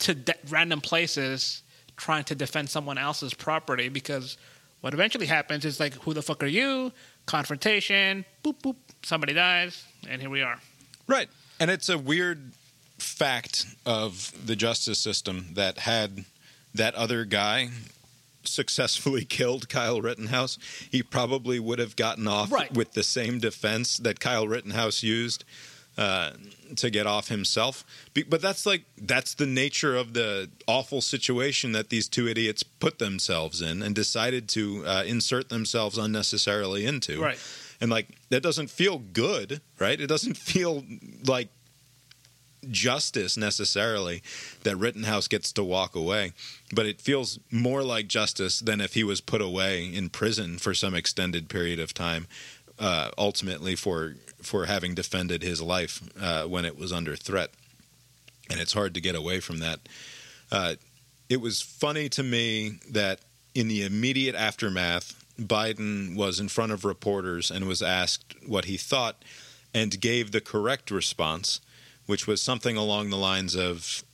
[0.00, 1.62] to de- random places
[1.96, 4.36] trying to defend someone else's property because
[4.80, 6.90] what eventually happens is like, who the fuck are you?
[7.26, 10.58] Confrontation, boop, boop, somebody dies, and here we are.
[11.06, 11.28] Right.
[11.60, 12.52] And it's a weird
[12.98, 16.24] fact of the justice system that had
[16.74, 17.68] that other guy
[18.44, 20.58] successfully killed Kyle Rittenhouse,
[20.90, 22.72] he probably would have gotten off Right.
[22.72, 25.44] with the same defense that Kyle Rittenhouse used
[25.98, 26.32] uh,
[26.76, 27.84] to get off himself.
[28.28, 32.98] But that's like that's the nature of the awful situation that these two idiots put
[32.98, 37.20] themselves in and decided to uh, insert themselves unnecessarily into.
[37.20, 37.38] Right.
[37.80, 40.00] And like that doesn't feel good, right?
[40.00, 40.84] It doesn't feel
[41.26, 41.48] like
[42.70, 44.22] justice necessarily
[44.62, 46.32] that Rittenhouse gets to walk away,
[46.72, 50.72] but it feels more like justice than if he was put away in prison for
[50.72, 52.28] some extended period of time,
[52.78, 57.50] uh, ultimately for for having defended his life uh, when it was under threat.
[58.50, 59.80] And it's hard to get away from that.
[60.50, 60.74] Uh,
[61.28, 63.20] it was funny to me that
[63.54, 68.76] in the immediate aftermath, Biden was in front of reporters and was asked what he
[68.76, 69.24] thought
[69.72, 71.60] and gave the correct response,
[72.06, 74.04] which was something along the lines of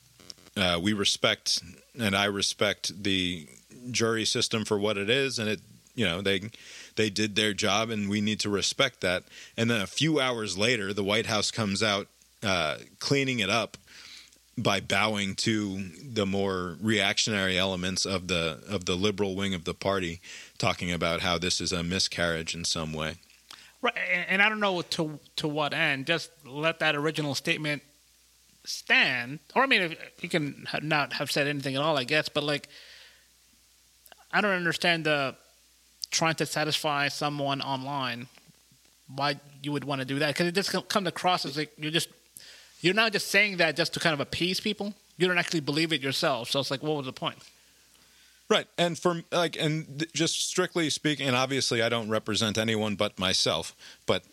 [0.55, 1.61] uh, We respect
[1.99, 3.47] and I respect the
[3.91, 5.59] jury system for what it is, and it,
[5.95, 6.49] you know, they.
[6.99, 9.23] They did their job, and we need to respect that.
[9.55, 12.09] And then a few hours later, the White House comes out
[12.43, 13.77] uh, cleaning it up
[14.57, 19.73] by bowing to the more reactionary elements of the of the liberal wing of the
[19.73, 20.19] party,
[20.57, 23.15] talking about how this is a miscarriage in some way.
[23.81, 23.95] Right,
[24.27, 26.05] and I don't know to to what end.
[26.05, 27.81] Just let that original statement
[28.65, 32.27] stand, or I mean, you can not have said anything at all, I guess.
[32.27, 32.67] But like,
[34.33, 35.37] I don't understand the
[36.11, 38.27] trying to satisfy someone online.
[39.13, 40.27] Why you would want to do that?
[40.33, 42.09] Because it just comes across as like you're just
[42.81, 44.93] you're not just saying that just to kind of appease people.
[45.17, 46.49] You don't actually believe it yourself.
[46.49, 47.37] So it's like, what was the point?
[48.49, 53.19] Right, and for like, and just strictly speaking, and obviously, I don't represent anyone but
[53.19, 53.75] myself,
[54.07, 54.23] but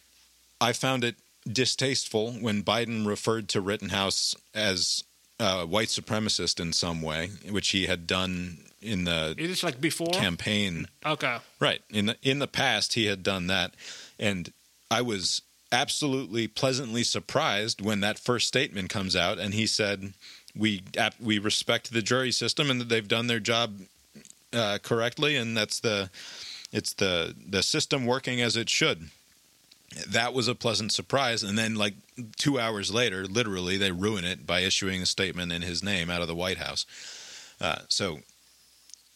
[0.59, 1.16] I found it
[1.47, 5.05] distasteful when Biden referred to Rittenhouse as
[5.39, 9.81] a white supremacist in some way, which he had done in the it is like
[9.81, 10.12] before?
[10.12, 11.39] campaign Okay.
[11.61, 11.82] Right.
[11.90, 13.74] In the in the past, he had done that,
[14.19, 14.53] and
[14.90, 15.43] I was
[15.73, 20.12] absolutely pleasantly surprised when that first statement comes out, and he said,
[20.55, 20.82] "We
[21.20, 23.81] we respect the jury system and that they've done their job
[24.53, 26.11] uh, correctly, and that's the
[26.73, 29.11] it's the the system working as it should."
[30.07, 31.94] That was a pleasant surprise, and then like
[32.36, 36.23] two hours later, literally, they ruin it by issuing a statement in his name out
[36.23, 36.85] of the White House.
[37.61, 38.20] Uh, so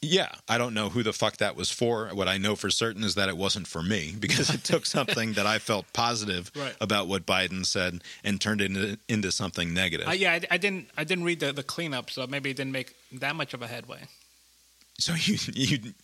[0.03, 2.09] yeah, I don't know who the fuck that was for.
[2.09, 5.35] What I know for certain is that it wasn't for me because it took something
[5.35, 6.75] that I felt positive Right.
[6.81, 10.09] about what Biden said and turned it into, into something negative.
[10.09, 10.89] Uh, yeah, I, I didn't.
[10.97, 13.67] I didn't read the, the cleanup, so maybe it didn't make that much of a
[13.67, 14.01] headway.
[14.99, 15.37] so you,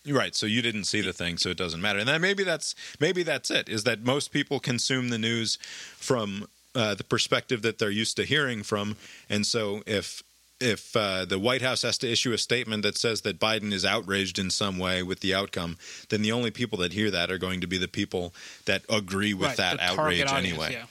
[0.05, 0.35] you right.
[0.35, 1.98] So you didn't see the thing, so it doesn't matter.
[1.98, 3.68] And then maybe that's maybe that's it.
[3.68, 5.59] Is that most people consume the news
[5.97, 8.97] from uh, the perspective that they're used to hearing from,
[9.31, 10.23] and so if
[10.61, 13.85] if uh, the White House has to issue a statement that says that Biden is
[13.85, 15.77] outraged in some way with the outcome,
[16.09, 18.33] then the only people that hear that are going to be the people
[18.65, 20.73] that agree with Right, that outrage audience, anyway.
[20.73, 20.87] Yeah.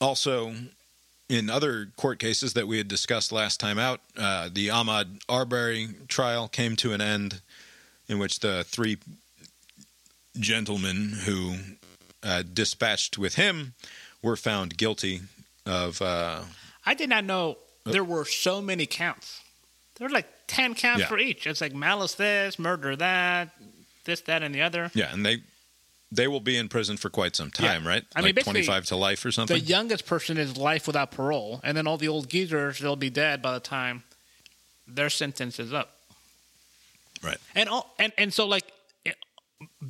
[0.00, 0.54] Also,
[1.28, 5.88] in other court cases that we had discussed last time out, uh, the Ahmaud Arbery
[6.08, 7.40] trial came to an end,
[8.08, 8.98] in which the three
[10.38, 11.54] gentlemen who
[12.22, 13.74] uh, dispatched with him
[14.22, 15.22] were found guilty
[15.66, 16.00] of.
[16.00, 16.42] Uh,
[16.84, 19.40] I did not know there were so many counts.
[19.96, 21.08] There were like ten counts Yeah.
[21.08, 21.46] for each.
[21.46, 23.50] It's like malice this, murder that,
[24.04, 24.90] this, that, and the other.
[24.94, 25.42] yeah, and they
[26.14, 27.88] they will be in prison for quite some time, Yeah.
[27.88, 28.04] right?
[28.14, 29.56] I mean, like twenty five to life or something.
[29.58, 33.10] The youngest person is life without parole, and then all the old geezers they'll be
[33.10, 34.02] dead by the time
[34.86, 35.92] their sentence is up.
[37.22, 37.38] right.
[37.54, 38.64] And all and and so like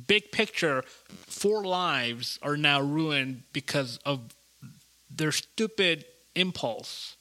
[0.07, 0.83] big picture,
[1.27, 4.19] four lives are now ruined because of
[5.09, 6.05] their stupid
[6.35, 7.15] impulse.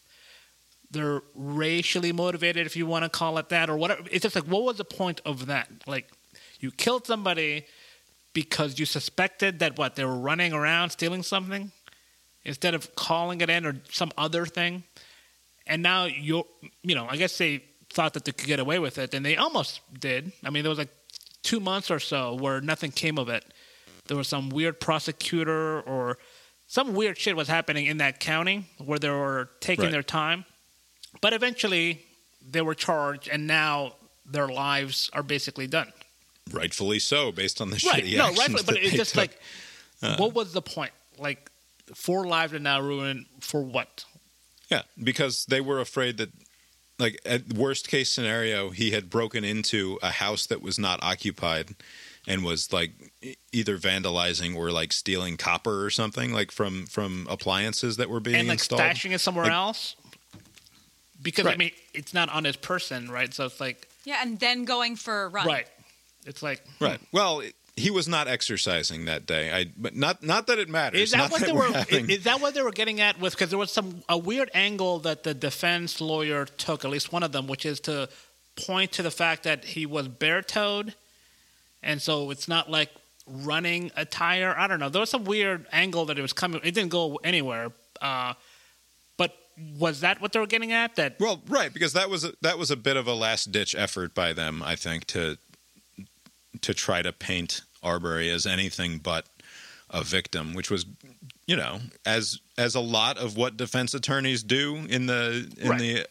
[0.92, 4.02] They're racially motivated, if you want to call it that, or whatever.
[4.10, 5.68] It's just like, what was the point of that?
[5.86, 6.10] Like,
[6.60, 7.64] you killed somebody
[8.34, 11.72] because you suspected that what they were running around stealing something,
[12.44, 14.84] instead of calling it in or some other thing.
[15.66, 16.44] and now you're,
[16.82, 17.62] you know I guess they
[17.92, 20.32] thought that they could get away with it, and they almost did.
[20.44, 20.92] I mean, there was like
[21.42, 23.44] two months or so where nothing came of it.
[24.08, 26.18] There was some weird prosecutor or
[26.66, 29.92] some weird shit was happening in that county where they were taking Right.
[29.92, 30.44] their time,
[31.20, 32.04] but eventually
[32.48, 33.94] they were charged, and now
[34.26, 35.92] their lives are basically done.
[36.52, 38.04] Rightfully so, based on the Right?
[38.04, 39.30] shitty No, actions rightfully, but it's just took.
[40.02, 40.92] like, what was the point?
[41.18, 41.50] Like,
[41.94, 44.04] four lives are now ruined for what?
[44.70, 46.30] Yeah, because they were afraid that,
[46.98, 51.74] like, at worst case scenario, he had broken into a house that was not occupied
[52.26, 52.92] and was like
[53.52, 58.36] either vandalizing or like stealing copper or something like from from appliances that were being
[58.36, 58.80] and like installed.
[58.80, 59.96] stashing it somewhere Like- else
[61.22, 63.32] because I mean it's not on his person, right?
[63.32, 65.46] So it's like Yeah, and then going for a run.
[65.46, 65.66] right.
[66.26, 67.00] It's like Right.
[67.12, 69.50] Well, it, he was not exercising that day.
[69.52, 71.00] I but not not that it matters.
[71.00, 71.74] Is that Not what they we're were?
[71.78, 73.32] having- Is that what they were getting at with?
[73.32, 77.22] Because there was some a weird angle that the defense lawyer took, at least one
[77.22, 78.08] of them, which is to
[78.56, 80.94] point to the fact that he was bare-toed,
[81.82, 82.90] and so it's not like
[83.26, 84.54] running a tire.
[84.56, 84.90] I don't know.
[84.90, 86.60] There was some weird angle that it was coming.
[86.62, 87.72] It didn't go anywhere.
[88.02, 88.38] Uh, but
[89.78, 90.96] was that what they were getting at?
[90.96, 93.74] That Well, right, because that was a, that was a bit of a last ditch
[93.76, 95.38] effort by them, I think, to
[96.60, 99.26] to try to paint Arbery as anything but
[99.90, 100.86] a victim, which was,
[101.46, 105.78] you know, as as a lot of what defense attorneys do in the in Right.
[105.80, 106.06] the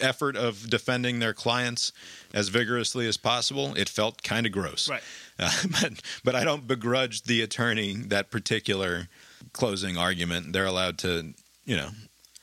[0.00, 1.92] effort of defending their clients
[2.32, 4.88] as vigorously as possible, it felt kind of gross.
[4.88, 5.02] Right.
[5.36, 5.50] Uh,
[5.80, 5.92] but
[6.22, 9.08] but I don't begrudge the attorney that particular
[9.52, 10.52] closing argument.
[10.52, 11.34] They're allowed to,
[11.64, 11.88] you know,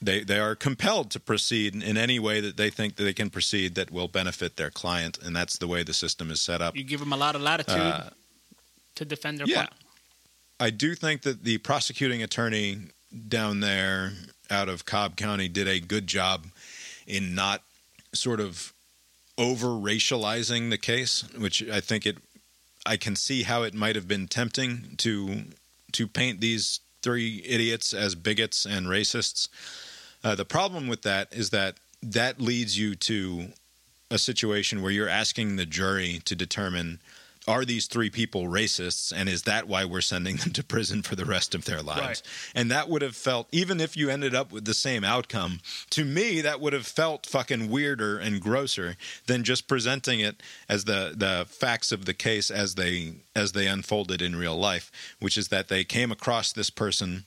[0.01, 3.29] they they are compelled to proceed in any way that they think that they can
[3.29, 6.75] proceed that will benefit their client, and that's the way the system is set up.
[6.75, 8.09] you give them a lot of latitude Uh,
[8.95, 9.67] to defend their yeah.
[10.59, 12.89] I do think that the prosecuting attorney
[13.27, 14.13] down there
[14.49, 16.47] out of Cobb County did a good job
[17.07, 17.63] in not
[18.13, 18.73] sort of
[19.37, 22.17] over racializing the case, which I think it
[22.85, 25.43] I can see how it might have been tempting to
[25.93, 29.47] to paint these three idiots as bigots and racists.
[30.23, 33.48] Uh, the problem with that is that that leads you to
[34.10, 36.99] a situation where you're asking the jury to determine
[37.48, 41.15] are these three people racists and is that why we're sending them to prison for
[41.15, 42.22] the rest of their lives Right.
[42.53, 45.60] and that would have felt even if you ended up with the same outcome
[45.91, 48.95] to me that would have felt fucking weirder and grosser
[49.26, 53.65] than just presenting it as the the facts of the case as they as they
[53.65, 57.26] unfolded in real life which is that they came across this person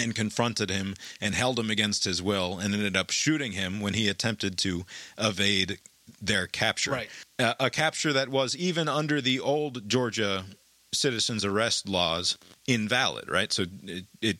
[0.00, 3.94] and confronted him and held him against his will and ended up shooting him when
[3.94, 4.84] he attempted to
[5.18, 5.78] evade
[6.20, 6.90] their capture.
[6.92, 7.10] Right.
[7.38, 10.44] Uh, a capture that was even under the old Georgia
[10.92, 12.36] citizens arrest laws
[12.66, 13.52] invalid, right?
[13.52, 14.38] So it it,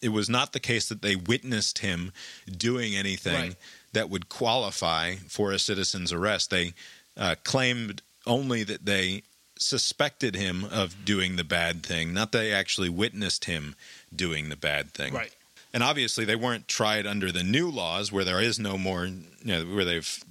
[0.00, 2.12] it was not the case that they witnessed him
[2.56, 3.56] doing anything Right.
[3.92, 6.50] that would qualify for a citizen's arrest.
[6.50, 6.74] They
[7.16, 9.22] uh, claimed only that they
[9.64, 13.74] suspected him of doing the bad thing, not that they actually witnessed him
[14.14, 15.14] doing the bad thing.
[15.14, 15.34] Right.
[15.72, 19.22] And obviously, they weren't tried under the new laws where there is no more, you
[19.44, 20.24] know, where they've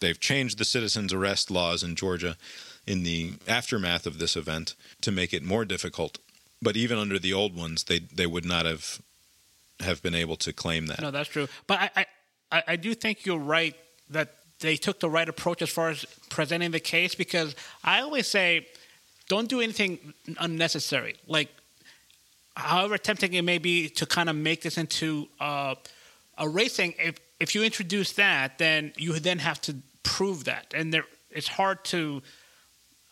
[0.00, 2.36] they've changed the citizens arrest laws in Georgia
[2.86, 6.18] in the aftermath of this event to make it more difficult.
[6.60, 9.00] But even under the old ones, they they would not have
[9.78, 11.00] have been able to claim that.
[11.00, 11.48] No, that's true.
[11.66, 12.06] But I, I,
[12.52, 13.76] I- I do think you're right
[14.10, 18.26] that they took the right approach as far as presenting the case because I always
[18.26, 18.66] say,
[19.28, 21.16] don't do anything unnecessary.
[21.26, 21.48] Like,
[22.56, 25.74] however tempting it may be to kind of make this into uh,
[26.38, 30.92] a racing, if if you introduce that, then you then have to prove that, and
[30.92, 32.22] there it's hard to.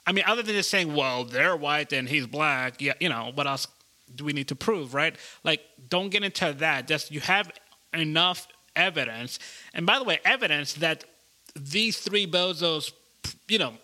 [0.06, 3.30] I mean, other than just saying, "Well, they're white and he's black," yeah, you know,
[3.34, 3.66] what else
[4.14, 5.16] do we need to prove, right?
[5.44, 6.88] Like, don't get into that.
[6.88, 7.50] Just you have
[7.94, 8.46] enough
[8.76, 9.38] evidence,
[9.72, 11.04] and by the way, evidence that
[11.59, 12.93] these three bozos,
[13.48, 13.74] you know,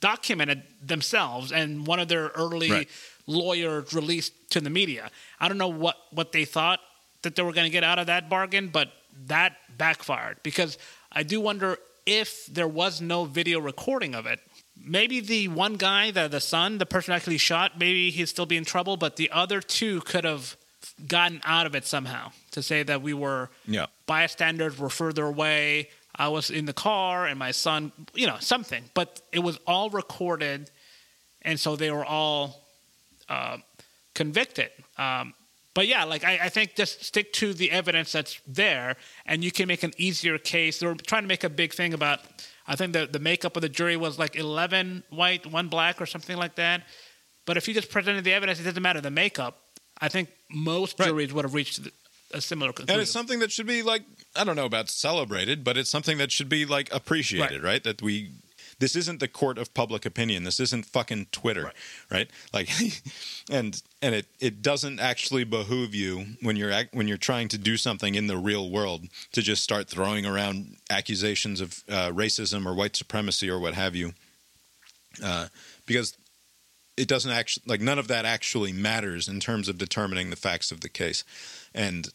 [0.00, 2.88] documented themselves, and one of their early Right.
[3.26, 5.10] lawyers released to the media.
[5.38, 6.80] I don't know what what they thought
[7.22, 8.92] that they were going to get out of that bargain, but
[9.26, 10.78] that backfired because
[11.12, 14.40] I do wonder if there was no video recording of it.
[14.82, 18.56] Maybe the one guy, the the son, the person actually shot, maybe he'd still be
[18.56, 20.56] in trouble, but the other two could have
[21.06, 23.86] gotten out of it somehow to say that we were Yeah.
[24.06, 25.90] bystanders were further away.
[26.14, 28.84] I was in the car and my son, you know, something.
[28.94, 30.70] But it was all recorded,
[31.42, 32.66] and so they were all
[33.28, 33.58] uh,
[34.14, 34.70] convicted.
[34.98, 35.34] Um,
[35.74, 39.50] but yeah, like I, I think just stick to the evidence that's there, and you
[39.50, 40.80] can make an easier case.
[40.80, 42.20] They were trying to make a big thing about.
[42.66, 46.06] I think the the makeup of the jury was like eleven white, one black, or
[46.06, 46.82] something like that.
[47.46, 49.58] But if you just presented the evidence, it doesn't matter the makeup.
[49.98, 51.08] I think most Right.
[51.08, 51.80] juries would have reached
[52.32, 52.94] a similar conclusion.
[52.94, 54.02] and it's something that should be like
[54.34, 57.82] I don't know about celebrated, but it's something that should be like appreciated, right?
[57.84, 58.30] That we
[58.78, 60.42] this isn't the court of public opinion.
[60.42, 61.72] This isn't fucking Twitter,
[62.10, 62.28] right?
[62.52, 62.68] Like,
[63.50, 67.58] and and it it doesn't actually behoove you when you're ac- when you're trying to
[67.58, 72.66] do something in the real world to just start throwing around accusations of uh, racism
[72.66, 74.14] or white supremacy or what have you,
[75.22, 75.46] uh,
[75.86, 76.16] because
[76.96, 80.70] it doesn't actually like none of that actually matters in terms of determining the facts
[80.72, 81.24] of the case
[81.74, 82.08] and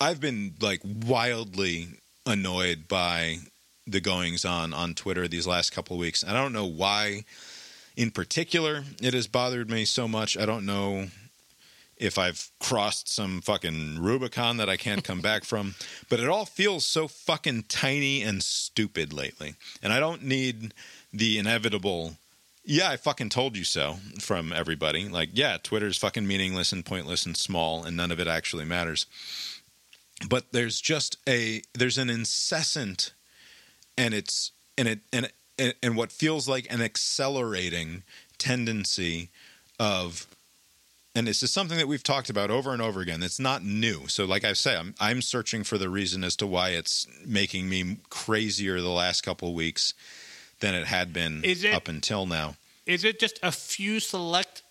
[0.00, 1.88] i've been like wildly
[2.26, 3.38] annoyed by
[3.86, 7.24] the goings on on twitter these last couple of weeks and i don't know why
[7.96, 11.06] in particular it has bothered me so much i don't know
[11.96, 15.74] if i've crossed some fucking rubicon that i can't come back from
[16.08, 20.72] but it all feels so fucking tiny and stupid lately and i don't need
[21.12, 22.16] the inevitable
[22.64, 25.08] yeah, I fucking told you so from everybody.
[25.08, 29.06] Like, yeah, Twitter's fucking meaningless and pointless and small and none of it actually matters.
[30.28, 33.12] But there's just a there's an incessant
[33.98, 38.02] and it's and it and and, and what feels like an accelerating
[38.38, 39.28] tendency
[39.78, 40.26] of
[41.16, 43.22] and this is something that we've talked about over and over again.
[43.22, 44.08] It's not new.
[44.08, 47.68] So, like I say, I'm I'm searching for the reason as to why it's making
[47.68, 49.94] me crazier the last couple of weeks
[50.60, 52.56] than it had been Is it- up until now.
[52.86, 54.62] is it just a few select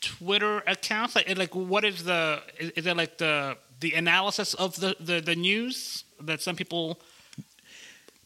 [0.00, 1.14] Twitter accounts?
[1.16, 2.42] Like, like what is the?
[2.58, 7.00] Is, is it like the the analysis of the, the the news that some people?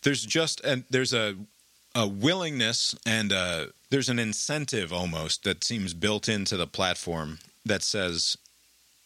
[0.02, 1.36] there's just and there's a
[1.94, 7.82] a willingness and uh there's an incentive almost that seems built into the platform that
[7.82, 8.36] says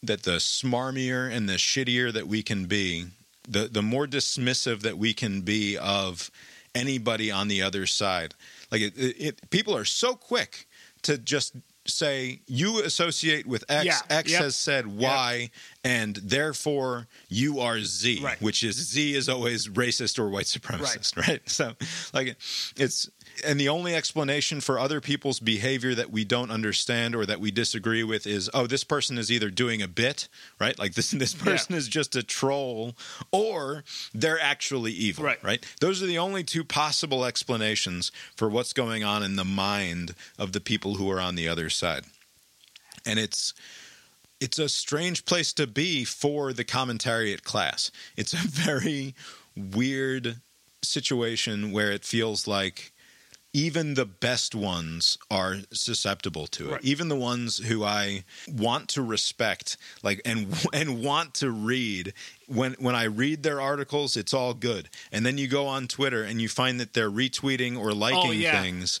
[0.03, 3.07] that the smarmier and the shittier that we can be,
[3.47, 6.31] the the more dismissive that we can be of
[6.75, 8.33] anybody on the other side.
[8.71, 10.67] Like it, it people are so quick
[11.03, 11.55] to just
[11.89, 14.41] say you associate with X, Yeah, X yep.
[14.41, 15.49] has said Y,
[15.83, 18.41] and therefore you are Z, Right.
[18.41, 21.41] which is Z is always racist or white supremacist, right?
[21.49, 21.73] So,
[22.13, 22.37] like,
[22.75, 23.09] it's
[23.45, 27.51] and the only explanation for other people's behavior that we don't understand or that we
[27.51, 30.27] disagree with is, oh, this person is either doing a bit,
[30.59, 30.77] right?
[30.79, 32.95] Like this this person is just a troll,
[33.31, 33.83] or
[34.13, 35.43] they're actually evil, Right.
[35.43, 35.65] right?
[35.81, 40.51] Those are the only two possible explanations for what's going on in the mind of
[40.53, 42.03] the people who are on the other side,
[43.05, 43.53] and it's
[44.39, 47.91] it's a strange place to be for the commentariat class.
[48.15, 49.15] It's a very
[49.55, 50.37] weird
[50.83, 52.91] situation where it feels like
[53.53, 56.71] even the best ones are susceptible to it.
[56.73, 56.83] Right.
[56.83, 62.13] Even the ones who I want to respect, like and and want to read.
[62.47, 64.89] When when I read their articles, it's all good.
[65.11, 68.29] And then you go on Twitter and you find that they're retweeting or oh, liking
[68.29, 68.61] Oh, yeah.
[68.61, 68.99] things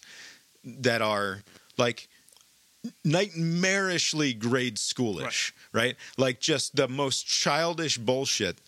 [0.63, 1.43] that are
[1.77, 2.07] like
[3.05, 5.95] nightmarishly grade schoolish, right.
[6.17, 8.59] Like just the most childish bullshit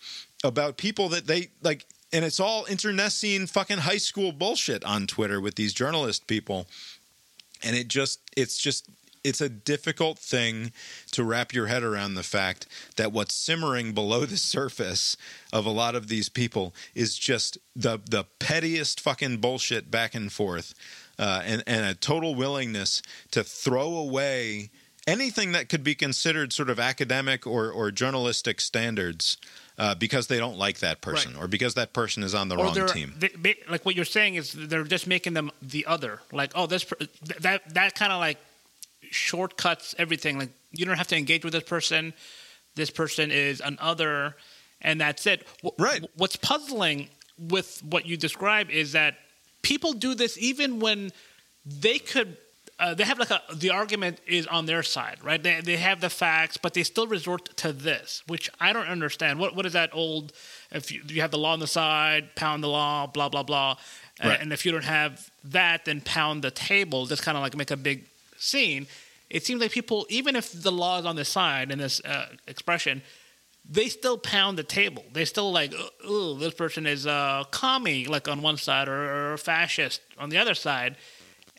[0.44, 5.40] about people that they like and it's all internecine fucking high school bullshit on Twitter
[5.40, 6.66] with these journalist people.
[7.62, 8.88] And it just it's just
[9.22, 10.72] it's a difficult thing
[11.10, 12.66] to wrap your head around the fact
[12.96, 15.16] that what's simmering below the surface
[15.52, 20.32] of a lot of these people is just the the pettiest fucking bullshit back and
[20.32, 20.74] forth,
[21.18, 24.70] uh, and and a total willingness to throw away
[25.06, 29.36] anything that could be considered sort of academic or or journalistic standards.
[29.80, 31.44] Uh, because they don't like that person, Right.
[31.44, 33.14] or because that person is on the Or wrong team.
[33.18, 36.20] they, like what you're saying is they're just making them the other.
[36.32, 36.84] Like oh this
[37.40, 38.36] that that kind of like
[39.10, 40.38] shortcuts everything.
[40.38, 42.12] Like you don't have to engage with this person.
[42.74, 44.36] This person is an other,
[44.82, 45.46] and that's it.
[45.78, 46.04] Right.
[46.14, 47.08] What's puzzling
[47.38, 49.16] with what you describe is that
[49.62, 51.10] people do this even when
[51.64, 52.36] they could.
[52.80, 55.42] Uh, they have like a the argument is on their side, right?
[55.42, 59.38] They they have the facts, but they still resort to this, which I don't understand.
[59.38, 60.32] What what is that old?
[60.72, 63.76] If you, you have the law on the side, pound the law, blah blah blah,
[64.18, 64.40] and, Right.
[64.40, 67.04] and if you don't have that, then pound the table.
[67.06, 68.06] Just kind of like make a big
[68.38, 68.86] scene.
[69.28, 72.26] It seems like people, even if the law is on their side in this uh,
[72.48, 73.02] expression,
[73.68, 75.04] they still pound the table.
[75.12, 75.72] They still like,
[76.04, 80.38] oh, this person is uh, commie, like on one side, or, or fascist on the
[80.38, 80.96] other side.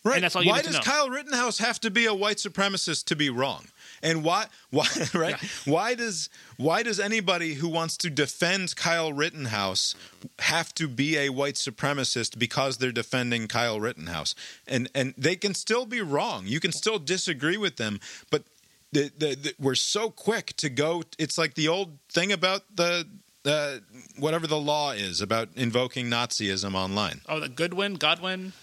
[0.04, 0.16] Right.
[0.16, 0.82] And that's all you why does know.
[0.82, 3.66] Kyle Rittenhouse have to be a white supremacist to be wrong?
[4.02, 5.36] And why why right?
[5.66, 9.94] Why does why does anybody who wants to defend Kyle Rittenhouse
[10.40, 14.34] have to be a white supremacist because they're defending Kyle Rittenhouse?
[14.68, 16.46] And and they can still be wrong.
[16.48, 18.00] You can still disagree with them,
[18.32, 18.44] but
[18.92, 23.08] the, the, the, we're so quick to go it's like the old thing about the
[23.46, 23.78] uh,
[24.18, 27.22] whatever the law is about invoking Nazism online.
[27.28, 28.54] Oh, the Goodwin, Godwin.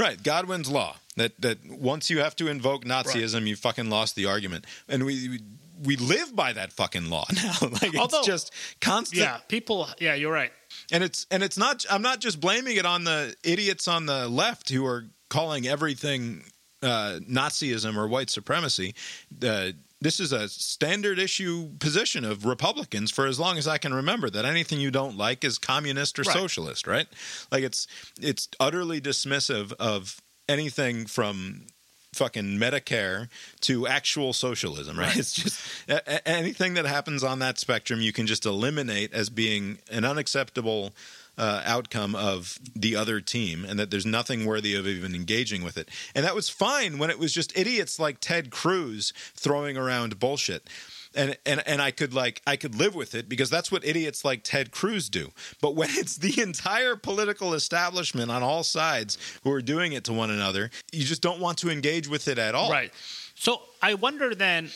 [0.00, 4.26] Right, Godwin's law that that once you have to invoke Nazism, you fucking lost the
[4.26, 4.64] argument.
[4.88, 5.40] And we, we
[5.84, 7.52] we live by that fucking law now.
[7.82, 9.88] like Although- it's just constant Yeah, people.
[9.98, 10.52] Yeah, you're right.
[10.92, 14.28] and it's and it's not i'm not just blaming it on the idiots on the
[14.28, 16.44] left who are calling everything
[16.82, 18.94] uh, nazism or white supremacy
[19.42, 19.70] uh,
[20.00, 24.30] this is a standard issue position of republicans for as long as i can remember
[24.30, 26.36] that anything you don't like is communist or Right.
[26.36, 27.06] socialist right
[27.52, 27.86] like it's
[28.20, 31.66] it's utterly dismissive of anything from
[32.12, 33.28] fucking Medicare
[33.60, 35.16] to actual socialism, right?
[35.16, 39.78] It's just a- anything that happens on that spectrum, you can just eliminate as being
[39.92, 40.92] an unacceptable
[41.40, 45.76] uh, outcome of the other team, and that there's nothing worthy of even engaging with
[45.78, 45.88] it.
[46.14, 50.68] And that was fine when it was just idiots like Ted Cruz throwing around bullshit.
[51.12, 54.24] And, and and I could like I could live with it because that's what idiots
[54.24, 55.32] like Ted Cruz do.
[55.60, 60.12] But when it's the entire political establishment on all sides who are doing it to
[60.12, 62.70] one another, you just don't want to engage with it at all.
[62.70, 62.92] Right.
[63.34, 64.70] So I wonder then,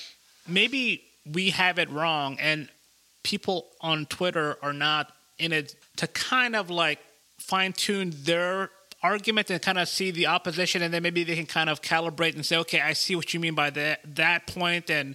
[0.48, 2.68] maybe we have it wrong, and
[3.22, 6.98] people on Twitter are not in it to kind of like
[7.39, 8.70] fine tune their
[9.02, 12.35] argument and kind of see the opposition, and then maybe they can kind of calibrate
[12.35, 15.15] and say, okay, I see what you mean by that that point, and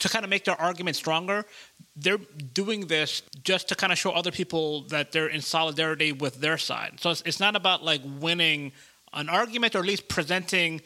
[0.00, 1.44] to kind of make their argument stronger.
[1.94, 2.18] They're
[2.54, 6.56] doing this just to kind of show other people that they're in solidarity with their
[6.58, 7.00] side.
[7.00, 8.72] So it's, it's not about like winning
[9.12, 10.80] an argument or at least presenting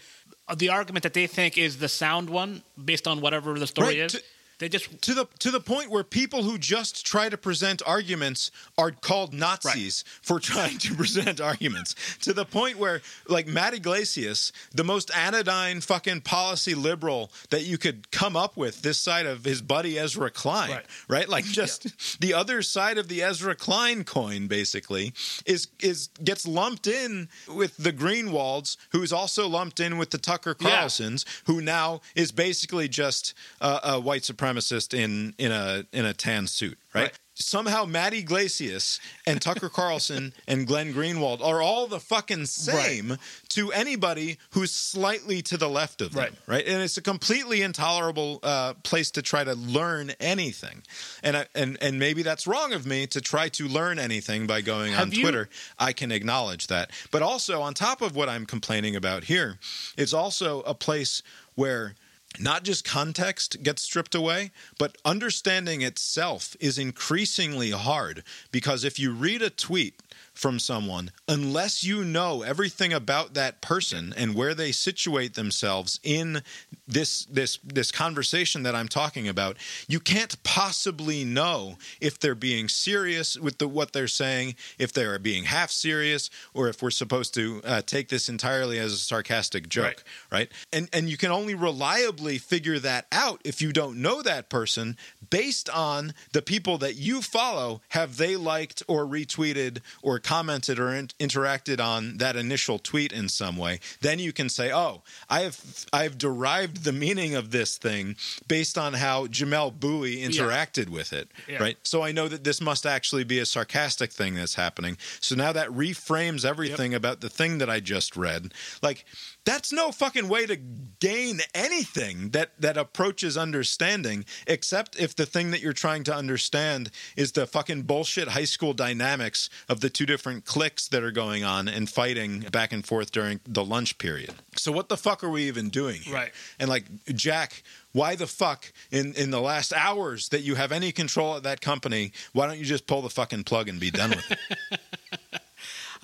[0.57, 4.15] the argument that they think is the sound one based on whatever the story Right,
[4.15, 4.23] is.
[4.59, 7.83] To- they just to the to the point where people who just try to present
[7.85, 11.95] arguments are called Nazis for trying to present arguments.
[12.23, 17.79] To the point where like Matt Yglesias, the most anodyne fucking policy liberal that you
[17.79, 20.85] could come up with this side of his buddy Ezra Klein, right?
[21.09, 21.29] Right.
[21.29, 25.13] Like just the other side of the Ezra Klein coin basically
[25.47, 30.19] is is gets lumped in with the Greenwalds, who is also lumped in with the
[30.19, 30.69] Tucker Yeah.
[30.83, 36.13] Carlsons, who now is basically just uh, a white supremacist in in a in a
[36.15, 37.03] tan suit, right?
[37.05, 37.19] Right.
[37.37, 43.19] Somehow Matt Yglesias and Tucker Carlson and Glenn Greenwald are all the fucking same
[43.49, 46.33] to anybody who's slightly to the left of them, Right.
[46.47, 46.65] right?
[46.65, 50.85] And it's a completely intolerable uh, place to try to learn anything,
[51.25, 54.61] and I, and and maybe that's wrong of me to try to learn anything by
[54.61, 55.49] going on you- Twitter.
[55.77, 56.93] I can acknowledge that.
[57.11, 59.59] But also, on top of what I'm complaining about here,
[59.97, 61.23] it's also a place
[61.57, 61.97] where
[62.39, 69.13] not just context gets stripped away, but understanding itself is increasingly hard because if you
[69.13, 70.01] read a tweet
[70.35, 76.43] from someone, unless you know everything about that person and where they situate themselves in
[76.87, 79.57] this this this conversation that I'm talking about,
[79.87, 85.19] you can't possibly know if they're being serious with the what they're saying, if they're
[85.19, 89.69] being half serious, or if we're supposed to uh, take this entirely as a sarcastic
[89.69, 90.51] joke, right?
[90.73, 94.97] And and you can only reliably figure that out if you don't know that person
[95.31, 97.81] based on the people that you follow.
[97.91, 103.29] Have they liked or retweeted or commented or in- interacted on that initial tweet in
[103.29, 103.79] some way?
[104.01, 108.17] Then you can say, "Oh, I have I have derived the meaning of this thing
[108.49, 111.59] based on how Jamelle Bouie interacted with it." Yeah.
[111.63, 111.77] Right?
[111.85, 114.97] So I know that this must actually be a sarcastic thing that's happening.
[115.21, 118.53] So now that reframes everything about the thing that I just read.
[118.83, 119.05] Like
[119.45, 125.51] that's no fucking way to gain anything that that approaches understanding except if the thing
[125.51, 130.07] that you're trying to understand is the fucking bullshit high school dynamics of the two
[130.07, 134.33] different cliques that are going on and fighting back and forth during the lunch period.
[134.57, 136.15] So what the fuck are we even doing here?
[136.15, 136.33] Right.
[136.59, 137.63] And like Jack,
[137.93, 141.61] why the fuck in in the last hours that you have any control at that
[141.61, 144.81] company, why don't you just pull the fucking plug and be done with it?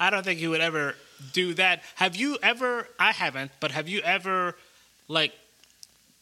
[0.01, 0.95] I don't think he would ever
[1.35, 1.83] do that.
[1.97, 2.89] Have you ever?
[2.99, 4.57] I haven't, but have you ever
[5.07, 5.33] like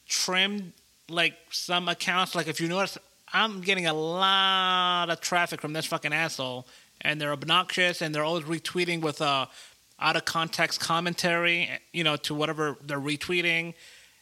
[0.09, 0.73] trimmed
[1.09, 2.35] like some accounts?
[2.35, 2.99] Like if you notice,
[3.33, 6.67] I'm getting a lot of traffic from this fucking asshole,
[7.01, 9.47] and they're obnoxious, and they're always retweeting with uh,
[10.01, 13.75] out of context commentary, you know, to whatever they're retweeting.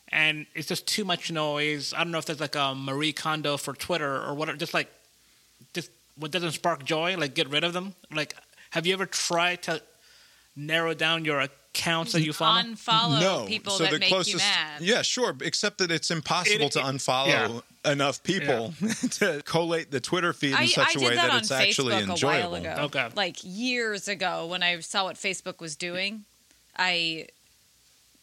[0.09, 1.93] And it's just too much noise.
[1.95, 4.57] I don't know if there's like a Marie Kondo for Twitter or whatever.
[4.57, 4.89] Just like,
[5.73, 7.95] just what doesn't spark joy, like get rid of them.
[8.15, 8.35] Like,
[8.77, 9.82] have you ever tried to
[10.55, 12.62] narrow down your accounts that you follow?
[12.62, 14.81] Unfollow no, people so that the make closest, you mad.
[14.81, 15.35] Yeah, sure.
[15.43, 18.74] Except that it's impossible It- to it- unfollow enough people
[19.11, 21.39] to collate the Twitter feed in I, such I a did way that, that, on
[21.39, 22.57] it's actually Facebook enjoyable.
[22.57, 22.82] a while ago.
[22.86, 23.09] Okay.
[23.15, 26.24] Like years ago when I saw what Facebook was doing,
[26.77, 27.28] I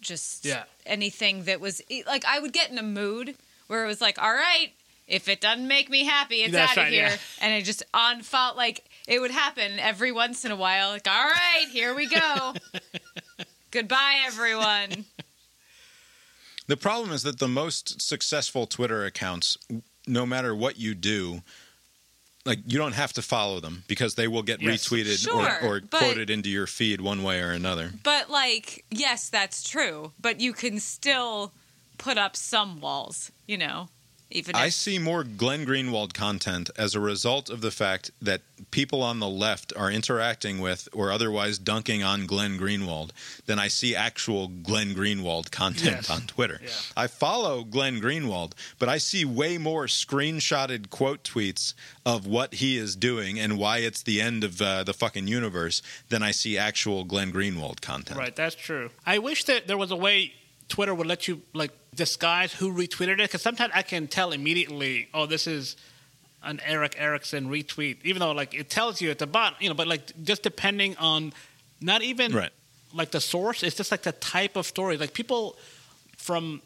[0.01, 0.63] just Yeah.
[0.85, 3.35] anything that was like I would get in a mood
[3.67, 4.71] where it was like, all right,
[5.07, 7.07] if it doesn't make me happy, it's That's out of right, here.
[7.07, 7.17] yeah.
[7.41, 10.89] And it just unfollowed like it would happen every once in a while.
[10.91, 12.53] Like, all right, here we go.
[13.71, 15.05] Goodbye, everyone.
[16.65, 19.57] The problem is that the most successful Twitter accounts,
[20.07, 21.41] no matter what you do,
[22.45, 24.88] like you don't have to follow them because they will get Yes.
[24.88, 27.91] retweeted Sure, or, or but- quoted into your feed one way or another.
[28.03, 30.13] But like, yes, that's true.
[30.21, 31.51] But you can still
[31.97, 33.89] put up some walls, you know,
[34.31, 38.41] even I see more Glenn Greenwald content as a result of the fact that
[38.71, 43.11] people on the left are interacting with or otherwise dunking on Glenn Greenwald
[43.45, 46.09] than I see actual Glenn Greenwald content Yes.
[46.09, 46.59] on Twitter.
[46.63, 46.69] Yeah.
[46.97, 51.73] I follow Glenn Greenwald, but I see way more screenshotted quote tweets
[52.05, 55.81] of what he is doing and why it's the end of uh, the fucking universe
[56.09, 58.17] than I see actual Glenn Greenwald content.
[58.19, 58.89] Right, that's true.
[59.05, 60.33] I wish that there was a way
[60.69, 65.07] Twitter would let you like disguise who retweeted it because sometimes I can tell immediately,
[65.14, 65.76] oh, this is
[66.44, 69.76] an Erick Erickson retweet, even though like it tells you at the bottom, you know,
[69.76, 71.34] but like just depending on
[71.81, 72.52] not even Right.
[72.94, 74.98] like the source, it's just like the type of story.
[74.98, 75.56] Like people
[76.18, 76.61] from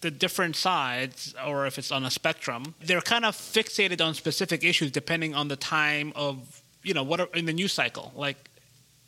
[0.00, 4.64] the different sides, or if it's on a spectrum, they're kind of fixated on specific
[4.64, 8.12] issues depending on the time of you know what are, in the news cycle.
[8.16, 8.50] Like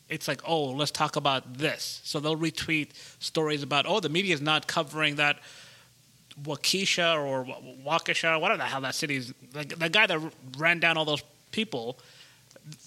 [0.09, 2.01] it's like, oh, let's talk about this.
[2.05, 2.90] So they'll retweet
[3.20, 5.39] stories about, oh, the media is not covering that
[6.43, 9.32] Waukesha or Wa- Waukesha, whatever the hell that city is.
[9.52, 10.18] The, the guy that
[10.59, 11.22] ran down all those
[11.52, 11.98] people,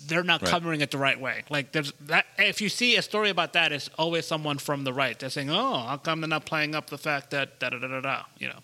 [0.08, 0.52] they're not Right.
[0.52, 1.44] covering it the right way.
[1.50, 2.26] Like there's that.
[2.38, 5.18] If you see a story about that, it's always someone from the right.
[5.18, 7.88] They're saying, oh, how come they're not playing up the fact that da da da
[7.88, 8.24] da da?
[8.38, 8.60] You know,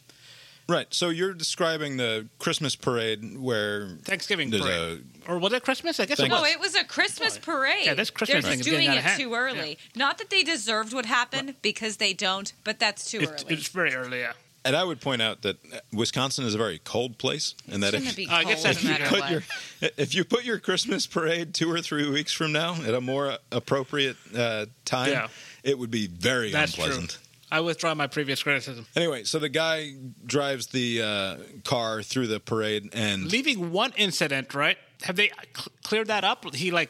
[0.70, 0.88] Right.
[0.94, 6.00] So you're describing the Christmas parade where Thanksgiving there's parade, a or was it Christmas?
[6.00, 6.42] I guess it Thank- was.
[6.42, 7.86] No, it was a Christmas parade.
[7.86, 9.78] Yeah, this Christmas They're thing just is doing it too early.
[9.96, 13.56] Not that they deserved what happened because they don't, but that's too It's, early.
[13.56, 14.20] it's very early.
[14.20, 14.34] Yeah.
[14.66, 15.58] And I would point out that
[15.92, 18.66] Wisconsin is a very cold place, and that Shouldn't if, it be I guess cold
[18.76, 19.00] that's no true.
[19.00, 19.32] matter put what?
[19.32, 19.44] your
[19.98, 23.38] if you put your Christmas parade two or three weeks from now at a more
[23.52, 25.28] appropriate uh, time, Yeah.
[25.64, 27.10] it would be very That's unpleasant.
[27.10, 27.20] true.
[27.54, 28.88] I withdraw my previous criticism.
[28.96, 29.94] Anyway, so the guy
[30.26, 34.80] drives the uh, car through the parade, and leaving one incident, right?
[35.04, 36.56] Have they cl- cleared that up?
[36.56, 36.90] He like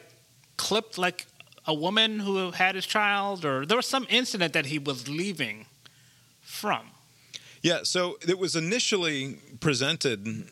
[0.55, 1.27] clipped like
[1.67, 5.65] a woman who had his child, or there was some incident that he was leaving
[6.39, 6.91] from.
[7.61, 10.49] Yeah, so it was initially presented,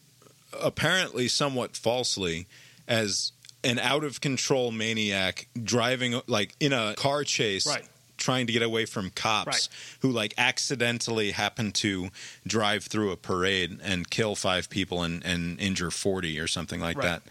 [0.61, 2.47] apparently somewhat falsely,
[2.85, 3.31] as
[3.63, 7.65] an out of control maniac driving like in a car chase.
[7.65, 7.85] Right.
[8.21, 9.67] Trying to get away from cops Right.
[10.01, 12.11] who like accidentally happen to
[12.45, 16.97] drive through a parade and kill five people and, and injure 40 or something like
[16.97, 17.03] Right.
[17.03, 17.23] that.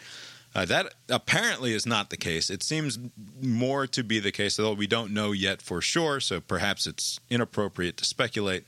[0.52, 2.50] Uh, that apparently is not the case.
[2.50, 2.98] It seems
[3.40, 7.20] more to be the case, although we don't know yet for sure, so perhaps it's
[7.30, 8.64] inappropriate to speculate.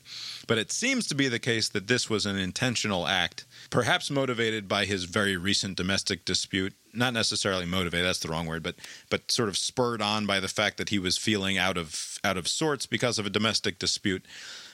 [0.47, 4.69] But it seems to be the case that this was an intentional act, perhaps motivated
[4.69, 6.74] by his very recent domestic dispute.
[6.94, 8.77] Not necessarily motivated, that's the wrong word, but
[9.11, 12.36] but sort of spurred on by the fact that he was feeling out of out
[12.36, 14.24] of sorts because of a domestic dispute.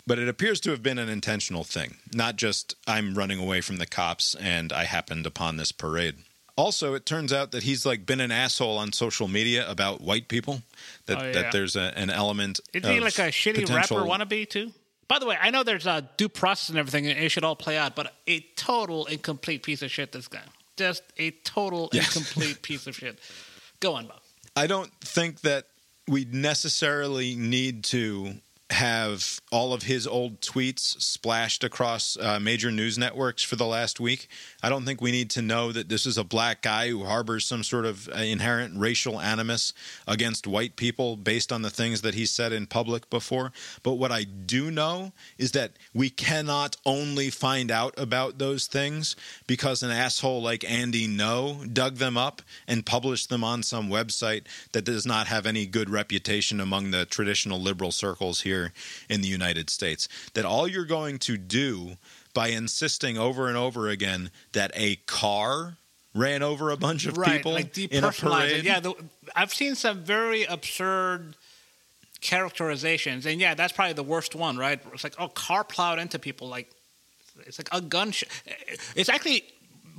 [0.06, 3.76] But it appears to have been an intentional thing, not just I'm running away from
[3.76, 6.16] the cops and I happened upon this parade.
[6.56, 10.26] Also, it turns out that he's like been an asshole on social media about white
[10.26, 10.62] people.
[11.06, 11.32] That Oh, yeah.
[11.32, 12.58] that there's a, an element.
[12.74, 14.72] Isn't he like a shitty potential- rapper wannabe too?
[15.08, 17.56] By the way, I know there's a due process and everything, and it should all
[17.56, 17.96] play out.
[17.96, 20.12] But a total incomplete piece of shit.
[20.12, 20.42] This guy,
[20.76, 22.14] just a total Yes.
[22.14, 23.18] incomplete piece of shit.
[23.80, 24.20] Go on, Bob.
[24.54, 25.66] I don't think that
[26.06, 28.34] we necessarily need to
[28.70, 33.98] have all of his old tweets splashed across uh, major news networks for the last
[33.98, 34.28] week.
[34.62, 37.46] I don't think we need to know that this is a black guy who harbors
[37.46, 39.72] some sort of uh, inherent racial animus
[40.06, 43.52] against white people based on the things that he said in public before.
[43.82, 49.16] But what I do know is that we cannot only find out about those things
[49.46, 54.42] because an asshole like Andy Ngo dug them up and published them on some website
[54.72, 58.57] that does not have any good reputation among the traditional liberal circles here
[59.08, 60.08] in the United States.
[60.34, 61.96] That all you're going to do
[62.34, 65.76] by insisting over and over again that a car
[66.14, 68.64] ran over a bunch of right, people like in a parade.
[68.64, 68.94] Yeah, the,
[69.34, 71.36] I've seen some very absurd
[72.20, 74.80] characterizations, and yeah, that's probably the worst one, right?
[74.92, 76.70] It's like oh, car plowed into people, like
[77.46, 78.12] it's like a gun.
[78.12, 78.24] Sh-
[78.96, 79.44] it's actually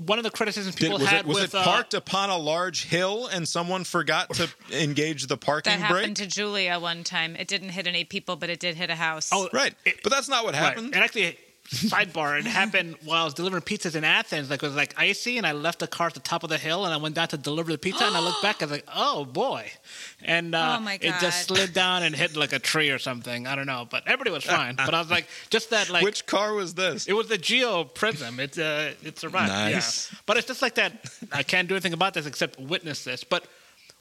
[0.06, 2.30] one of the criticisms Did- people was had it, was with it uh, parked upon
[2.30, 6.02] a large hill and someone forgot to engage the parking That brake?
[6.02, 7.36] happened to Julia one time.
[7.36, 9.30] It didn't hit any people, but it did hit a house.
[9.34, 10.60] Oh, right, It- but that's not what Right.
[10.62, 10.94] happened.
[10.96, 11.38] And actually,
[11.70, 14.50] sidebar, it happened while I was delivering pizzas in Athens.
[14.50, 16.58] Like it was like icy, and I left the car at the top of the
[16.58, 18.72] hill, and I went down to deliver the pizza, and I looked back, I was
[18.72, 19.70] like, oh boy,
[20.24, 23.46] and uh, Oh, my it just slid down and hit like a tree or something.
[23.48, 24.76] I don't know, but everybody was fine.
[24.76, 26.04] but I was like, just that like.
[26.04, 27.08] Which car was this?
[27.08, 28.40] it was the Geo Prizm.
[28.40, 29.50] It uh, it survived.
[29.50, 30.12] Nice.
[30.12, 30.20] Yeah.
[30.26, 30.94] But it's just like that.
[31.32, 33.24] I can't do anything about this except witness this.
[33.24, 33.46] But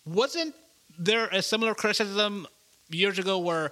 [0.04, 0.54] wasn't
[0.98, 2.46] there a similar criticism
[2.90, 3.70] years ago where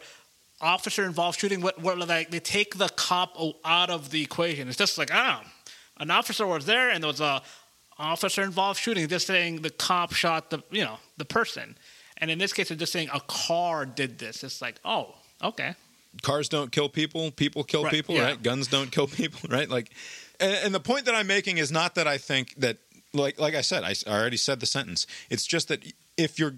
[0.60, 4.68] officer involved shooting where, where like they take the cop out of the equation.
[4.68, 5.40] It's just like oh,
[5.98, 7.42] an officer was there and there was a
[7.98, 9.06] officer involved shooting.
[9.08, 11.76] Just saying the cop shot the you know the person,
[12.18, 14.44] and in this case, they're just saying a car did this.
[14.44, 15.74] It's like oh okay.
[16.22, 18.24] cars don't kill people people kill Right, people yeah.
[18.24, 19.90] right guns don't kill people right like
[20.40, 22.78] and, and the point that i'm making is not that i think that
[23.12, 25.84] like like i said I already said the sentence it's just that
[26.16, 26.54] if you're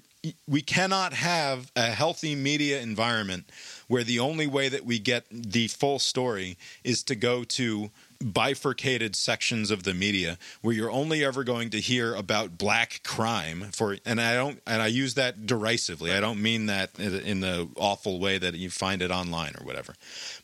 [0.46, 3.50] we cannot have a healthy media environment
[3.88, 7.90] where the only way that we get the full story is to go to
[8.22, 13.68] bifurcated sections of the media where you're only ever going to hear about black crime
[13.72, 16.12] for and I don't and I use that derisively.
[16.12, 19.94] I don't mean that in the- awful way that you find it online or whatever.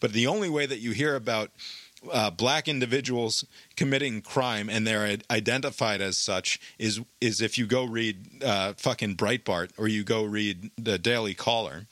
[0.00, 1.50] But the only way that you hear about
[2.12, 3.44] uh, black individuals
[3.76, 9.16] committing crime and they're identified as such is is if you go read uh, fucking
[9.16, 11.86] Breitbart or you go read the Daily Caller.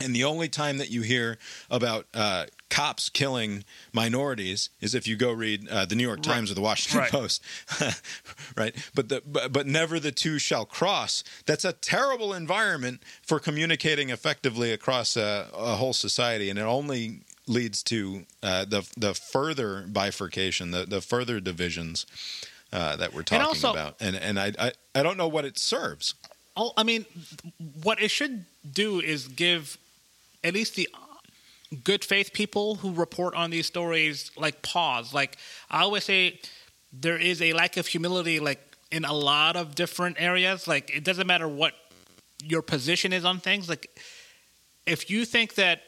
[0.00, 1.38] And the only time that you hear
[1.70, 6.50] about uh, cops killing minorities is if you go read uh, the New York Times
[6.50, 7.10] or the Washington Right.
[7.12, 7.40] Post,
[8.56, 8.74] right?
[8.94, 11.22] But the but, but never the two shall cross.
[11.46, 17.20] That's a terrible environment for communicating effectively across a, a whole society, and it only
[17.46, 22.04] leads to uh, the the further bifurcation, the the further divisions
[22.72, 25.56] uh, that we're talking also- about, and and I, I I don't know what it
[25.56, 26.14] serves.
[26.56, 27.04] Oh, I mean,
[27.82, 29.76] what it should do is give
[30.44, 30.88] at least the
[31.82, 35.12] good faith people who report on these stories like pause.
[35.12, 35.38] Like
[35.70, 36.40] I always say,
[36.92, 38.60] there is a lack of humility, like
[38.92, 40.68] in a lot of different areas.
[40.68, 41.72] Like it doesn't matter what
[42.44, 43.68] your position is on things.
[43.68, 43.88] Like
[44.86, 45.80] if you think that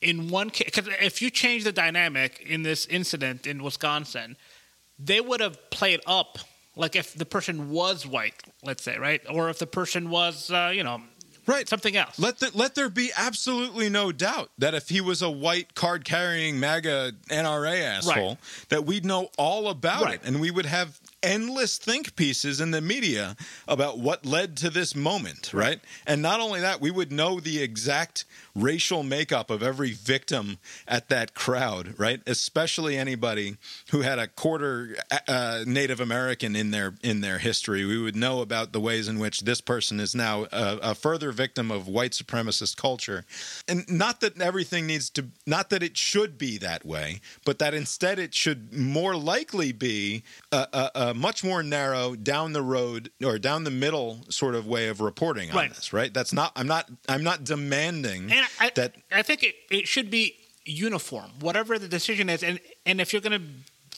[0.00, 4.36] in one case, because if you change the dynamic in this incident in Wisconsin,
[4.98, 6.38] they would have played up
[6.76, 10.72] like if the person was white, let's say, right, or if the person was, uh,
[10.74, 11.00] you know,
[11.46, 11.68] Right.
[11.68, 12.18] something else.
[12.18, 16.04] Let the, let there be absolutely no doubt that if he was a white card
[16.04, 18.38] carrying MAGA NRA asshole, Right.
[18.70, 20.14] that we'd know all about Right.
[20.14, 24.68] it, and we would have endless think pieces in the media about what led to
[24.70, 25.80] this moment, right?
[26.06, 28.24] And not only that, we would know the exact
[28.54, 32.20] racial makeup of every victim at that crowd, right?
[32.26, 33.56] Especially anybody
[33.90, 37.84] who had a quarter uh, Native American in their in their history.
[37.84, 41.32] We would know about the ways in which this person is now a, a further
[41.32, 43.24] victim of white supremacist culture,
[43.66, 47.74] and not that everything needs to, not that it should be that way, but that
[47.74, 50.22] instead it should more likely be
[50.52, 54.66] a, a, a much more narrow down the road or down the middle sort of
[54.66, 55.74] way of reporting on Right.
[55.74, 55.92] this.
[55.92, 56.12] Right?
[56.14, 56.52] That's not.
[56.56, 56.88] I'm not.
[57.08, 58.94] I'm not demanding and I, that.
[59.12, 60.34] I think it, it should be
[60.64, 63.46] uniform, whatever the decision is, and and if you're going to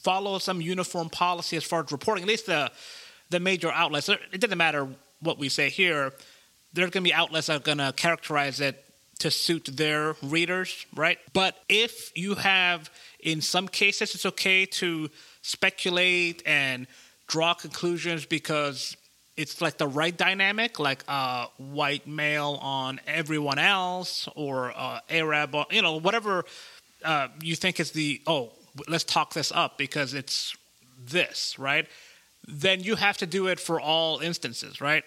[0.02, 2.70] follow some uniform policy as far as reporting, at least the
[3.31, 4.09] the major outlets.
[4.09, 4.89] It doesn't matter
[5.20, 6.12] what we say here.
[6.73, 8.82] There's going to be outlets that are going to characterize it
[9.18, 11.18] to suit their readers, right?
[11.32, 12.90] But if you have,
[13.20, 15.10] in some cases, it's okay to
[15.43, 16.86] speculate and
[17.27, 18.97] draw conclusions because
[19.37, 25.55] it's like the right dynamic, like a white male on everyone else, or uh, Arab,
[25.55, 26.45] on, you know, whatever
[27.05, 28.51] uh, you think is the oh,
[28.89, 30.57] let's talk this up because it's
[31.05, 31.87] this, right?
[32.49, 35.05] Then you have to do it for all instances, right?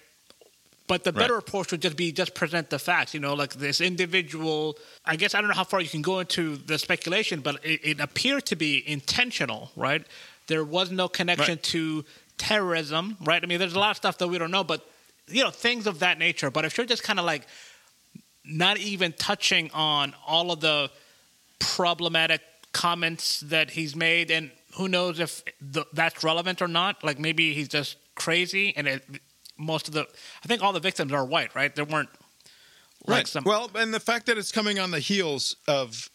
[0.87, 1.43] But the better Right.
[1.47, 3.13] approach would just be just present the facts.
[3.13, 4.77] You know, like this individual.
[5.05, 7.79] I guess I don't know how far you can go into the speculation, but it,
[7.83, 10.03] it appeared to be intentional, right?
[10.47, 11.63] There was no connection Right.
[11.63, 12.05] to
[12.39, 13.43] terrorism, right?
[13.43, 14.83] I mean, there's a lot of stuff that we don't know, but
[15.27, 16.49] you know, things of that nature.
[16.49, 17.45] But if you're just kind of like
[18.43, 20.89] not even touching on all of the
[21.59, 22.41] problematic
[22.71, 25.43] comments that he's made, and who knows if
[25.73, 27.03] th- that's relevant or not?
[27.03, 29.03] Like maybe he's just crazy, and it,
[29.57, 30.07] most of the,
[30.43, 31.75] I think all the victims are white, right?
[31.75, 32.09] There weren't
[33.05, 33.27] like Right.
[33.27, 33.43] some.
[33.45, 36.09] well, and the fact that it's coming on the heels of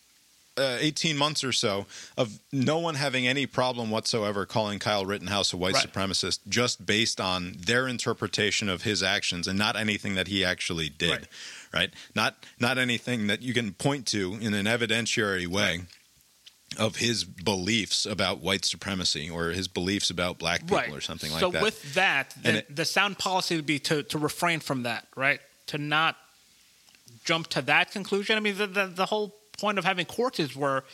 [0.57, 1.87] uh, 18 months or so
[2.17, 5.93] of no one having any problem whatsoever calling Kyle Rittenhouse a white Right.
[5.93, 10.89] supremacist just based on their interpretation of his actions and not anything that he actually
[10.89, 11.11] did.
[11.11, 11.27] Right.
[11.73, 11.91] Right?
[12.15, 15.83] Not not anything that you can point to in an evidentiary way.
[16.77, 20.93] Of his beliefs about white supremacy or his beliefs about black people right.
[20.93, 21.53] or something like that.
[21.53, 25.07] so with that, then it- the sound policy would be to, to refrain from that,
[25.15, 25.41] right?
[25.69, 26.17] To not
[27.25, 28.37] jump to that conclusion.
[28.37, 30.85] I mean, the, the, the whole point of having courts is where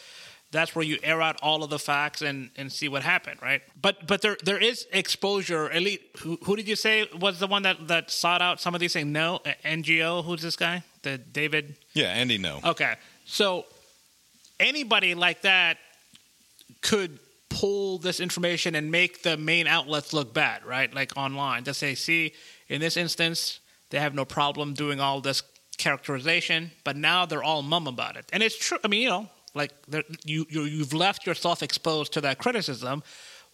[0.53, 3.63] that's where you air out all of the facts and, and see what happened, right?
[3.81, 5.71] But but there there is exposure.
[5.71, 8.75] At least, who, who did you say was the one that, that sought out some
[8.75, 9.07] of these things?
[9.07, 10.25] No, Ngo.
[10.25, 10.83] Who's this guy?
[11.03, 11.77] The David.
[11.95, 12.65] yeah, Andy, Ngo.
[12.65, 13.65] Okay, so
[14.59, 15.79] anybody like that
[16.83, 17.19] could
[17.49, 20.93] pull this information and make the main outlets look bad, right?
[20.95, 22.33] Like online, to say, see,
[22.69, 23.61] in this instance,
[23.91, 25.43] they have no problem doing all this
[25.81, 28.27] characterization, but now they're all mum about it.
[28.33, 28.79] And it's true.
[28.85, 29.73] I mean, you know, like
[30.25, 33.03] you, you you've left yourself exposed to that criticism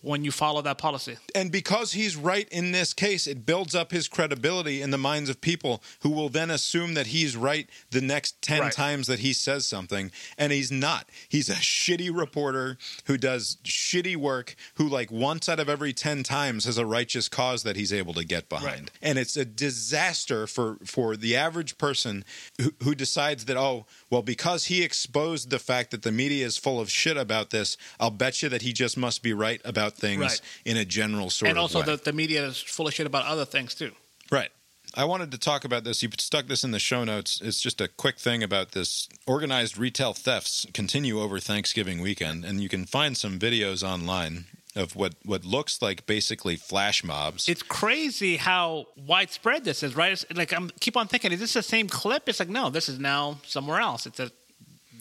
[0.06, 1.16] when you follow that policy.
[1.34, 5.28] and because he's right in this case, it builds up his credibility in the minds
[5.28, 8.72] of people who will then assume that he's right the next 10 Right.
[8.72, 10.10] times that he says something.
[10.38, 11.08] And he's not.
[11.28, 16.22] He's a shitty reporter who does shitty work, who, like, once out of every 10
[16.22, 18.90] times has a righteous cause that he's able to get behind.
[19.02, 22.24] And it's a disaster for, for the average person
[22.60, 26.56] who, who decides that, oh, well, because he exposed the fact that the media is
[26.56, 29.95] full of shit about this, I'll bet you that he just must be right about
[29.96, 30.40] things Right.
[30.64, 31.82] in a general sort and of also way.
[31.82, 33.92] And also, the, the media is full of shit about other things too.
[34.30, 34.50] Right.
[34.94, 36.02] I wanted to talk about this.
[36.02, 37.40] You stuck this in the show notes.
[37.44, 39.08] It's just a quick thing about this.
[39.26, 44.94] Organized retail thefts continue over Thanksgiving weekend, and you can find some videos online of
[44.94, 47.48] what, what looks like basically flash mobs.
[47.48, 50.12] It's crazy how widespread this is, right?
[50.12, 52.28] It's like I'm keep on thinking, is this the same clip?
[52.28, 54.06] It's like no, this is now somewhere else.
[54.06, 54.32] It's at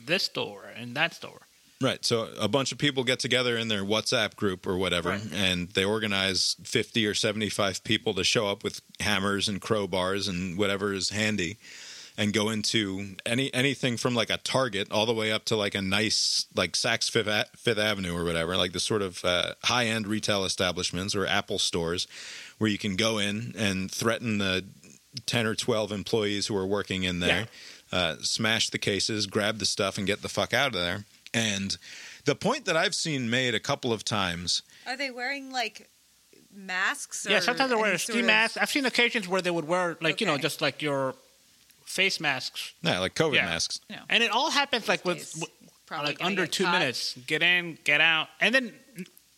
[0.04, 1.40] this store and that store.
[1.80, 2.02] Right.
[2.04, 5.22] So a bunch of people get together in their WhatsApp group or whatever, Right.
[5.34, 10.56] and they organize 50 or 75 people to show up with hammers and crowbars and
[10.56, 11.58] whatever is handy
[12.18, 15.74] and go into any anything from like a Target all the way up to like
[15.74, 19.52] a nice like Saks Fifth, A- Fifth Avenue or whatever, like the sort of uh,
[19.64, 22.06] high end retail establishments or Apple stores
[22.56, 24.64] where you can go in and threaten the
[25.26, 27.48] 10 or 12 employees who are working in there,
[27.92, 31.04] uh, smash the cases, grab the stuff, and get the fuck out of there.
[31.36, 31.76] And
[32.24, 35.88] the point that I've seen made a couple of times Are they wearing like
[36.54, 37.26] masks?
[37.28, 38.56] yeah, sometimes they wear any a ski sort of- mask.
[38.60, 41.14] I've seen occasions where they would wear like you know just like your
[41.84, 42.72] face masks.
[42.82, 43.44] Yeah, like COVID Yeah.
[43.46, 43.80] masks.
[43.90, 43.98] No.
[44.08, 45.50] And it all happens like with, with
[45.86, 46.80] probably like under two caught.
[46.80, 47.14] minutes.
[47.26, 48.72] Get in, get out, and then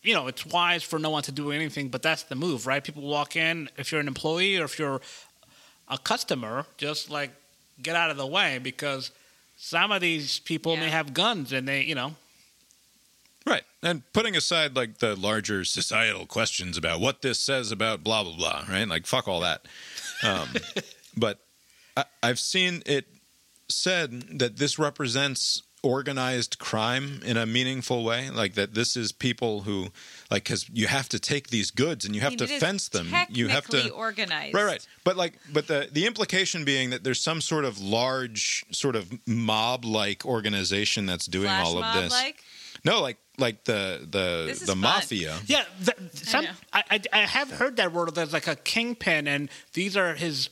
[0.01, 1.89] you know it's wise for no one to do anything.
[1.89, 2.83] But that's the move, right?
[2.83, 3.69] People walk in.
[3.77, 5.01] If you're an employee or if you're
[5.89, 7.31] a customer, just like
[7.81, 9.11] get out of the way because
[9.61, 12.15] some of these people may have guns and they, you know,
[13.45, 13.63] Right.
[13.81, 18.35] And putting aside like the larger societal questions about what this says about blah, blah,
[18.35, 18.87] blah, right?
[18.87, 19.65] Like, fuck all that.
[20.23, 20.49] Um,
[21.17, 21.39] but
[21.97, 23.07] I, I've seen it
[23.69, 28.29] said that this represents organized crime in a meaningful way.
[28.29, 29.89] Like, that this is people who,
[30.29, 32.51] like, because you have to take these goods and you have I mean, to it
[32.51, 33.13] is fence them.
[33.29, 33.89] You have to.
[33.91, 34.53] organize.
[34.53, 34.87] Right, right.
[35.03, 39.11] But like, but the the implication being that there's some sort of large, sort of
[39.27, 42.11] mob-like organization that's doing Flash all of this.
[42.11, 42.43] like.
[42.85, 44.79] No, like like the the the fun.
[44.79, 45.37] mafia.
[45.47, 45.65] yeah.
[45.81, 46.45] The, some.
[46.71, 48.15] I, I I have heard that word.
[48.15, 50.49] There's like a kingpin, and these are his.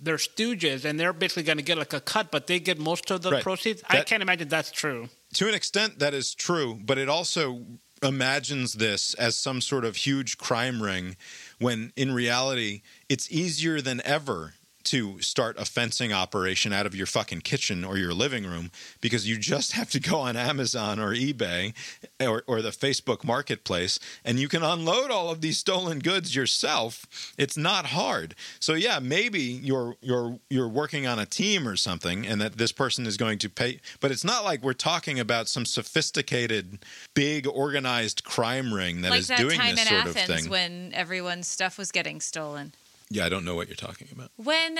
[0.00, 3.10] They're stooges, and they're basically going to get like a cut, but they get most
[3.10, 3.42] of the Right.
[3.42, 3.82] proceeds.
[3.88, 5.08] I can't imagine that's true.
[5.34, 7.66] To an extent, that is true, but it also
[8.02, 11.16] imagines this as some sort of huge crime ring,
[11.58, 14.54] when in reality, it's easier than ever
[14.84, 18.70] to start a fencing operation out of your fucking kitchen or your living room
[19.00, 21.74] because you just have to go on Amazon or eBay
[22.20, 27.34] or, or the Facebook marketplace and you can unload all of these stolen goods yourself.
[27.38, 28.34] It's not hard.
[28.60, 32.72] So yeah, maybe you're you're you're working on a team or something and that this
[32.72, 36.84] person is going to pay but it's not like we're talking about some sophisticated
[37.14, 40.42] big organized crime ring that like is that doing time this in sort of Athens
[40.42, 40.50] thing.
[40.50, 42.72] when everyone's stuff was getting stolen.
[43.10, 44.30] Yeah, I don't know what you're talking about.
[44.36, 44.78] When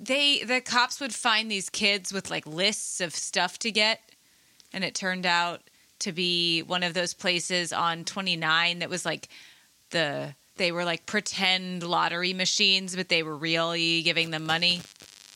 [0.00, 4.00] they the cops would find these kids with like lists of stuff to get,
[4.72, 5.60] and it turned out
[6.00, 9.28] to be one of those places on 29 that was like
[9.90, 14.80] the they were like pretend lottery machines, but they were really giving them money.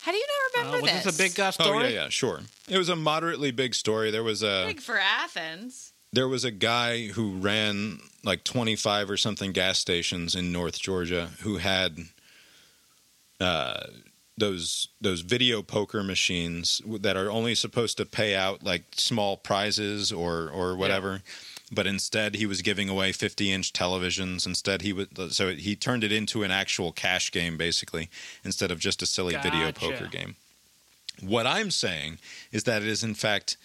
[0.03, 1.05] How do you not Uh, remember was this?
[1.05, 1.79] this a big uh, story?
[1.79, 2.41] Oh yeah, yeah, sure.
[2.69, 4.11] It was a moderately big story.
[4.11, 5.93] There was a Big for Athens.
[6.13, 11.31] there was a guy who ran like 25 or something gas stations in North Georgia
[11.41, 11.99] who had
[13.45, 13.87] uh,
[14.37, 20.11] those those video poker machines that are only supposed to pay out like small prizes
[20.13, 21.23] or or whatever.
[21.73, 24.47] But instead, he was giving away 50 inch televisions.
[24.47, 28.11] Instead, he would so he turned it into an actual cash game, basically,
[28.45, 30.37] instead of just a silly video poker game.
[31.21, 32.19] What I'm saying
[32.53, 33.57] is that it is in fact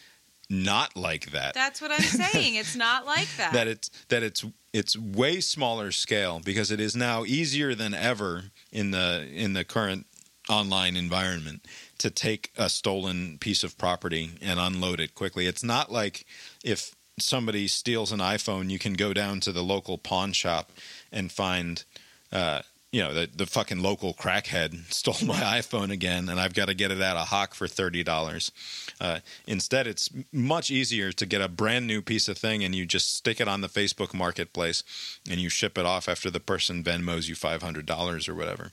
[0.51, 2.56] not like that That's what I'm saying.
[2.56, 3.53] It's not like that.
[3.53, 4.43] that it's that it's
[4.73, 9.64] it's way smaller scale because it is now easier than ever in the in the
[9.64, 10.06] current
[10.50, 11.66] online environment
[12.00, 15.46] to take a stolen piece of property and unload it quickly.
[15.46, 16.26] It's not like
[16.64, 20.72] if somebody steals an iPhone, you can go down to the local pawn shop
[21.12, 21.84] and find
[22.32, 26.70] uh, you know, the, the fucking local crackhead stole my iPhone again, and I've got
[26.70, 28.52] to get it out of hock for thirty dollars.
[28.99, 32.86] Uh, instead, it's much easier to get a brand new piece of thing, and you
[32.86, 34.84] just stick it on the Facebook Marketplace,
[35.30, 38.72] and you ship it off after the person Venmos you five hundred dollars or whatever.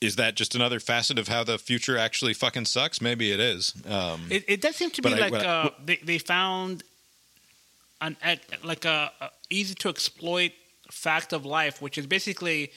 [0.00, 3.00] is that just another facet of how the future actually fucking sucks?
[3.00, 3.72] Maybe it is.
[3.88, 6.82] Um, It, it does seem to be I- like I- uh, they they found
[8.00, 8.16] an
[8.64, 10.50] like a, a easy to exploit
[10.90, 12.72] fact of life, which is basically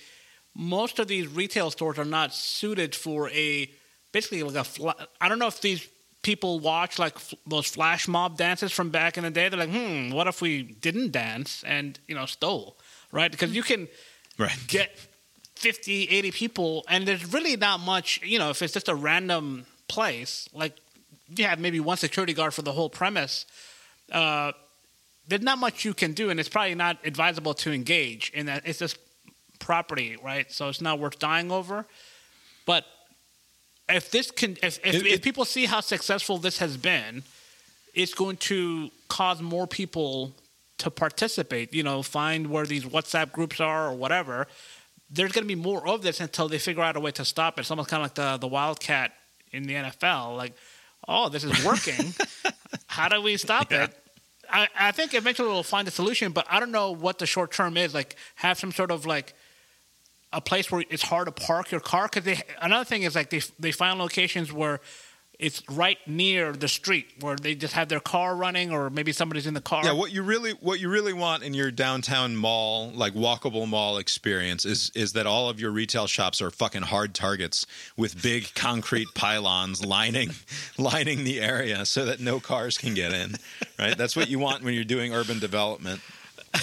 [0.56, 3.70] most of these retail stores are not suited for a
[4.12, 4.64] basically like a.
[4.64, 5.88] Fla- I don't know if these
[6.22, 9.50] people watch like f- those flash mob dances from back in the day.
[9.50, 12.78] They're like, hmm, what if we didn't dance and you know stole,
[13.12, 13.30] right?
[13.32, 13.88] Because you can
[14.38, 14.58] right.
[14.68, 14.98] get
[15.56, 19.66] 50 80 people and there's really not much you know if it's just a random
[19.88, 20.74] place like
[21.36, 23.46] you have maybe one security guard for the whole premise
[24.12, 24.52] uh,
[25.28, 28.64] there's not much you can do and it's probably not advisable to engage in that
[28.66, 28.98] it's just
[29.60, 31.86] property right so it's not worth dying over
[32.66, 32.86] but
[33.90, 37.24] if this can if, if, It- if people see how successful this has been
[37.94, 40.34] it's going to cause more people
[40.80, 44.48] to participate you know find where these whatsapp groups are or whatever
[45.10, 47.58] there's going to be more of this until they figure out a way to stop
[47.60, 47.62] it.
[47.62, 49.14] It's almost kind of like the the wildcat
[49.52, 50.36] in the NFL.
[50.36, 50.54] Like,
[51.08, 52.12] oh, this is working.
[52.88, 53.96] How do we stop it?
[54.50, 57.52] I, I think eventually we'll find a solution, but I don't know what the short
[57.52, 57.94] term is.
[57.94, 59.36] Like, have some sort of like
[60.36, 62.08] a place where it's hard to park your car.
[62.08, 64.82] Because they another thing is like they they find locations where
[65.38, 69.48] it's right near the street where they just have their car running, or maybe somebody's
[69.48, 69.84] in the car.
[69.84, 73.98] Yeah, what you really what you really want in your downtown mall, like walkable mall
[73.98, 77.66] experience is is that all of your retail shops are fucking hard targets
[77.98, 80.32] with big concrete pylons lining
[80.78, 83.36] lining the area so that no cars can get in.
[83.80, 83.98] Right?
[83.98, 86.02] That's what you want when you're doing urban development.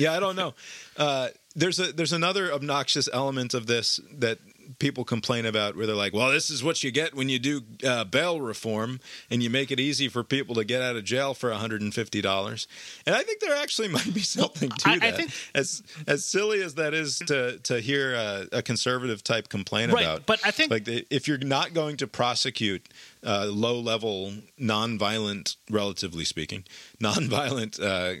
[0.00, 0.54] Yeah, I don't know.
[0.96, 4.38] Uh, there's a there's another obnoxious element of this that
[4.78, 7.60] people complain about where they're like, well, this is what you get when you do
[7.84, 11.34] uh, bail reform and you make it easy for people to get out of jail
[11.34, 12.66] for $150.
[13.04, 15.16] And I think there actually might be something to I- I that.
[15.16, 19.90] think- as as silly as that is to to hear a, a conservative type complain
[19.90, 20.26] Right, about.
[20.26, 22.88] but I think- like the, if you're not going to prosecute
[23.26, 26.64] uh, low level, non-violent, relatively speaking,
[27.00, 28.14] non-violent uh,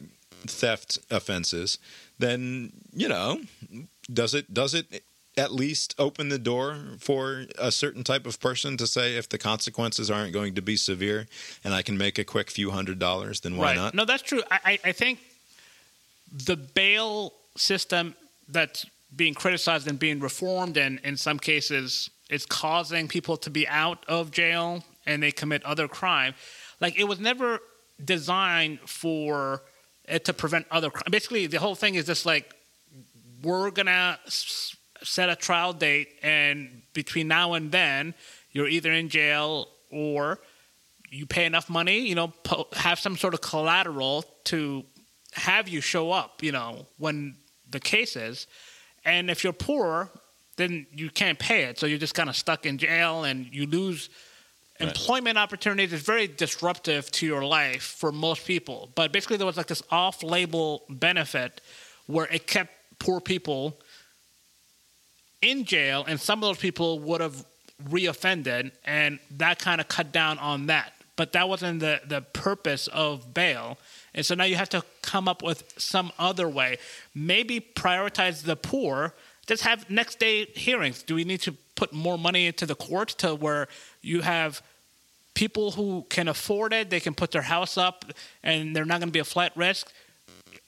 [0.46, 1.78] theft offenses,
[2.20, 3.40] then you know,
[4.12, 5.02] does it does it
[5.36, 9.38] at least open the door for a certain type of person to say if the
[9.38, 11.26] consequences aren't going to be severe
[11.64, 13.76] and I can make a quick few hundred dollars, then why right.
[13.76, 13.94] not?
[13.94, 14.42] No, that's true.
[14.50, 15.20] I, I, think
[16.32, 18.14] the bail system
[18.48, 23.66] that's being criticized and being reformed, and in some cases, it's causing people to be
[23.68, 26.34] out of jail and they commit other crime.
[26.80, 27.60] Like it was never
[28.04, 29.62] designed for
[30.10, 31.04] Uh, to prevent other crime.
[31.10, 32.54] Basically, the whole thing is just like
[33.42, 34.18] we're gonna
[35.02, 38.14] set a trial date, and between now and then,
[38.52, 40.40] you're either in jail or
[41.10, 44.84] you pay enough money, you know, po- have some sort of collateral to
[45.32, 47.36] have you show up, you know, when
[47.70, 48.46] the case is.
[49.04, 50.10] And if you're poor,
[50.56, 51.78] then you can't pay it.
[51.78, 54.10] So you're just kind of stuck in jail and you lose
[54.80, 55.92] employment opportunities.
[55.92, 58.90] is very disruptive to your life for most people.
[58.94, 61.60] But basically, there was like this off label benefit
[62.06, 63.78] where it kept poor people
[65.42, 67.44] in jail, and some of those people would have
[67.88, 70.92] reoffended, and that kind of cut down on that.
[71.16, 73.78] But that wasn't the, the purpose of bail.
[74.14, 76.78] And so now you have to come up with some other way.
[77.14, 79.14] Maybe prioritize the poor.
[79.46, 81.02] Just have next day hearings.
[81.02, 83.68] Do we need to put more money into the court to where
[84.00, 84.62] you have
[85.34, 88.04] people who can afford it, they can put their house up,
[88.42, 89.92] and they're not going to be a flat risk?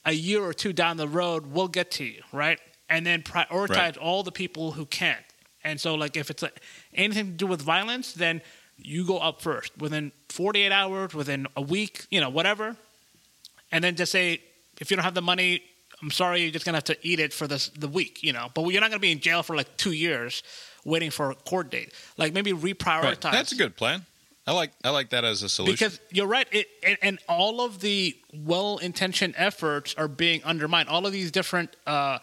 [0.05, 2.59] A year or two down the road, we'll get to you, right?
[2.89, 3.97] And then prioritize Right.
[3.97, 5.25] all the people who can't.
[5.65, 6.61] And so, like, if it's like
[6.95, 8.43] anything to do with violence, then
[8.77, 12.77] you go up first within 48 hours, within a week, you know, whatever.
[13.71, 14.43] And then just say,
[14.81, 15.63] if you don't have the money,
[16.03, 18.49] I'm sorry, you're just gonna have to eat it for this the week, you know.
[18.53, 20.43] But you're not gonna be in jail for like two years
[20.85, 21.93] waiting for a court date.
[22.17, 23.03] Like maybe reprioritize.
[23.03, 23.21] Right.
[23.21, 24.05] That's a good plan.
[24.47, 25.75] I like I like that as a solution.
[25.75, 30.89] Because you're right, it, and, and all of the well-intentioned efforts are being undermined.
[30.89, 32.19] All of these different uh,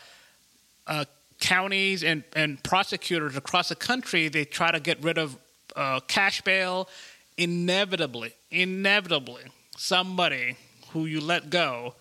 [0.85, 1.05] uh,
[1.39, 5.37] counties and, and prosecutors across the country, they try to get rid of
[5.75, 6.89] uh, cash bail.
[7.37, 9.43] Inevitably, inevitably,
[9.77, 10.57] somebody
[10.91, 11.95] who you let go,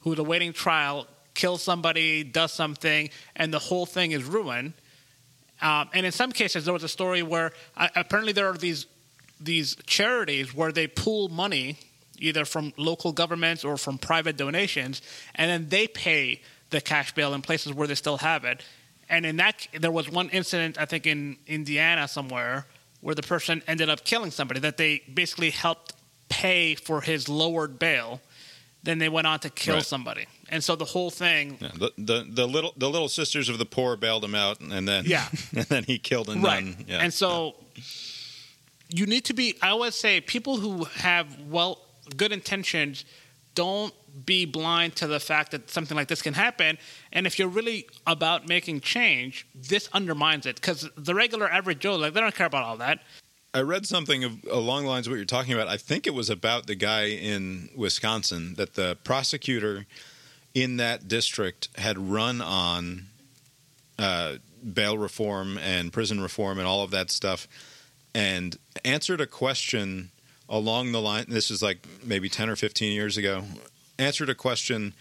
[0.00, 4.74] who's awaiting trial, kills somebody, does something, and the whole thing is ruined.
[5.60, 8.86] Um, and in some cases, there was a story where uh, apparently there are these
[9.40, 11.78] these charities where they pool money
[12.18, 15.00] either from local governments or from private donations,
[15.34, 18.62] and then they pay the cash bail in places where they still have it.
[19.08, 22.66] And in that, there was one incident I think in Indiana somewhere
[23.00, 25.94] where the person ended up killing somebody that they basically helped
[26.28, 28.20] pay for his lowered bail,
[28.82, 29.84] then they went on to kill Right.
[29.84, 30.26] somebody.
[30.50, 33.64] And so the whole thing, Yeah, the, the the little the little sisters of the
[33.66, 35.26] poor bailed him out, and then Yeah.
[35.56, 36.76] and then he killed a right?
[36.86, 36.98] Yeah.
[37.00, 37.54] And so
[38.90, 39.56] you need to be.
[39.62, 41.80] I always say people who have well
[42.16, 43.04] good intentions
[43.54, 43.94] don't
[44.26, 46.78] be blind to the fact that something like this can happen.
[47.12, 51.96] And if you're really about making change, this undermines it because the regular average Joe,
[51.96, 53.00] like they don't care about all that.
[53.52, 55.66] I read something of, along the lines of what you're talking about.
[55.66, 59.86] I think it was about the guy in Wisconsin that the prosecutor
[60.54, 63.06] in that district had run on
[63.98, 64.36] uh,
[64.72, 67.48] bail reform and prison reform and all of that stuff,
[68.14, 70.10] and answered a question
[70.48, 71.26] along the line.
[71.28, 73.44] This is like maybe ten or fifteen years ago.
[73.98, 74.94] Answered a question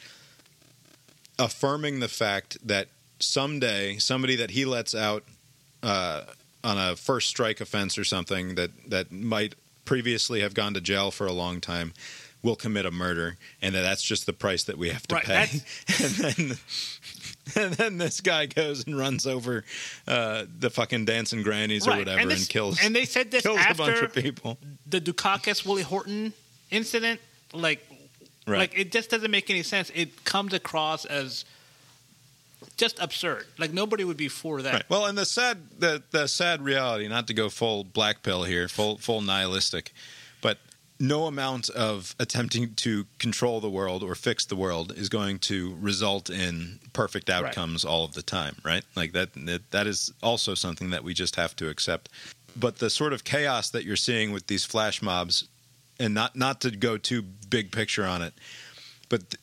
[1.38, 2.88] affirming the fact that
[3.20, 5.24] someday somebody that he lets out
[5.82, 6.24] uh,
[6.64, 9.56] on a first strike offense or something that that might
[9.86, 11.94] previously have gone to jail for a long time
[12.44, 15.24] will commit a murder and that that's just the price that we have to Right,
[15.24, 15.42] pay
[16.04, 16.58] and then
[17.56, 19.64] and then this guy goes and runs over
[20.08, 23.44] uh, the fucking dancing grannies or whatever and and, this- kills and they said this
[23.44, 24.58] kills a bunch after- of people
[24.88, 26.34] The Dukakis Willie Horton
[26.72, 27.20] incident,
[27.54, 27.86] like,
[28.48, 28.58] Right.
[28.60, 29.92] like it just doesn't make any sense.
[29.94, 31.46] It comes across as
[32.78, 33.46] just absurd.
[33.60, 34.74] Like nobody would be for that.
[34.74, 34.84] Right.
[34.90, 38.68] Well, and the sad the the sad reality, not to go full black pill here,
[38.68, 39.94] full full nihilistic,
[41.00, 45.76] no amount of attempting to control the world or fix the world is going to
[45.80, 48.84] result in perfect outcomes all of the time, right?
[48.96, 52.10] Like that, that that is also something that we just have to accept.
[52.56, 55.48] But the sort of chaos that you're seeing with these flash mobs
[56.00, 58.34] and not not to go too big picture on it,
[59.08, 59.42] but th-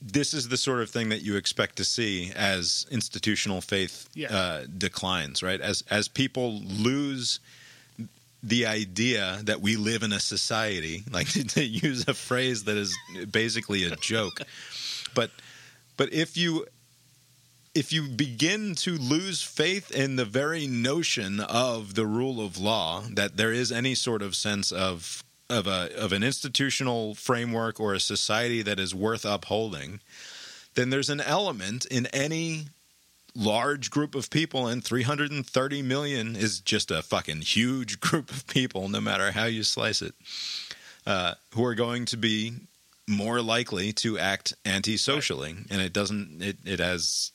[0.00, 4.28] this is the sort of thing that you expect to see as institutional faith Yeah.
[4.34, 5.60] uh, declines, right?
[5.60, 7.40] As as people lose
[8.42, 12.96] the idea that we live in a society, like to, use a phrase that is
[13.30, 14.40] basically a joke,
[15.14, 15.30] but
[15.96, 16.66] but if you
[17.74, 23.02] if you begin to lose faith in the very notion of the rule of law,
[23.10, 27.94] that there is any sort of sense of of a of an institutional framework or
[27.94, 30.00] a society that is worth upholding,
[30.74, 32.66] then there's an element in any
[33.36, 38.88] large group of people and 330 million is just a fucking huge group of people
[38.88, 40.14] no matter how you slice it
[41.06, 42.52] uh, who are going to be
[43.08, 45.54] more likely to act antisocially.
[45.70, 47.30] And it doesn't it, it has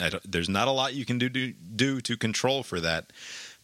[0.00, 3.12] I don't, there's not a lot you can do, do do to control for that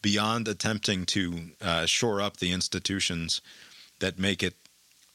[0.03, 3.41] beyond attempting to uh, shore up the institutions
[4.01, 4.55] that make it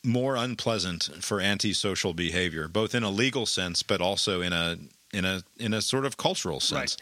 [0.04, 4.78] more unpleasant for antisocial behavior, both in a legal sense, but also in a
[5.14, 6.98] in a in a sort of cultural sense.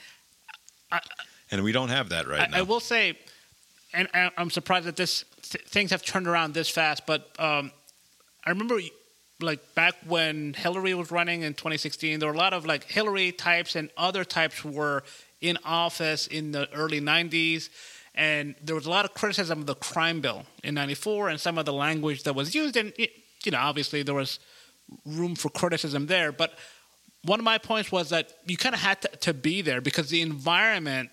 [1.52, 2.58] and we don't have that right I, now.
[2.58, 3.18] I will say,
[3.94, 7.06] and I, I'm surprised that this th- things have turned around this fast.
[7.06, 7.72] But um,
[8.46, 8.80] I remember,
[9.42, 13.32] like back when Hillary was running in 2016, there were a lot of like Hillary
[13.32, 15.04] types and other types were
[15.42, 17.70] in office in the early 90s.
[18.16, 21.60] And there was a lot of criticism of the crime bill in '94 and some
[21.60, 22.76] of the language that was used.
[22.76, 23.12] And it,
[23.44, 24.40] you know, obviously there was
[25.06, 26.32] room for criticism there.
[26.32, 26.58] But
[27.28, 30.10] one of my points was that you kind of had to, to be there because
[30.10, 31.10] the environment.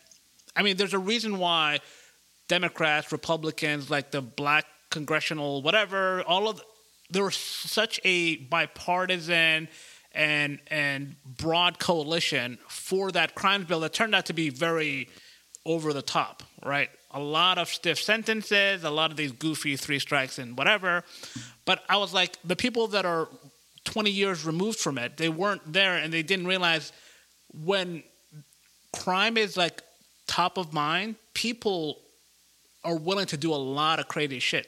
[0.56, 1.80] I mean, there's a reason why
[2.48, 6.62] Democrats, Republicans, like the black congressional, whatever, all of
[7.10, 9.68] there was such a bipartisan
[10.12, 15.08] and and broad coalition for that crimes bill that turned out to be very
[15.66, 16.90] over the top, right?
[17.10, 21.04] A lot of stiff sentences, a lot of these goofy three strikes and whatever.
[21.64, 23.28] But I was like, the people that are
[23.84, 26.92] 20 years removed from it, they weren't there and they didn't realize
[27.52, 28.02] when
[28.92, 29.82] crime is like
[30.26, 31.98] top of mind, people
[32.82, 34.66] are willing to do a lot of crazy shit.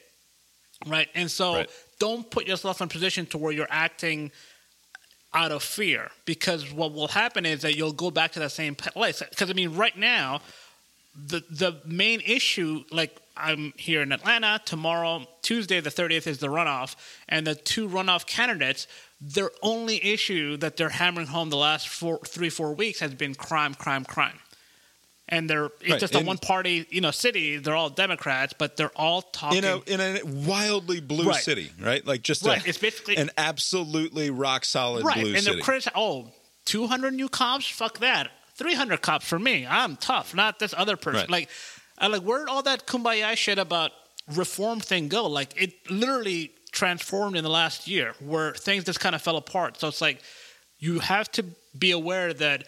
[0.85, 1.07] Right?
[1.15, 1.69] And so Right.
[1.99, 4.31] don't put yourself in a position to where you're acting
[5.33, 8.75] out of fear because what will happen is that you'll go back to that same
[8.75, 9.21] place.
[9.29, 10.41] Because I mean, right now,
[11.15, 16.47] the the main issue, like I'm here in Atlanta tomorrow, Tuesday the 30th is the
[16.47, 16.95] runoff,
[17.27, 18.87] and the two runoff candidates,
[19.19, 23.33] their only issue that they're hammering home the last four, three, four weeks has been
[23.35, 24.37] crime, crime, crime.
[25.29, 27.57] And they're it's Right, just a one party, you know, city.
[27.57, 29.57] They're all Democrats, but they're all talking.
[29.57, 31.43] in a in a wildly blue Right.
[31.43, 32.05] city, right?
[32.05, 35.55] Like just Right, a, it's basically- an absolutely rock solid right, blue and city.
[35.57, 35.99] they're criticizing.
[35.99, 36.31] Oh,
[36.65, 37.67] 200 new cops?
[37.67, 38.31] Fuck that.
[38.55, 39.65] 300 cops for me.
[39.67, 41.29] I'm tough, not this other person.
[41.29, 41.49] Like,
[41.97, 43.91] I like where did all that kumbaya shit about
[44.33, 45.25] reform thing go?
[45.27, 49.79] Like, it literally transformed in the last year, where things just kind of fell apart.
[49.79, 50.21] So it's like
[50.79, 51.45] you have to
[51.77, 52.65] be aware that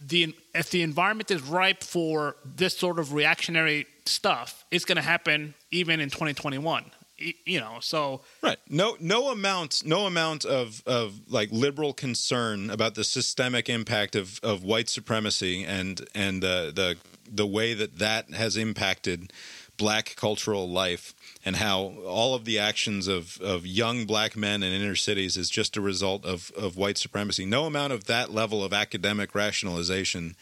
[0.00, 5.02] the if the environment is ripe for this sort of reactionary stuff, it's going to
[5.02, 6.90] happen even in 2021.
[7.16, 8.58] You know, so Right.
[8.68, 14.40] No no amount no amount of of like liberal concern about the systemic impact of
[14.42, 16.96] of white supremacy and and the the
[17.30, 19.32] the way that that has impacted
[19.76, 21.14] black cultural life
[21.44, 25.50] and how all of the actions of of young black men in inner cities is
[25.50, 27.44] just a result of of white supremacy.
[27.44, 30.36] No amount of that level of academic rationalization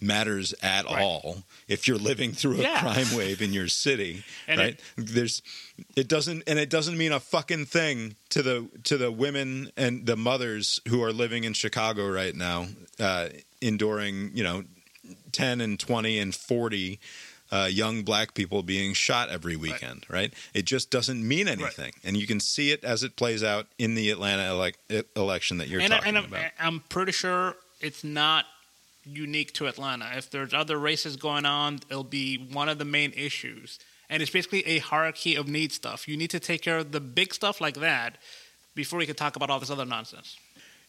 [0.00, 1.02] matters at Right.
[1.02, 2.80] all if you're living through a Yeah.
[2.80, 5.42] crime wave in your city And right there's
[5.96, 10.06] it doesn't and it doesn't mean a fucking thing to the to the women and
[10.06, 12.68] the mothers who are living in chicago right now
[13.00, 13.28] uh
[13.60, 14.62] enduring you know
[15.32, 17.00] 10 and 20 and 40
[17.50, 20.32] uh, young black people being shot every weekend, right?
[20.54, 23.94] It just doesn't mean anything, and you can see it as it plays out in
[23.94, 26.50] the Atlanta elec- election that you're and, I- talking and I'm, about.
[26.58, 28.44] I'm pretty sure it's not
[29.04, 30.10] unique to Atlanta.
[30.16, 33.78] If there's other races going on, it'll be one of the main issues.
[34.10, 36.08] And it's basically a hierarchy of need stuff.
[36.08, 38.16] You need to take care of the big stuff like that
[38.74, 40.36] before you can talk about all this other nonsense.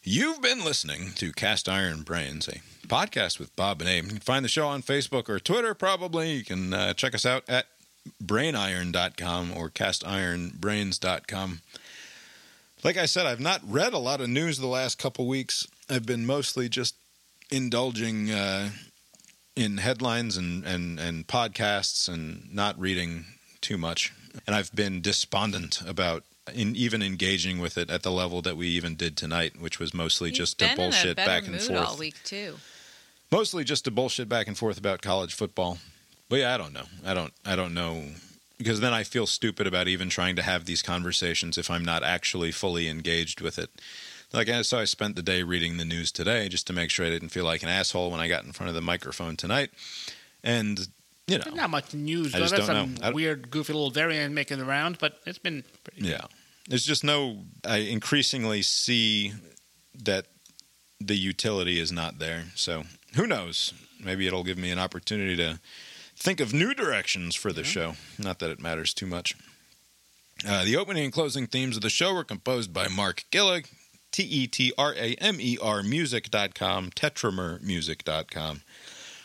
[0.02, 4.04] You've been listening to Cast Iron Brains, a podcast with Bob and Abe.
[4.04, 6.32] You can find the show on Facebook or Twitter, probably.
[6.32, 7.66] You can uh, check us out at
[8.22, 11.60] brainiron.com or castironbrains.com.
[12.82, 15.66] Like I said, I've not read a lot of news the last couple weeks.
[15.90, 16.94] I've been mostly just
[17.50, 18.70] indulging uh,
[19.54, 23.26] in headlines and, and, and podcasts and not reading
[23.60, 24.14] too much.
[24.46, 28.68] And I've been despondent about in even engaging with it at the level that we
[28.68, 31.78] even did tonight, which was mostly He's just a bullshit a back and forth.
[31.78, 32.56] all week too.
[33.30, 35.78] Mostly just a bullshit back and forth about college football.
[36.28, 36.86] But yeah, I don't know.
[37.04, 37.32] I don't.
[37.44, 38.04] I don't know
[38.60, 42.02] because then I feel stupid about even trying to have these conversations if I'm not
[42.02, 43.70] actually fully engaged with it.
[44.32, 47.10] Like so, I spent the day reading the news today just to make sure I
[47.10, 49.70] didn't feel like an asshole when I got in front of the microphone tonight.
[50.44, 50.88] And
[51.30, 52.34] you know, There's not much news.
[52.34, 53.12] I just There's don't some know.
[53.12, 56.22] Weird, goofy little variant making the rounds, but it's been pretty Yeah.
[56.68, 59.32] There's just no I increasingly see
[60.04, 60.26] that
[61.00, 62.44] the utility is not there.
[62.54, 62.84] So
[63.14, 63.72] who knows?
[64.02, 65.60] Maybe it'll give me an opportunity to
[66.16, 67.94] think of new directions for the show.
[68.18, 69.34] Not that it matters too much.
[70.46, 73.66] Uh, the opening and closing themes of the show were composed by Mark Gillig,
[74.10, 78.62] T E T R A M E R music.com, tetramermusic.com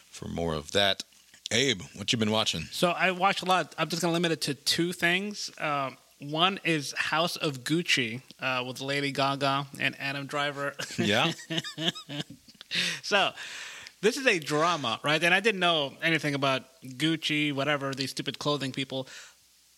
[0.09, 1.03] for more of that.
[1.51, 2.61] Abe, what you been watching?
[2.71, 3.75] So I watched a lot.
[3.77, 5.51] I'm just going to limit it to two things.
[5.59, 10.73] Um, one is House of Gucci uh, with Lady Gaga and Adam Driver.
[10.97, 11.31] Yeah?
[13.03, 13.31] so
[14.01, 15.21] this is a drama, right?
[15.23, 19.07] And I didn't know anything about Gucci, whatever these stupid clothing people.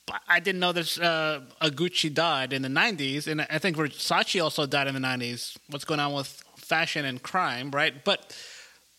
[0.05, 0.97] But I didn't know this.
[0.97, 5.01] Uh, a Gucci died in the '90s, and I think Versace also died in the
[5.01, 5.57] '90s.
[5.69, 8.05] What's going on with fashion and crime, right?
[8.05, 8.33] But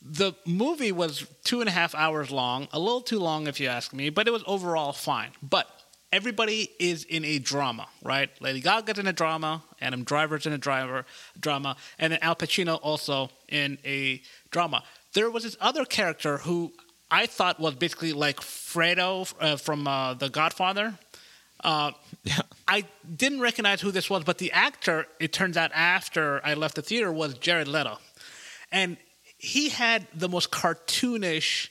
[0.01, 3.69] the movie was two and a half hours long, a little too long if you
[3.69, 5.31] ask me, but it was overall fine.
[5.43, 5.69] But
[6.13, 8.31] everybody is in a drama, right?
[8.41, 11.05] Lady Gaga's in a drama, Adam Driver's in a driver
[11.39, 14.83] drama, and then Al Pacino also in a drama.
[15.15, 16.73] There was this other character who
[17.11, 20.99] I thought was basically like Fredo uh, from uh, The Godfather.
[21.65, 21.93] Uh,
[22.25, 22.41] Yeah.
[22.67, 22.85] I
[23.17, 26.83] didn't recognize who this was, but the actor, it turns out after I left the
[26.83, 27.99] theater, was Jared Leto.
[28.71, 28.99] And
[29.39, 31.69] he had the most cartoonish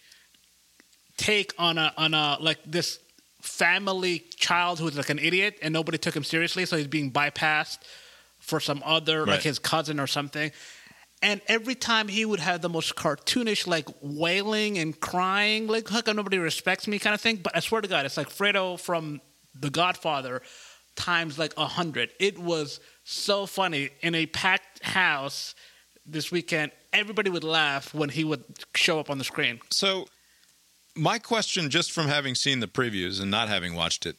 [1.17, 2.99] take on a on a like this
[3.41, 7.79] family child who's like an idiot and nobody took him seriously, so he's being bypassed
[8.39, 10.51] for some other like his cousin or something.
[11.21, 16.01] And every time he would have the most cartoonish, like wailing and crying, like how
[16.01, 17.37] come nobody respects me kind of thing.
[17.37, 19.19] But I swear to God, it's like Fredo from
[19.59, 20.41] The Godfather
[20.95, 22.11] times like a hundred.
[22.19, 25.55] It was so funny in a packed house
[26.07, 26.71] this weekend.
[26.93, 28.43] Everybody would laugh when he would
[28.75, 29.59] show up on the screen.
[29.69, 30.07] So,
[30.95, 34.15] my question, just from having seen the previews and not having watched it,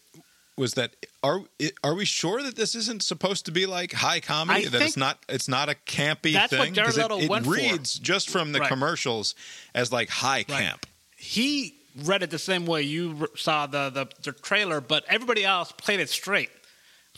[0.56, 1.40] was that are
[1.84, 4.66] are we sure that this isn't supposed to be like high comedy?
[4.66, 7.18] I that it's not it's not a campy that's what thing Jared 'Cause it, Leto
[7.20, 7.52] it went for.
[7.52, 8.68] reads just from the Right.
[8.68, 9.34] commercials
[9.74, 10.46] as like high Right.
[10.48, 10.86] camp.
[11.16, 15.72] He read it the same way you saw the, the the trailer, but everybody else
[15.72, 16.50] played it straight.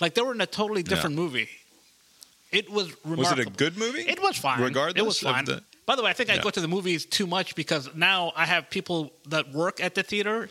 [0.01, 1.49] Like they were in a totally different movie.
[2.52, 3.16] It was remarkable.
[3.16, 4.01] Was it a good movie?
[4.02, 4.60] It was fine.
[4.60, 5.40] Regardless it was fine.
[5.40, 6.43] of the By the way, I think I Yeah.
[6.43, 10.02] go to the movies too much because now I have people that work at the
[10.02, 10.48] theater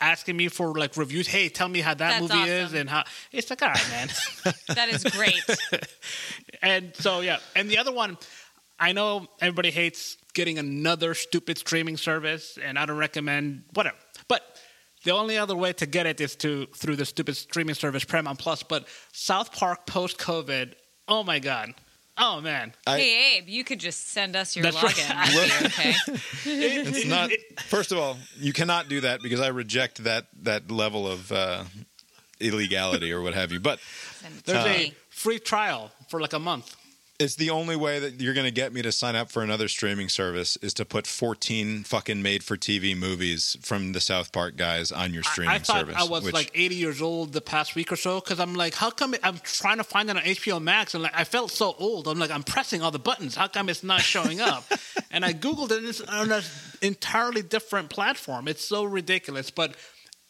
[0.00, 1.26] asking me for like reviews.
[1.26, 4.08] Hey, tell me how that That's movie is and how it's like, all right, man.
[4.74, 5.42] That is great.
[6.62, 8.16] and so yeah, and the other one,
[8.78, 13.96] I know everybody hates getting another stupid streaming service, and I don't recommend whatever.
[14.28, 14.42] But
[15.04, 18.38] the only other way to get it is to through the stupid streaming service Paramount
[18.38, 18.62] Plus.
[18.62, 20.74] But South Park post COVID,
[21.08, 21.74] oh my god,
[22.16, 25.08] oh man, I- hey Abe, you could just send us your That's login.
[25.14, 25.32] right.
[25.32, 25.94] That'd be okay.
[26.44, 27.30] It's not.
[27.66, 31.64] First of all, you cannot do that because I reject that that level of uh,
[32.40, 33.60] illegality or what have you.
[33.60, 33.80] But
[34.20, 36.74] Send it to There's a free trial for like a month.
[37.18, 39.66] It's the only way that you're going to get me to sign up for another
[39.66, 44.56] streaming service is to put 14 fucking made for TV movies from the South Park
[44.56, 45.96] guys on your streaming I, I thought service.
[45.98, 48.74] I was which- like 80 years old the past week or so because I'm like,
[48.74, 51.74] how come I'm trying to find it on HBO Max and like I felt so
[51.78, 52.06] old.
[52.06, 53.34] I'm like, I'm pressing all the buttons.
[53.34, 54.64] How come it's not showing up?
[55.10, 56.42] and I googled it and it's on an
[56.82, 58.46] entirely different platform.
[58.46, 59.74] It's so ridiculous, but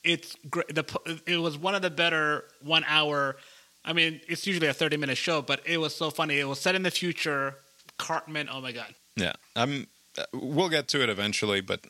[0.05, 0.74] it's great.
[0.74, 3.36] The, it was one of the better one hour.
[3.85, 6.39] I mean, it's usually a 30 minute show, but it was so funny.
[6.39, 7.55] It was set in the future.
[7.97, 8.95] Cartman, oh my god.
[9.17, 9.87] yeah, I'm.
[10.17, 11.81] Uh, we'll get to it eventually, but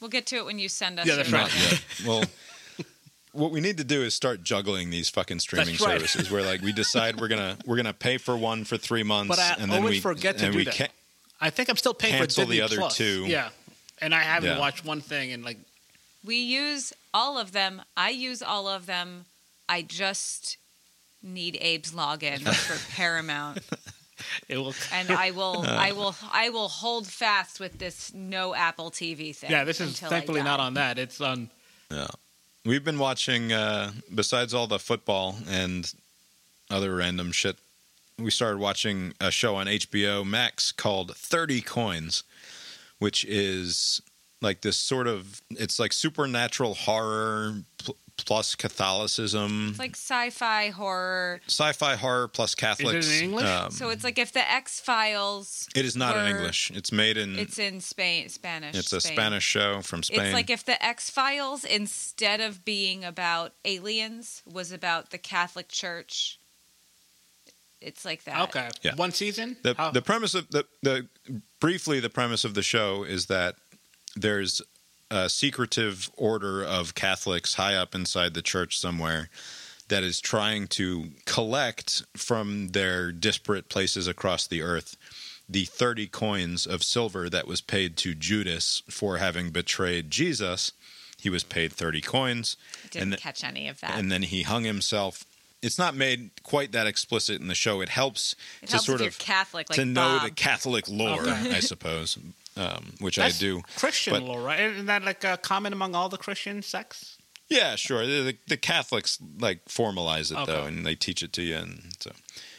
[0.00, 1.06] We'll get to it when you send us.
[1.06, 1.84] Yeah, your that's right.
[2.06, 2.24] well,
[3.32, 6.00] what we need to do is start juggling these fucking streaming That's right.
[6.00, 6.30] services.
[6.30, 9.38] Where like we decide we're gonna we're gonna pay for one for three months, But
[9.38, 10.74] I and then always we forget to and do we that.
[10.74, 10.92] can't-
[11.40, 12.96] I think I'm still paying Cancel for the Disney other Plus.
[12.96, 13.24] two.
[13.26, 13.48] Yeah,
[14.00, 14.58] and I haven't Yeah.
[14.58, 15.58] watched one thing and like
[16.24, 17.80] We use all of them.
[17.96, 19.24] I use all of them.
[19.68, 20.58] I just
[21.22, 23.58] need Abe's login for Paramount,
[24.48, 24.74] it will.
[24.92, 29.50] and I will, I will, I will hold fast with this no Apple TV thing.
[29.50, 30.98] Yeah, this is thankfully not on that.
[30.98, 31.50] It's on.
[31.90, 32.08] Yeah.
[32.64, 35.92] We've been watching, uh, besides all the football and
[36.70, 37.56] other random shit,
[38.18, 42.22] we started watching a show on HBO Max called 30 Coins,
[42.98, 44.02] which is
[44.42, 51.40] like this sort of, it's like supernatural horror pl- plus Catholicism, It's like sci-fi horror.
[51.46, 53.08] sci fi horror plus Catholics.
[53.18, 53.46] in English?
[53.46, 55.68] Um, So it's like if the X Files.
[55.74, 56.70] it is not in English.
[56.72, 58.76] It's made in, It's in Spain, Spanish.
[58.76, 59.16] it's a Spain.
[59.16, 60.20] Spanish show from Spain.
[60.20, 65.68] It's like if the X Files, instead of being about aliens, was about the Catholic
[65.68, 66.38] Church.
[67.80, 68.40] It's like that.
[68.48, 68.94] Okay, Yeah.
[68.96, 69.56] one season.
[69.62, 71.08] The, How- the premise of the, the
[71.60, 73.56] briefly the premise of the show is that
[74.16, 74.60] there's
[75.10, 79.28] a secretive order of Catholics high up inside the church somewhere
[79.88, 84.96] that is trying to collect from their disparate places across the earth
[85.48, 90.70] the 30 coins of silver that was paid to Judas for having betrayed Jesus.
[91.18, 92.56] He was paid 30 coins
[92.92, 93.98] Didn't and th- catch any of that.
[93.98, 95.24] and then he hung himself.
[95.60, 97.80] It's not made quite that explicit in the show.
[97.80, 101.56] It helps it to helps sort of Catholic, like to know the Catholic lore, Okay.
[101.56, 102.16] I suppose,
[102.56, 103.62] um, which That's I do.
[103.76, 104.60] Christian but- lore, right?
[104.60, 107.16] Isn't that like a common among all the Christian sects?
[107.48, 108.06] Yeah, sure.
[108.06, 111.56] The, the, the Catholics like formalize it though, and they teach it to you.
[111.56, 112.12] And so,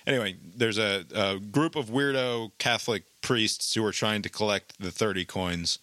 [0.06, 4.92] anyway, there's a, a group of weirdo Catholic priests who are trying to collect the
[4.92, 5.80] thirty coins,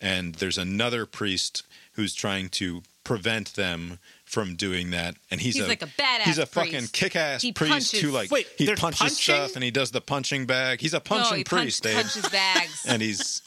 [0.00, 1.62] and there's another priest
[1.92, 5.14] who's trying to prevent them from doing that.
[5.30, 6.72] And he's, He's a like a badass He's a priest.
[6.72, 9.16] fucking kick-ass He priest who punches- like Wait, he punches punching?
[9.16, 10.80] stuff and he does the punching bag.
[10.82, 12.02] He's a no, punching he priest, punch, Dave.
[12.02, 13.40] punches bags, and he's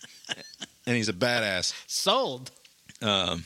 [0.85, 1.73] and he's a badass.
[1.87, 2.51] Sold.
[3.01, 3.45] Um,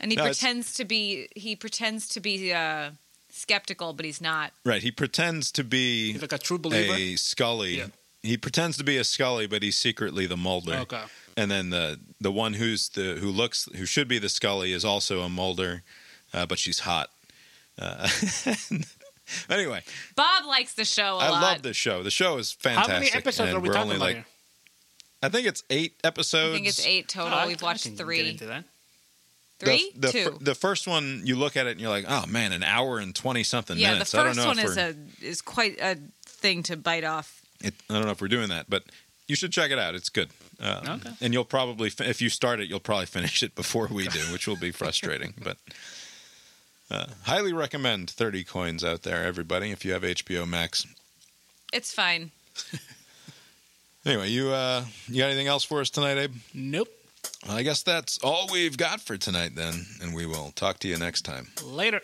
[0.00, 2.90] and he No, pretends to be he pretends to be uh,
[3.30, 4.52] skeptical, but he's not.
[4.64, 6.94] right, he pretends to be He's like a true believer.
[6.94, 7.78] a Scully.
[7.78, 7.86] Yeah.
[8.22, 10.74] He pretends to be a Scully, but he's secretly the Mulder.
[10.76, 11.02] Okay.
[11.36, 14.84] And then the the one who's the who looks who should be the Scully is
[14.84, 15.82] also a Mulder,
[16.32, 17.10] uh, but she's hot.
[17.78, 18.08] Uh,
[19.50, 19.82] anyway,
[20.16, 21.42] Bob likes the show a I lot.
[21.42, 22.02] I love the show.
[22.02, 22.92] The show is fantastic.
[22.92, 24.24] How many episodes and are we talking about like here?
[25.24, 26.50] I think it's eight episodes.
[26.50, 27.38] I think it's eight total.
[27.38, 28.28] Oh, We've I watched can get three.
[28.28, 28.64] into that.
[29.60, 30.24] Three, the, the, two.
[30.32, 32.98] fir- the first one you look at it and you're like, oh man, an hour
[32.98, 34.10] and twenty something yeah, minutes.
[34.12, 35.96] the I don't first know one is a is quite a
[36.26, 37.40] thing to bite off.
[37.62, 38.82] it, I don't know if we're doing that, but
[39.28, 39.94] you should check it out.
[39.94, 40.30] It's good.
[40.60, 41.10] Um, Okay.
[41.20, 44.20] And you'll probably, fi- if you start it, you'll probably finish it before we do,
[44.32, 45.32] which will be frustrating.
[45.42, 45.56] but
[46.90, 50.86] uh, highly recommend 30 coins out there, everybody, if you have HBO Max.
[51.72, 52.32] It's fine.
[54.06, 56.34] Anyway, you uh, you got anything else for us tonight, Abe?
[56.52, 56.88] Nope.
[57.46, 60.88] Well, I guess that's all we've got for tonight, then, and we will talk to
[60.88, 61.48] you next time.
[61.64, 62.00] Later.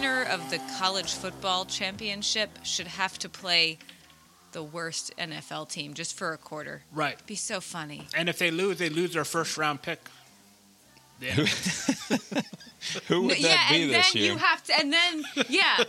[0.00, 3.76] Winner of the college football championship should have to play
[4.52, 6.82] the worst NFL team just for a quarter.
[6.92, 7.18] Right.
[7.26, 8.06] Be so funny.
[8.16, 10.00] And if they lose, they lose their first round pick.
[11.20, 11.32] Yeah.
[13.08, 14.32] Who would that yeah, be and this then year?
[14.32, 15.84] you have to, and then yeah,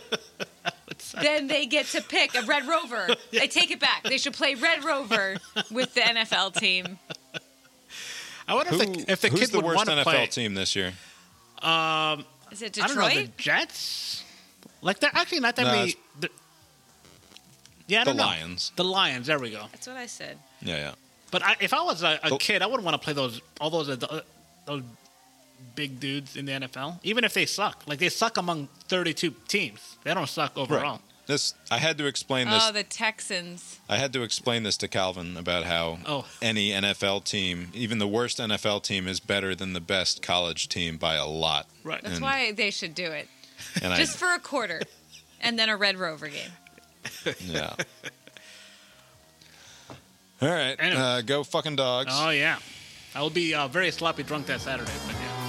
[1.22, 3.08] then they get to pick a Red Rover.
[3.32, 4.02] I take it back.
[4.02, 5.38] They should play Red Rover
[5.70, 6.98] with the NFL team.
[8.46, 10.30] I wonder Who, if the, if the who's kid the would worst want to NFL
[10.30, 10.92] team this year?
[11.62, 13.36] Um, Is it I don't know the Detroit?
[13.38, 14.24] Jets.
[14.82, 15.88] Like they're actually not that No, many.
[15.90, 16.30] it's- the-
[17.88, 18.24] yeah, I The don't know.
[18.24, 18.72] Lions.
[18.76, 19.26] The Lions.
[19.26, 19.66] There we go.
[19.72, 20.38] That's what I said.
[20.60, 20.92] Yeah, yeah.
[21.30, 22.38] But I, if I was a, a Oh.
[22.38, 24.20] kid, I wouldn't want to play those all those uh, adu- uh,
[24.66, 24.82] those
[25.74, 27.82] big dudes in the NFL, even if they suck.
[27.86, 29.96] Like they suck among 32 teams.
[30.04, 31.00] They don't suck overall.
[31.26, 32.62] This I had to explain this.
[32.66, 33.78] Oh, the Texans.
[33.88, 36.26] I had to explain this to Calvin about how Oh.
[36.42, 40.96] any NFL team, even the worst NFL team, is better than the best college team
[40.96, 41.68] by a lot.
[41.84, 42.02] Right.
[42.02, 43.28] That's And- why they should do it.
[43.82, 44.82] And Just for a quarter.
[45.40, 46.50] and then a Red Rover game.
[47.46, 47.74] Yeah.
[50.40, 51.00] All right, Anyway.
[51.00, 52.10] uh, go fucking dogs.
[52.12, 52.58] Oh yeah,
[53.14, 54.90] I will be uh, very sloppy drunk that Saturday.
[55.06, 55.41] But yeah.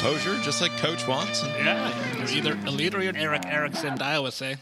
[0.00, 1.44] Composure, just like Coach wants.
[1.44, 4.56] Yeah, you're either a or Erick Erickson, I would say.